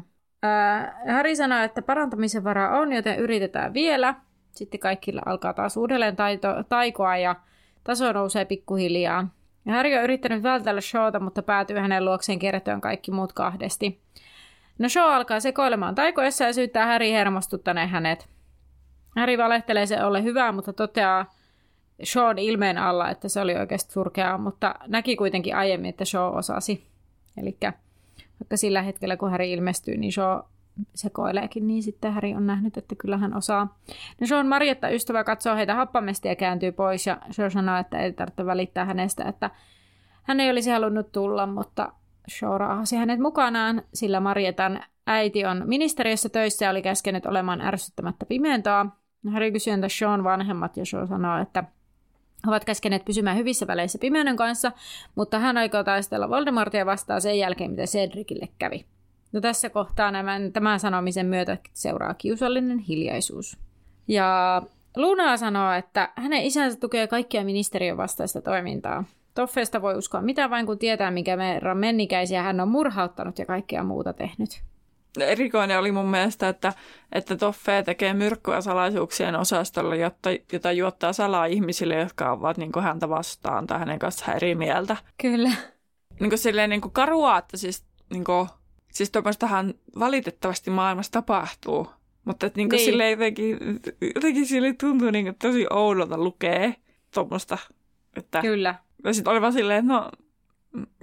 Harry 1.07 1.35
sanoi, 1.35 1.65
että 1.65 1.81
parantamisen 1.81 2.43
varaa 2.43 2.79
on, 2.79 2.93
joten 2.93 3.19
yritetään 3.19 3.73
vielä. 3.73 4.15
Sitten 4.51 4.79
kaikilla 4.79 5.21
alkaa 5.25 5.53
taas 5.53 5.77
uudelleen 5.77 6.15
taito, 6.15 6.63
taikoa 6.69 7.17
ja 7.17 7.35
taso 7.83 8.11
nousee 8.11 8.45
pikkuhiljaa. 8.45 9.27
Ja 9.65 9.73
Harry 9.73 9.95
on 9.95 10.03
yrittänyt 10.03 10.43
vältellä 10.43 10.81
Shawta, 10.81 11.19
mutta 11.19 11.41
päätyy 11.41 11.77
hänen 11.77 12.05
luokseen 12.05 12.39
kerätyön 12.39 12.81
kaikki 12.81 13.11
muut 13.11 13.33
kahdesti. 13.33 14.01
No 14.79 14.89
Shaw 14.89 15.13
alkaa 15.13 15.39
sekoilemaan 15.39 15.95
taikoissa 15.95 16.43
ja 16.43 16.53
syyttää 16.53 16.85
Harry 16.85 17.11
hermostuttaneen 17.11 17.89
hänet. 17.89 18.29
Harry 19.15 19.37
valehtelee 19.37 19.85
se 19.85 20.03
ole 20.03 20.23
hyvää, 20.23 20.51
mutta 20.51 20.73
toteaa, 20.73 21.33
Sean 22.03 22.37
ilmeen 22.37 22.77
alla, 22.77 23.09
että 23.09 23.29
se 23.29 23.41
oli 23.41 23.55
oikeasti 23.55 23.93
surkeaa, 23.93 24.37
mutta 24.37 24.75
näki 24.87 25.15
kuitenkin 25.15 25.55
aiemmin, 25.55 25.89
että 25.89 26.05
Shaw 26.05 26.37
osasi. 26.37 26.87
Eli 27.37 27.57
vaikka 28.39 28.57
sillä 28.57 28.81
hetkellä, 28.81 29.17
kun 29.17 29.31
Harry 29.31 29.45
ilmestyy, 29.45 29.97
niin 29.97 30.11
Shaw 30.11 30.39
sekoileekin, 30.95 31.67
niin 31.67 31.83
sitten 31.83 32.13
Harry 32.13 32.33
on 32.33 32.47
nähnyt, 32.47 32.77
että 32.77 32.95
kyllä 32.95 33.17
hän 33.17 33.37
osaa. 33.37 33.77
No 34.21 34.27
Sean 34.27 34.47
Marjetta 34.47 34.89
ystävä 34.89 35.23
katsoo 35.23 35.55
heitä 35.55 35.75
happamesti 35.75 36.27
ja 36.27 36.35
kääntyy 36.35 36.71
pois 36.71 37.07
ja 37.07 37.17
Shaw 37.31 37.49
sanoo, 37.49 37.77
että 37.77 37.99
ei 37.99 38.13
tarvitse 38.13 38.45
välittää 38.45 38.85
hänestä, 38.85 39.23
että 39.23 39.51
hän 40.23 40.39
ei 40.39 40.49
olisi 40.49 40.69
halunnut 40.69 41.11
tulla, 41.11 41.47
mutta 41.47 41.93
Shaw 42.29 42.57
raahasi 42.57 42.95
hänet 42.95 43.19
mukanaan, 43.19 43.81
sillä 43.93 44.19
Marjetan 44.19 44.83
äiti 45.07 45.45
on 45.45 45.63
ministeriössä 45.65 46.29
töissä 46.29 46.65
ja 46.65 46.71
oli 46.71 46.81
käskenyt 46.81 47.25
olemaan 47.25 47.61
ärsyttämättä 47.61 48.25
pimentoa. 48.25 48.85
Harry 49.31 49.51
kysyy 49.51 49.73
entä 49.73 49.89
Sean 49.89 50.23
vanhemmat 50.23 50.77
ja 50.77 50.85
Shaw 50.85 51.07
sanoo, 51.07 51.41
että 51.41 51.63
ovat 52.47 52.65
käskeneet 52.65 53.05
pysymään 53.05 53.37
hyvissä 53.37 53.67
väleissä 53.67 53.97
pimeyden 53.97 54.35
kanssa, 54.35 54.71
mutta 55.15 55.39
hän 55.39 55.57
aikoo 55.57 55.83
taistella 55.83 56.29
Voldemortia 56.29 56.85
vastaan 56.85 57.21
sen 57.21 57.39
jälkeen, 57.39 57.71
mitä 57.71 57.83
Cedricille 57.83 58.47
kävi. 58.59 58.85
No 59.31 59.41
tässä 59.41 59.69
kohtaa 59.69 60.11
tämän, 60.11 60.53
tämän 60.53 60.79
sanomisen 60.79 61.25
myötä 61.25 61.57
seuraa 61.73 62.13
kiusallinen 62.13 62.79
hiljaisuus. 62.79 63.57
Ja 64.07 64.61
Luna 64.95 65.37
sanoo, 65.37 65.71
että 65.71 66.09
hänen 66.15 66.43
isänsä 66.43 66.79
tukee 66.79 67.07
kaikkia 67.07 67.43
ministeriön 67.43 67.97
vastaista 67.97 68.41
toimintaa. 68.41 69.03
Toffeesta 69.33 69.81
voi 69.81 69.97
uskoa 69.97 70.21
mitä 70.21 70.49
vain, 70.49 70.65
kun 70.65 70.79
tietää, 70.79 71.11
mikä 71.11 71.37
verran 71.37 71.77
mennikäisiä 71.77 72.43
hän 72.43 72.59
on 72.59 72.67
murhauttanut 72.67 73.39
ja 73.39 73.45
kaikkea 73.45 73.83
muuta 73.83 74.13
tehnyt. 74.13 74.63
Erikoinen 75.23 75.79
oli 75.79 75.91
mun 75.91 76.05
mielestä, 76.05 76.49
että, 76.49 76.73
että 77.11 77.35
Toffe 77.37 77.83
tekee 77.83 78.13
myrkkyä 78.13 78.61
salaisuuksien 78.61 79.35
osastolla, 79.35 79.95
jotta, 79.95 80.29
jota 80.53 80.71
juottaa 80.71 81.13
salaa 81.13 81.45
ihmisille, 81.45 81.95
jotka 81.95 82.31
ovat 82.31 82.57
niin 82.57 82.71
häntä 82.81 83.09
vastaan 83.09 83.67
tai 83.67 83.79
hänen 83.79 83.99
kanssaan 83.99 84.35
eri 84.35 84.55
mieltä. 84.55 84.97
Kyllä. 85.21 85.51
Niin 86.19 86.29
kuin 86.29 86.39
silleen 86.39 86.69
niin 86.69 86.81
kuin 86.81 86.91
karua, 86.91 87.37
että 87.37 87.57
siis, 87.57 87.85
niin 88.09 88.23
kuin, 88.23 88.47
siis 88.91 89.11
tuommoistahan 89.11 89.73
valitettavasti 89.99 90.69
maailmassa 90.69 91.11
tapahtuu. 91.11 91.87
Mutta 92.25 92.45
että 92.45 92.57
niin 92.57 92.69
kuin 92.69 92.77
niin. 92.77 92.85
Sille 92.85 93.11
jotenkin, 93.11 93.59
jotenkin 94.15 94.45
sille 94.45 94.73
tuntuu 94.73 95.11
niin 95.11 95.25
kuin 95.25 95.35
tosi 95.35 95.65
oudolta 95.69 96.17
lukee 96.17 96.75
tuommoista. 97.13 97.57
Että, 98.17 98.41
Kyllä. 98.41 98.75
Ja 99.03 99.13
sitten 99.13 99.31
oli 99.31 99.41
vaan 99.41 99.53
silleen, 99.53 99.79
että 99.79 99.93
no 99.93 100.11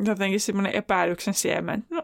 jotenkin 0.04 0.40
semmoinen 0.40 0.74
epäilyksen 0.74 1.34
siemen. 1.34 1.84
No 1.90 2.02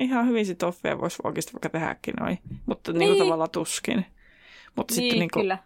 ihan 0.00 0.28
hyvin 0.28 0.46
sit 0.46 0.62
offeja 0.62 1.00
voisi 1.00 1.18
oikeasti 1.24 1.52
vaikka 1.52 1.68
tehdäkin 1.68 2.14
noin, 2.20 2.38
mutta 2.66 2.92
niin. 2.92 2.98
niin 2.98 3.18
tavallaan 3.18 3.50
tuskin. 3.50 4.06
Mutta 4.76 4.94
niin, 4.94 5.02
sitten 5.02 5.18
niin 5.18 5.30
kuin, 5.32 5.42
kyllä. 5.42 5.58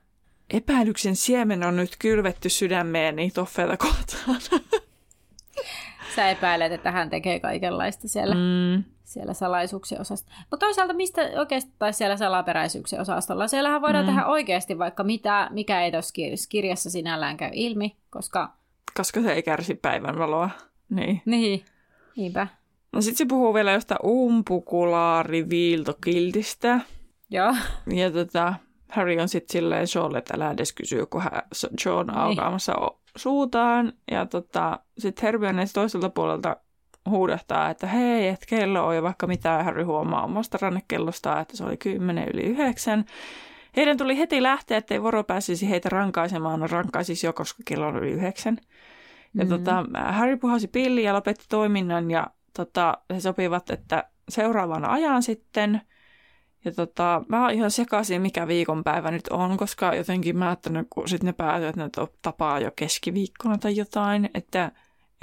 epäilyksen 0.51 1.17
siemen 1.17 1.63
on 1.63 1.77
nyt 1.77 1.97
kylvetty 1.99 2.49
sydämeen 2.49 3.17
niin 3.17 3.33
toffeita 3.33 3.77
kohtaan. 3.77 4.41
Sä 6.17 6.31
epäilet, 6.31 6.73
että 6.73 6.91
hän 6.91 7.11
tekee 7.11 7.41
kaikenlaista 7.41 8.09
siellä, 8.09 8.35
mm. 8.35 8.85
siellä 9.05 9.35
salaisuuksien 9.35 10.01
osasta. 10.01 10.33
Mutta 10.51 10.67
toisaalta 10.67 10.95
mistä 10.95 11.23
oikeasti, 11.37 11.73
tai 11.79 11.93
siellä 11.93 12.17
salaperäisyyksien 12.17 13.03
osastolla, 13.03 13.49
siellähän 13.49 13.83
voidaan 13.83 14.05
mm. 14.05 14.09
tehdä 14.09 14.27
oikeasti 14.27 14.79
vaikka 14.79 15.05
mitä, 15.05 15.49
mikä 15.53 15.83
ei 15.83 15.93
tuossa 15.93 16.15
kirjassa 16.49 16.91
sinällään 16.91 17.37
käy 17.37 17.51
ilmi, 17.55 17.97
koska... 18.11 18.53
Koska 18.97 19.21
se 19.21 19.33
ei 19.33 19.43
kärsi 19.43 19.75
päivänvaloa. 19.75 20.51
Niin. 20.91 21.23
Niin, 21.25 21.65
niinpä. 22.17 22.47
No 22.93 23.01
sit 23.01 23.17
se 23.17 23.25
puhuu 23.25 23.55
vielä 23.55 23.73
jostain 23.73 24.07
umpukulaari 24.07 25.49
viiltokiltistä. 25.51 26.81
Joo. 27.31 27.55
Ja 27.87 28.11
tota, 28.11 28.55
Harry 28.89 29.19
on 29.19 29.29
sitten 29.29 29.53
silleen 29.53 29.87
Seanlle, 29.87 30.19
että 30.19 30.35
älä 30.37 30.51
edes 30.51 30.73
kysyä, 30.73 31.07
kun 31.07 31.23
hän, 31.23 31.43
Sean 31.53 32.01
on 32.01 32.07
niin. 32.07 32.19
aukaamassa 32.19 32.75
suutaan. 33.17 33.93
Ja 34.11 34.27
tota, 34.27 34.79
sitten 34.99 35.23
Hermione 35.23 35.65
toiselta 35.75 36.11
puolelta 36.11 36.57
huudahtaa, 37.11 37.71
että 37.71 37.87
hei, 37.87 38.29
että 38.29 38.47
kello 38.47 38.87
on 38.87 38.97
jo 38.97 39.03
vaikka 39.03 39.27
mitä. 39.27 39.63
Harry 39.63 39.83
huomaa 39.83 40.25
omasta 40.25 40.59
rannekellostaan, 40.61 41.43
että 41.43 41.57
se 41.57 41.65
oli 41.65 41.77
10 41.77 42.29
yli 42.35 42.43
9. 42.43 43.05
Heidän 43.77 43.97
tuli 43.97 44.19
heti 44.19 44.43
lähteä, 44.43 44.79
ettei 44.79 45.03
voro 45.03 45.25
pääsisi 45.25 45.71
heitä 45.71 45.89
rankaisemaan. 45.89 46.61
No 46.61 46.67
rankaisisi 46.67 47.27
jo, 47.27 47.33
koska 47.33 47.63
kello 47.67 47.87
on 47.87 47.97
yli 47.97 48.11
9. 48.11 48.59
Ja 49.35 49.45
mm. 49.45 49.49
tota, 49.49 49.85
Harry 49.95 50.37
puhasi 50.37 50.69
pilli 50.69 51.03
ja 51.03 51.15
lopetti 51.15 51.45
toiminnan 51.49 52.11
ja 52.11 52.27
tota, 52.57 52.99
he 53.15 53.21
sopivat, 53.21 53.71
että 53.71 54.05
seuraavan 54.29 54.85
ajan 54.85 55.23
sitten. 55.23 55.81
Ja 56.65 56.73
tota, 56.73 57.23
mä 57.29 57.43
oon 57.43 57.51
ihan 57.51 57.71
sekaisin, 57.71 58.23
mikä 58.23 58.47
viikonpäivä 58.47 59.11
nyt 59.11 59.29
on, 59.29 59.57
koska 59.57 59.95
jotenkin 59.95 60.37
mä 60.39 60.47
ajattelin, 60.47 60.87
kun 60.91 61.09
sitten 61.09 61.27
ne 61.27 61.33
päätyy, 61.33 61.69
että 61.69 61.81
ne 61.81 61.91
tapaa 62.23 62.61
jo 62.61 62.71
keskiviikkona 62.77 63.59
tai 63.59 63.77
jotain, 63.77 64.31
että, 64.35 64.73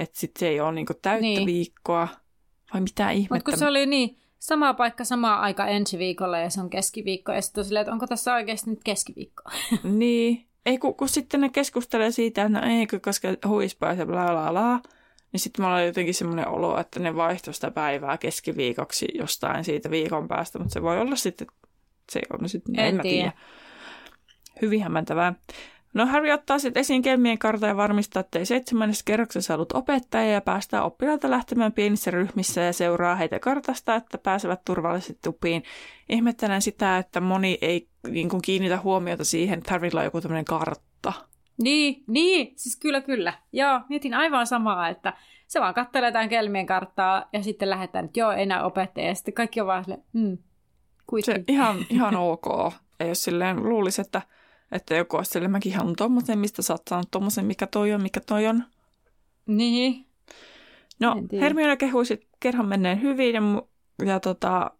että 0.00 0.18
sitten 0.18 0.40
se 0.40 0.48
ei 0.48 0.60
ole 0.60 0.72
niinku 0.72 0.94
täyttä 1.02 1.20
niin. 1.20 1.46
viikkoa. 1.46 2.08
Vai 2.74 2.80
mitä 2.80 3.10
ihmettä? 3.10 3.34
Mutta 3.34 3.50
kun 3.50 3.58
se 3.58 3.66
oli 3.66 3.86
niin, 3.86 4.18
sama 4.38 4.74
paikka, 4.74 5.04
sama 5.04 5.34
aika 5.34 5.66
ensi 5.66 5.98
viikolla 5.98 6.38
ja 6.38 6.50
se 6.50 6.60
on 6.60 6.70
keskiviikko. 6.70 7.32
Ja 7.32 7.42
sitten 7.42 7.64
silleen, 7.64 7.80
että 7.80 7.92
onko 7.92 8.06
tässä 8.06 8.34
oikeasti 8.34 8.70
nyt 8.70 8.84
keskiviikko? 8.84 9.42
niin. 9.82 10.48
Ei, 10.66 10.78
kun, 10.78 10.94
kun 10.94 11.08
sitten 11.08 11.40
ne 11.40 11.48
keskustelee 11.48 12.10
siitä, 12.10 12.42
että 12.42 12.60
no 12.60 12.66
eikö, 12.66 13.00
koska 13.00 13.28
huispaa 13.46 13.92
ja 13.92 14.06
bla 14.06 14.26
bla 14.26 14.50
bla. 14.50 14.80
Niin 15.32 15.40
sitten 15.40 15.64
mulla 15.64 15.76
oli 15.76 15.86
jotenkin 15.86 16.14
semmoinen 16.14 16.48
olo, 16.48 16.80
että 16.80 17.00
ne 17.00 17.16
vaihtoi 17.16 17.54
sitä 17.54 17.70
päivää 17.70 18.18
keskiviikoksi 18.18 19.08
jostain 19.14 19.64
siitä 19.64 19.90
viikon 19.90 20.28
päästä, 20.28 20.58
mutta 20.58 20.72
se 20.72 20.82
voi 20.82 21.00
olla 21.00 21.16
sitten, 21.16 21.46
se 22.12 22.20
on 22.32 22.48
sitten, 22.48 22.78
en, 22.78 22.86
en 22.86 23.00
tiedä. 23.00 23.02
tiedä. 23.02 23.32
Hyvin 24.62 24.82
hämmentävää. 24.82 25.34
No 25.94 26.06
Harry 26.06 26.30
ottaa 26.30 26.58
sitten 26.58 26.80
esiin 26.80 27.02
kelmien 27.02 27.38
karta 27.38 27.66
ja 27.66 27.76
varmistaa, 27.76 28.20
että 28.20 28.38
ei 28.38 28.46
seitsemännessä 28.46 29.02
kerroksessa 29.04 29.54
ollut 29.54 29.72
opettaja 29.72 30.32
ja 30.32 30.40
päästää 30.40 30.82
oppilaita 30.82 31.30
lähtemään 31.30 31.72
pienissä 31.72 32.10
ryhmissä 32.10 32.60
ja 32.60 32.72
seuraa 32.72 33.14
heitä 33.14 33.38
kartasta, 33.38 33.94
että 33.94 34.18
pääsevät 34.18 34.60
turvallisesti 34.64 35.18
tupiin. 35.24 35.62
Ihmettelen 36.08 36.62
sitä, 36.62 36.98
että 36.98 37.20
moni 37.20 37.58
ei 37.60 37.88
niin 38.08 38.28
kuin, 38.28 38.42
kiinnitä 38.42 38.80
huomiota 38.80 39.24
siihen, 39.24 39.58
että 39.58 39.70
Harrylla 39.70 40.00
on 40.00 40.04
joku 40.04 40.20
tämmöinen 40.20 40.44
kartta. 40.44 41.12
Niin, 41.62 42.04
niin, 42.06 42.52
siis 42.56 42.76
kyllä, 42.76 43.00
kyllä. 43.00 43.32
Joo, 43.52 43.80
mietin 43.88 44.14
aivan 44.14 44.46
samaa, 44.46 44.88
että 44.88 45.12
se 45.46 45.60
vaan 45.60 45.74
katselee 45.74 46.12
tämän 46.12 46.28
kelmien 46.28 46.66
karttaa 46.66 47.28
ja 47.32 47.42
sitten 47.42 47.70
lähdetään, 47.70 48.04
että 48.04 48.20
joo, 48.20 48.32
enää 48.32 48.64
opettaja. 48.64 49.06
Ja 49.06 49.14
sitten 49.14 49.34
kaikki 49.34 49.60
on 49.60 49.66
vaan 49.66 49.84
silleen, 49.84 50.04
mm, 50.12 50.38
Se 51.24 51.44
ihan, 51.48 51.76
ihan 51.90 52.16
ok. 52.16 52.46
Ei 53.00 53.08
jos 53.08 53.24
silleen 53.24 53.68
luulisi, 53.68 54.00
että, 54.00 54.22
että 54.72 54.94
joku 54.94 55.16
olisi 55.16 55.30
silleen, 55.30 55.50
mäkin 55.50 55.76
haluan 55.76 55.96
tommosen, 55.96 56.38
mistä 56.38 56.62
sä 56.62 56.74
oot 56.74 56.82
saanut 56.90 57.10
tommosen, 57.10 57.46
mikä 57.46 57.66
toi 57.66 57.92
on, 57.92 58.02
mikä 58.02 58.20
toi 58.20 58.46
on. 58.46 58.64
Niin. 59.46 60.06
No, 61.00 61.16
Hermione 61.40 61.76
kehui 61.76 62.06
sitten 62.06 62.28
kerran 62.40 62.66
menneen 62.66 63.02
hyvin 63.02 63.34
ja, 63.34 63.42
ja 64.06 64.20
tota, 64.20 64.70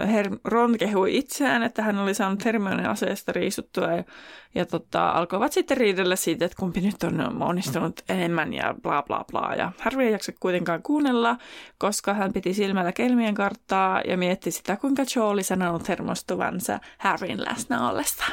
Her- 0.00 0.40
Ron 0.44 0.78
kehui 0.78 1.16
itseään, 1.16 1.62
että 1.62 1.82
hän 1.82 1.98
oli 1.98 2.14
saanut 2.14 2.44
Hermionen 2.44 2.90
aseesta 2.90 3.32
riisuttua 3.32 3.92
ja, 3.92 4.04
ja 4.54 4.66
tota, 4.66 5.08
alkoivat 5.08 5.52
sitten 5.52 5.76
riidellä 5.76 6.16
siitä, 6.16 6.44
että 6.44 6.56
kumpi 6.60 6.80
nyt 6.80 7.02
on 7.02 7.42
onnistunut 7.42 8.00
enemmän 8.08 8.52
ja 8.52 8.74
bla 8.82 9.02
bla 9.02 9.24
bla. 9.32 9.54
Ja 9.54 9.72
Harry 9.80 10.02
ei 10.02 10.12
jaksa 10.12 10.32
kuitenkaan 10.40 10.82
kuunnella, 10.82 11.36
koska 11.78 12.14
hän 12.14 12.32
piti 12.32 12.54
silmällä 12.54 12.92
kelmien 12.92 13.34
karttaa 13.34 14.00
ja 14.00 14.16
mietti 14.16 14.50
sitä, 14.50 14.76
kuinka 14.76 15.02
Joe 15.16 15.24
oli 15.24 15.42
sanonut 15.42 15.88
hermostuvansa 15.88 16.80
Harryn 16.98 17.44
läsnä 17.44 17.90
ollessa. 17.90 18.24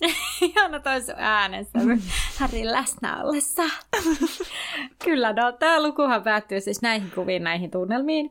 Ihana 0.40 0.80
toi 0.80 1.00
sun 1.00 1.14
äänessä, 1.18 1.78
Harryn 2.38 2.72
läsnä 2.72 3.22
ollessa. 3.22 3.62
Kyllä, 5.04 5.32
no 5.32 5.52
tämä 5.52 5.82
lukuhan 5.82 6.22
päättyy 6.22 6.60
siis 6.60 6.82
näihin 6.82 7.10
kuviin, 7.10 7.44
näihin 7.44 7.70
tunnelmiin. 7.70 8.30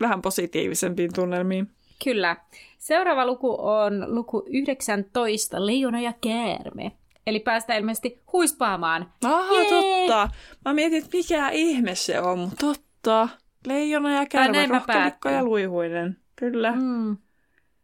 Vähän 0.00 0.22
positiivisempiin 0.22 1.12
tunnelmiin. 1.14 1.77
Kyllä. 2.04 2.36
Seuraava 2.78 3.26
luku 3.26 3.56
on 3.58 4.04
luku 4.14 4.42
19, 4.46 5.66
Leijona 5.66 6.00
ja 6.00 6.12
käärme. 6.20 6.92
Eli 7.26 7.40
päästään 7.40 7.78
ilmeisesti 7.78 8.20
huispaamaan. 8.32 9.12
Ah, 9.24 9.46
totta. 9.68 10.28
Mä 10.64 10.74
mietin, 10.74 10.98
että 10.98 11.16
mikä 11.16 11.50
ihme 11.50 11.94
se 11.94 12.20
on, 12.20 12.38
mutta 12.38 12.66
totta. 12.66 13.28
Leijona 13.66 14.14
ja 14.14 14.26
käärme, 14.26 14.66
rohkelikko 14.66 15.28
ja 15.28 15.44
luihuinen. 15.44 16.16
Kyllä. 16.36 16.72
Mm. 16.72 17.16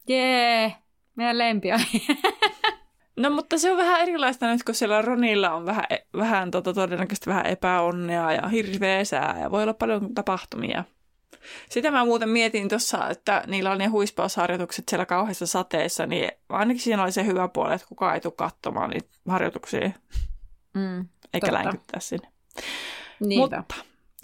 Jee, 0.08 0.74
meidän 1.16 1.38
lempiä. 1.38 1.80
No 3.16 3.30
mutta 3.30 3.58
se 3.58 3.70
on 3.72 3.76
vähän 3.76 4.00
erilaista 4.00 4.46
nyt, 4.46 4.64
kun 4.64 4.74
siellä 4.74 5.02
Ronilla 5.02 5.50
on 5.50 5.66
vähän, 5.66 5.84
vähän 6.16 6.50
tota, 6.50 6.74
todennäköisesti 6.74 7.30
vähän 7.30 7.46
epäonnea 7.46 8.32
ja 8.32 8.48
hirveä 8.48 9.04
sää 9.04 9.38
ja 9.40 9.50
voi 9.50 9.62
olla 9.62 9.74
paljon 9.74 10.14
tapahtumia. 10.14 10.84
Sitä 11.70 11.91
mä 11.91 12.05
muuten 12.05 12.28
mietin 12.28 12.68
tuossa, 12.68 13.09
että 13.09 13.45
niillä 13.47 13.70
on 13.70 13.78
ne 13.78 13.87
huispausharjoitukset 13.87 14.89
siellä 14.89 15.07
kauheassa 15.07 15.47
sateessa, 15.47 16.07
niin 16.07 16.30
ainakin 16.49 16.82
siinä 16.82 17.03
oli 17.03 17.12
se 17.12 17.26
hyvä 17.26 17.49
puoli, 17.49 17.74
että 17.74 17.87
kukaan 17.87 18.14
ei 18.14 18.20
tule 18.20 18.32
katsomaan 18.37 18.91
niitä 18.91 19.09
harjoituksia. 19.28 19.91
Mm, 20.74 21.09
eikä 21.35 21.47
totta. 21.47 21.64
länkyttää 21.64 22.01
sinne. 22.01 22.28
Niinpä. 23.20 23.57
Mutta 23.57 23.74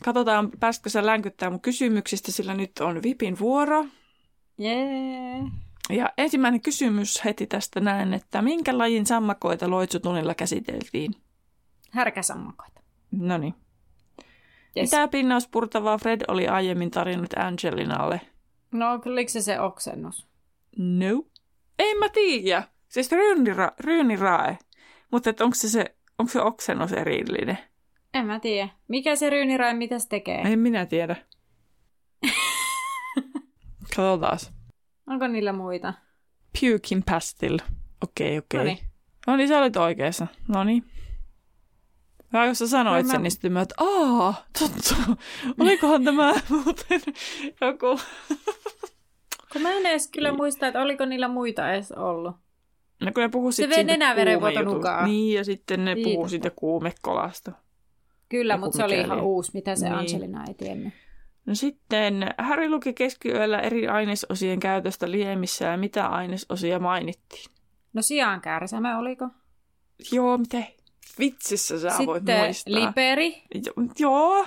katsotaan, 0.05 0.51
pääsitkö 0.61 0.91
sä 0.91 1.07
länkyttää 1.07 1.51
mun 1.51 1.61
kysymyksistä, 1.61 2.33
sillä 2.33 2.55
nyt 2.55 2.79
on 2.81 3.03
Vipin 3.03 3.39
vuoro. 3.39 3.87
Jee. 4.59 5.43
Ja 5.91 6.13
ensimmäinen 6.19 6.61
kysymys 6.61 7.25
heti 7.25 7.47
tästä 7.47 7.81
näin, 7.81 8.15
että 8.15 8.43
minkä 8.43 8.79
lajin 8.79 9.07
sammakoita 9.07 9.71
loitsutunilla 9.71 10.35
käsiteltiin? 10.35 11.15
Härkäsammakoita. 11.91 12.81
No 13.11 13.39
niin. 13.39 13.55
Yes. 14.77 14.93
Mitä 14.93 15.09
pinnauspurtavaa 15.09 15.99
Fred 15.99 16.21
oli 16.29 16.49
aiemmin 16.49 16.91
tarjonnut 16.91 17.35
Angelinalle? 17.37 18.21
No, 18.73 18.87
oliko 19.07 19.29
se 19.29 19.41
se 19.41 19.61
oksennus? 19.61 20.27
No. 20.79 21.25
En 21.79 21.99
mä 21.99 22.09
tiedä. 22.09 22.63
Siis 22.89 23.13
ryynira, 23.13 23.73
ryynirae. 23.81 24.59
Mutta 25.11 25.31
onko 25.41 25.55
se, 25.55 25.69
se, 25.69 25.95
onko 26.19 26.33
se 26.33 26.41
oksennus 26.41 26.93
erillinen? 26.93 27.59
En 28.15 28.27
mä 28.27 28.41
tiedä. 28.41 28.69
Mikä 28.89 29.17
se 29.17 29.31
ryynirae, 29.31 29.75
mitä 29.75 29.99
se 29.99 30.09
tekee? 30.09 30.41
En 30.41 30.59
minä 30.59 30.87
tiedä. 30.87 31.17
Katsotaan. 33.97 34.39
Onko 35.07 35.29
niillä 35.29 35.53
muita? 35.53 35.95
Pukin 36.61 37.03
pastil. 37.03 37.59
Okei, 38.03 38.39
okei. 38.39 38.59
Noniin. 38.59 38.79
No 39.27 39.37
niin, 39.37 39.49
sä 39.49 39.59
olit 39.59 39.77
oikeassa. 39.77 40.27
No 40.49 40.65
niin. 40.65 40.85
Ja 42.33 42.47
jos 42.47 42.59
sä 42.59 42.69
sanoit 42.69 43.07
No 43.07 43.11
sen, 43.13 43.21
mä- 43.21 43.23
niin 43.23 43.31
sitten 43.31 43.53
mä, 43.53 43.61
että 43.61 43.75
aah, 43.79 44.45
totta. 44.59 45.17
Olikohan 45.61 46.05
tämä 46.05 46.33
muuten 46.49 47.01
joku... 47.61 48.01
Kun 49.53 49.63
mä 49.63 49.73
en 49.73 49.87
edes 49.87 50.11
kyllä 50.11 50.33
muista, 50.33 50.67
että 50.67 50.83
oliko 50.83 51.05
niillä 51.05 51.29
muita 51.29 51.73
edes 51.73 51.93
ollut. 51.93 52.37
No 53.01 53.13
kun 53.13 53.23
ne 53.23 53.29
puhuu 53.29 53.53
sitten 53.53 53.75
siitä 53.75 54.15
kuumejutusta. 54.35 55.07
Niin, 55.07 55.35
ja 55.35 55.45
sitten 55.45 55.85
ne 55.85 55.97
puhuu 56.05 56.29
siitä 56.29 56.51
kuumekolasta. 56.51 57.53
Kyllä, 58.29 58.57
mutta 58.57 58.77
se 58.77 58.85
oli 58.85 58.99
ihan 59.01 59.21
uusi, 59.21 59.51
mitä 59.55 59.77
se 59.77 59.87
Niin. 59.89 59.99
Angelina 59.99 60.45
ei 60.49 60.55
tiennyt. 60.55 60.93
No 61.47 61.55
sitten 61.55 62.27
Harry 62.39 62.69
luki 62.69 62.93
keskiyöllä 62.93 63.59
eri 63.61 63.89
ainesosien 63.89 64.61
käytöstä 64.61 65.11
liemissä 65.11 65.65
ja 65.65 65.77
mitä 65.77 66.07
ainesosia 66.07 66.79
mainittiin. 66.79 67.51
No 67.93 68.03
sijaan 68.03 68.41
kärsämä 68.41 68.99
oliko? 68.99 69.29
Joo, 70.13 70.39
miten 70.39 70.67
vitsissä 71.19 71.81
sä 71.81 71.91
voit 72.07 72.21
Sitten 72.21 72.45
muistaa. 72.45 72.75
liperi 72.75 73.43
Jo- 73.55 73.73
Joo. 73.99 74.47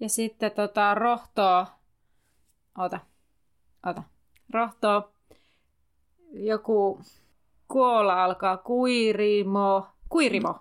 ja 0.00 0.08
sitten 0.08 0.50
tota 0.52 0.94
rohtoa. 0.94 1.66
Ota, 2.78 3.00
ota. 3.86 4.02
Rohtoa. 4.54 5.12
Joku 6.32 7.00
kuola 7.68 8.24
alkaa 8.24 8.56
kuirimo. 8.56 9.86
Kuirimo. 10.08 10.54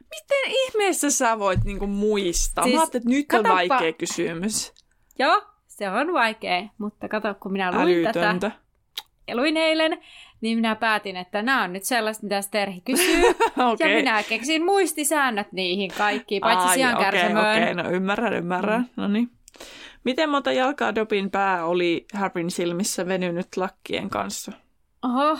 Miten 0.00 0.50
ihmeessä 0.50 1.10
sä 1.10 1.38
voit 1.38 1.64
niinku 1.64 1.86
muistaa? 1.86 2.64
Siis, 2.64 2.74
Mä 2.74 2.80
ajattelin, 2.80 3.02
että 3.02 3.10
nyt 3.10 3.26
on 3.32 3.42
katoppa. 3.42 3.74
vaikea 3.74 3.92
kysymys. 3.92 4.72
Joo, 5.18 5.42
se 5.66 5.90
on 5.90 6.12
vaikea, 6.12 6.68
mutta 6.78 7.08
kato, 7.08 7.34
kun 7.34 7.52
minä 7.52 7.72
luin 7.84 8.04
tätä 8.04 8.20
Älytöntä. 8.20 8.46
ja 8.46 8.52
luin 9.36 9.56
eilen, 9.56 9.98
niin 10.40 10.58
minä 10.58 10.74
päätin, 10.76 11.16
että 11.16 11.42
nämä 11.42 11.64
on 11.64 11.72
nyt 11.72 11.84
sellaista, 11.84 12.22
mitä 12.22 12.42
Sterhi 12.42 12.80
kysyy. 12.80 13.22
Ja 13.56 13.66
Okei. 13.66 13.96
minä 13.96 14.22
keksin 14.22 14.64
muistisäännöt 14.64 15.52
niihin 15.52 15.90
kaikkiin, 15.98 16.40
paitsi 16.40 16.66
Ai, 16.66 16.74
sian 16.74 16.94
okei, 16.96 17.04
kärsämöön. 17.04 17.62
okei, 17.62 17.74
no 17.74 17.90
ymmärrän, 17.90 18.32
ymmärrän. 18.34 18.80
Mm. 18.80 18.88
No 18.96 19.08
niin. 19.08 19.30
Miten 20.04 20.30
monta 20.30 20.52
jalkaa 20.52 20.94
Dobin 20.94 21.30
pää 21.30 21.64
oli 21.64 22.06
Harryn 22.14 22.50
silmissä 22.50 23.06
venynyt 23.06 23.56
lakkien 23.56 24.10
kanssa? 24.10 24.52
Oho, 25.04 25.38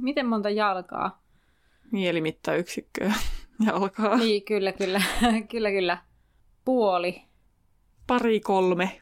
miten 0.00 0.26
monta 0.26 0.50
jalkaa? 0.50 1.22
Mielimittayksikköä 1.92 3.12
jalkaa. 3.66 4.16
Niin, 4.16 4.44
kyllä, 4.44 4.72
kyllä, 4.72 5.02
kyllä, 5.50 5.70
kyllä. 5.70 5.98
Puoli. 6.64 7.22
Pari 8.06 8.40
kolme. 8.40 9.00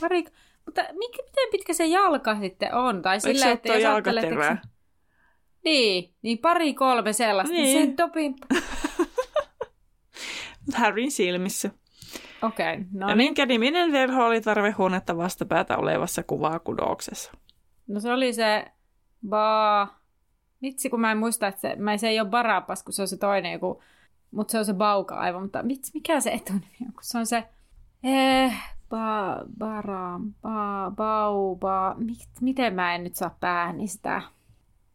Pari, 0.00 0.24
mutta 0.66 0.82
mikä, 0.82 1.22
miten 1.22 1.48
pitkä 1.52 1.74
se 1.74 1.86
jalka 1.86 2.40
sitten 2.40 2.74
on? 2.74 3.02
Tai 3.02 3.20
sillä, 3.20 3.50
että 3.50 3.72
jos 3.72 3.84
ajattelet, 3.84 4.24
että 4.24 4.58
Niin, 5.64 6.14
niin 6.22 6.38
pari 6.38 6.74
kolme 6.74 7.12
sellaista. 7.12 7.54
Niin. 7.54 7.64
Niin. 7.64 7.86
Sen 7.86 7.96
topin... 7.96 8.34
Harryn 10.74 11.10
silmissä. 11.10 11.70
Okei, 12.42 12.74
okay, 12.74 12.84
no 12.92 13.08
ja 13.08 13.14
niin. 13.14 13.26
minkä 13.26 13.46
niminen 13.46 13.92
verho 13.92 14.26
oli 14.26 14.40
tarvehuonetta 14.40 15.16
vastapäätä 15.16 15.76
olevassa 15.76 16.22
kuvakudouksessa? 16.22 17.32
No 17.86 18.00
se 18.00 18.12
oli 18.12 18.32
se 18.32 18.64
ba... 19.28 19.88
Vitsi, 20.62 20.90
kun 20.90 21.00
mä 21.00 21.12
en 21.12 21.18
muista, 21.18 21.46
että 21.46 21.60
se, 21.60 21.76
mä, 21.76 21.96
se 21.96 22.08
ei 22.08 22.20
ole 22.20 22.28
Barabbas, 22.28 22.82
kun 22.82 22.92
se 22.92 23.02
on 23.02 23.08
se 23.08 23.16
toinen 23.16 23.52
joku, 23.52 23.82
mutta 24.30 24.52
se 24.52 24.58
on 24.58 24.64
se 24.64 24.74
Bauka 24.74 25.14
aivan, 25.14 25.42
mutta 25.42 25.68
vitsi, 25.68 25.90
mikä 25.94 26.20
se 26.20 26.30
etunimi 26.30 26.76
on, 26.86 26.92
kun 26.92 27.02
se 27.02 27.18
on 27.18 27.26
se 27.26 27.44
eh, 28.02 28.54
ba, 28.90 29.36
bara, 29.58 30.20
ba, 30.42 30.90
bau, 30.96 31.56
ba, 31.56 31.94
mit, 31.98 32.28
miten 32.40 32.74
mä 32.74 32.94
en 32.94 33.04
nyt 33.04 33.14
saa 33.16 33.36
pääni 33.40 33.86
sitä. 33.88 34.22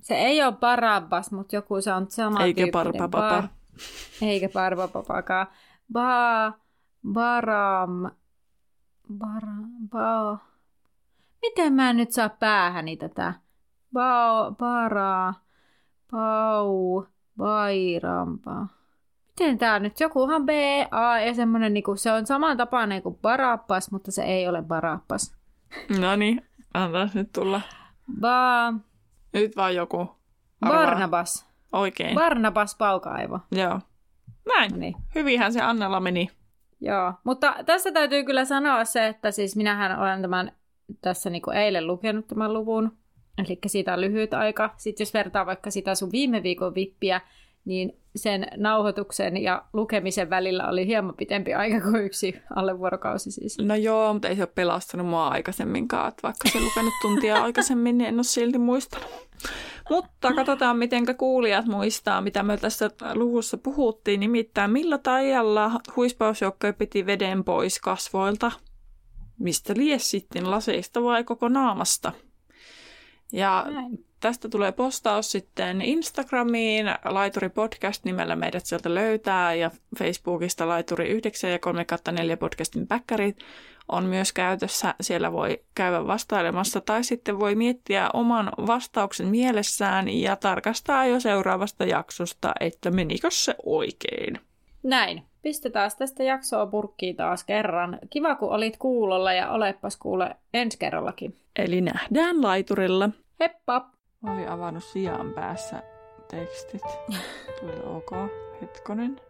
Se 0.01 0.15
ei 0.15 0.43
ole 0.43 0.51
Barabbas, 0.59 1.31
mutta 1.31 1.55
joku 1.55 1.81
se 1.81 1.93
on 1.93 2.11
sama 2.11 2.43
Eikä. 2.43 2.67
Barbapapa. 2.71 3.41
Ba- 3.41 3.47
Eikä 4.21 4.49
Barbapapakaan. 4.49 5.47
Ba, 5.93 6.53
baram, 7.13 8.11
bara, 9.17 9.53
ba, 9.89 10.37
Miten 11.41 11.73
mä 11.73 11.89
en 11.89 11.97
nyt 11.97 12.11
saa 12.11 12.29
päähäni 12.29 12.97
tätä? 12.97 13.33
Bao, 13.93 14.51
bara, 14.51 15.33
bau, 16.11 17.03
bairampa. 17.37 18.67
Miten 19.39 19.57
tää 19.57 19.79
nyt? 19.79 19.99
Jokuhan 19.99 20.45
B, 20.45 20.49
A 20.91 21.19
ja 21.19 21.33
semmonen 21.33 21.73
niinku, 21.73 21.95
se 21.95 22.11
on 22.11 22.25
saman 22.25 22.57
tapainen 22.57 23.01
kuin 23.01 23.17
Barappas, 23.21 23.91
mutta 23.91 24.11
se 24.11 24.23
ei 24.23 24.47
ole 24.47 24.61
Barappas. 24.61 25.35
No 25.99 26.15
niin, 26.15 26.47
antaa 26.73 27.09
nyt 27.13 27.29
tulla. 27.33 27.61
Ba, 28.19 28.73
Nyt 29.33 29.55
vaan 29.55 29.75
joku. 29.75 30.15
Arvaa. 30.61 30.85
Barnabas. 30.85 31.49
Oikein. 31.73 32.15
Barnabas 32.15 32.75
Paukaivo. 32.75 33.39
Joo. 33.51 33.79
Näin. 34.47 34.79
Niin. 34.79 34.95
Hyvinhän 35.15 35.53
se 35.53 35.61
Annella 35.61 35.99
meni. 35.99 36.29
Joo, 36.81 37.13
mutta 37.23 37.55
tässä 37.65 37.91
täytyy 37.91 38.23
kyllä 38.23 38.45
sanoa 38.45 38.85
se, 38.85 39.07
että 39.07 39.31
siis 39.31 39.55
minähän 39.55 39.99
olen 39.99 40.21
tämän 40.21 40.51
tässä 41.01 41.29
niinku 41.29 41.51
eilen 41.51 41.87
lukenut 41.87 42.27
tämän 42.27 42.53
luvun, 42.53 42.97
eli 43.37 43.59
siitä 43.67 43.93
on 43.93 44.01
lyhyt 44.01 44.33
aika. 44.33 44.73
Sitten 44.77 45.03
jos 45.03 45.13
vertaa 45.13 45.45
vaikka 45.45 45.71
sitä 45.71 45.95
sun 45.95 46.11
viime 46.11 46.43
viikon 46.43 46.75
vippiä, 46.75 47.21
niin 47.65 48.01
sen 48.15 48.47
nauhoituksen 48.57 49.37
ja 49.37 49.65
lukemisen 49.73 50.29
välillä 50.29 50.67
oli 50.67 50.87
hieman 50.87 51.15
pitempi 51.15 51.53
aika 51.53 51.81
kuin 51.81 52.05
yksi 52.05 52.41
alle 52.55 52.79
vuorokausi 52.79 53.31
siis. 53.31 53.57
No 53.57 53.75
joo, 53.75 54.13
mutta 54.13 54.27
ei 54.27 54.35
se 54.35 54.41
ole 54.41 54.51
pelastanut 54.55 55.07
mua 55.07 55.27
aikaisemminkaan. 55.27 56.07
Että 56.07 56.23
vaikka 56.23 56.49
se 56.49 56.59
lukenut 56.59 56.93
tuntia 57.01 57.35
aikaisemmin, 57.43 57.97
niin 57.97 58.07
en 58.07 58.15
ole 58.15 58.23
silti 58.23 58.57
muistanut. 58.57 59.07
Mutta 59.89 60.33
katsotaan, 60.33 60.77
miten 60.77 61.17
kuulijat 61.17 61.65
muistaa, 61.65 62.21
mitä 62.21 62.43
me 62.43 62.57
tässä 62.57 62.91
luvussa 63.13 63.57
puhuttiin. 63.57 64.19
Nimittäin 64.19 64.71
millä 64.71 64.97
tajalla 64.97 65.71
huispausjoukkoja 65.95 66.73
piti 66.73 67.05
veden 67.05 67.43
pois 67.43 67.79
kasvoilta? 67.79 68.51
Mistä 69.39 69.73
lies 69.77 70.11
sitten 70.11 70.51
laseista 70.51 71.03
vai 71.03 71.23
koko 71.23 71.49
naamasta? 71.49 72.11
Ja 73.31 73.65
Näin. 73.69 74.05
Tästä 74.21 74.49
tulee 74.49 74.71
postaus 74.71 75.31
sitten 75.31 75.81
Instagramiin, 75.81 76.85
Laituri 77.05 77.49
Podcast 77.49 78.05
nimellä 78.05 78.35
meidät 78.35 78.65
sieltä 78.65 78.93
löytää 78.93 79.53
ja 79.53 79.71
Facebookista 79.99 80.67
Laituri 80.67 81.09
9 81.09 81.51
ja 81.51 81.59
3 81.59 81.85
4 82.11 82.37
podcastin 82.37 82.87
päkkärit 82.87 83.37
on 83.87 84.05
myös 84.05 84.33
käytössä. 84.33 84.95
Siellä 85.01 85.31
voi 85.31 85.61
käydä 85.75 86.07
vastailemassa 86.07 86.81
tai 86.81 87.03
sitten 87.03 87.39
voi 87.39 87.55
miettiä 87.55 88.09
oman 88.13 88.51
vastauksen 88.67 89.27
mielessään 89.27 90.09
ja 90.09 90.35
tarkastaa 90.35 91.05
jo 91.05 91.19
seuraavasta 91.19 91.85
jaksosta, 91.85 92.53
että 92.59 92.91
menikö 92.91 93.27
se 93.31 93.55
oikein. 93.65 94.39
Näin. 94.83 95.23
Pistetään 95.41 95.91
tästä 95.97 96.23
jaksoa 96.23 96.65
purkkiin 96.65 97.15
taas 97.15 97.43
kerran. 97.43 97.99
Kiva, 98.09 98.35
kun 98.35 98.49
olit 98.49 98.77
kuulolla 98.77 99.33
ja 99.33 99.51
olepas 99.51 99.97
kuule 99.97 100.35
ensi 100.53 100.79
kerrallakin. 100.79 101.37
Eli 101.55 101.81
nähdään 101.81 102.41
laiturilla. 102.41 103.09
Heppa! 103.39 104.00
Mä 104.21 104.33
olin 104.33 104.49
avannut 104.49 104.83
sijaan 104.83 105.33
päässä 105.33 105.83
tekstit. 106.27 106.81
Tuli 107.59 107.95
ok. 107.95 108.11
Hetkonen. 108.61 109.21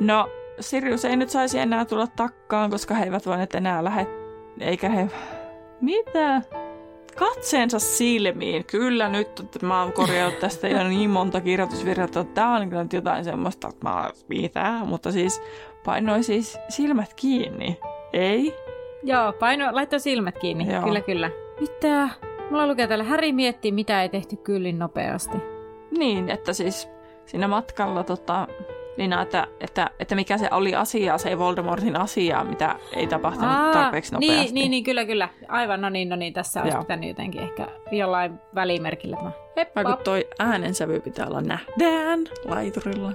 No, 0.00 0.28
Sirius 0.60 1.04
ei 1.04 1.16
nyt 1.16 1.30
saisi 1.30 1.58
enää 1.58 1.84
tulla 1.84 2.06
takkaan, 2.06 2.70
koska 2.70 2.94
he 2.94 3.04
eivät 3.04 3.26
voineet 3.26 3.54
enää 3.54 3.84
lähet... 3.84 4.08
Eikä 4.60 4.88
he... 4.88 5.08
Mitä? 5.80 6.42
Katseensa 7.16 7.78
silmiin. 7.78 8.64
Kyllä 8.64 9.08
nyt, 9.08 9.40
että 9.40 9.66
mä 9.66 9.82
oon 9.82 9.92
korjannut 9.92 10.38
tästä 10.38 10.68
jo 10.68 10.88
niin 10.88 11.10
monta 11.10 11.40
kirjoitusvirhettä, 11.40 12.20
että 12.20 12.34
tää 12.34 12.50
on 12.50 12.68
kyllä 12.68 12.82
nyt 12.82 12.92
jotain 12.92 13.24
semmoista, 13.24 13.68
että 13.68 13.88
mä 13.88 14.10
mitä, 14.28 14.72
mutta 14.84 15.12
siis 15.12 15.42
painoi 15.84 16.22
siis 16.22 16.58
silmät 16.68 17.14
kiinni. 17.14 17.80
Ei? 18.12 18.54
Joo, 19.02 19.32
paino, 19.32 19.68
laittaa 19.72 19.98
silmät 19.98 20.38
kiinni. 20.38 20.72
Joo. 20.72 20.82
Kyllä, 20.82 21.00
kyllä. 21.00 21.30
Mitä? 21.60 22.08
Mulla 22.50 22.66
lukee 22.66 22.86
täällä, 22.86 23.04
Häri 23.04 23.32
miettii, 23.32 23.72
mitä 23.72 24.02
ei 24.02 24.08
tehty 24.08 24.36
kyllin 24.36 24.78
nopeasti. 24.78 25.38
Niin, 25.98 26.30
että 26.30 26.52
siis 26.52 26.88
siinä 27.26 27.48
matkalla 27.48 28.04
tota, 28.04 28.48
Lina, 28.96 29.22
että, 29.22 29.46
että, 29.60 29.90
että 30.00 30.14
mikä 30.14 30.38
se 30.38 30.48
oli 30.50 30.74
asia, 30.74 31.18
se 31.18 31.38
Voldemortin 31.38 31.96
asia, 31.96 32.44
mitä 32.44 32.76
ei 32.92 33.06
tapahtunut 33.06 33.50
Aa, 33.50 33.72
tarpeeksi 33.72 34.14
nopeasti. 34.14 34.36
Niin, 34.42 34.54
niin, 34.54 34.70
niin, 34.70 34.84
kyllä, 34.84 35.04
kyllä. 35.04 35.28
Aivan, 35.48 35.80
no 35.80 35.88
niin, 35.88 36.08
no 36.08 36.16
niin, 36.16 36.32
tässä 36.32 36.62
olisi 36.62 36.76
Joo. 36.76 36.82
pitänyt 36.82 37.08
jotenkin 37.08 37.40
ehkä 37.40 37.68
jollain 37.90 38.40
välimerkillä 38.54 39.16
tämä. 39.16 39.30
Heippa! 39.56 39.84
Vaikka 39.84 40.04
toi 40.04 40.28
äänensävy 40.38 41.00
pitää 41.00 41.26
olla 41.26 41.40
nähdään 41.40 42.20
laiturilla. 42.44 43.12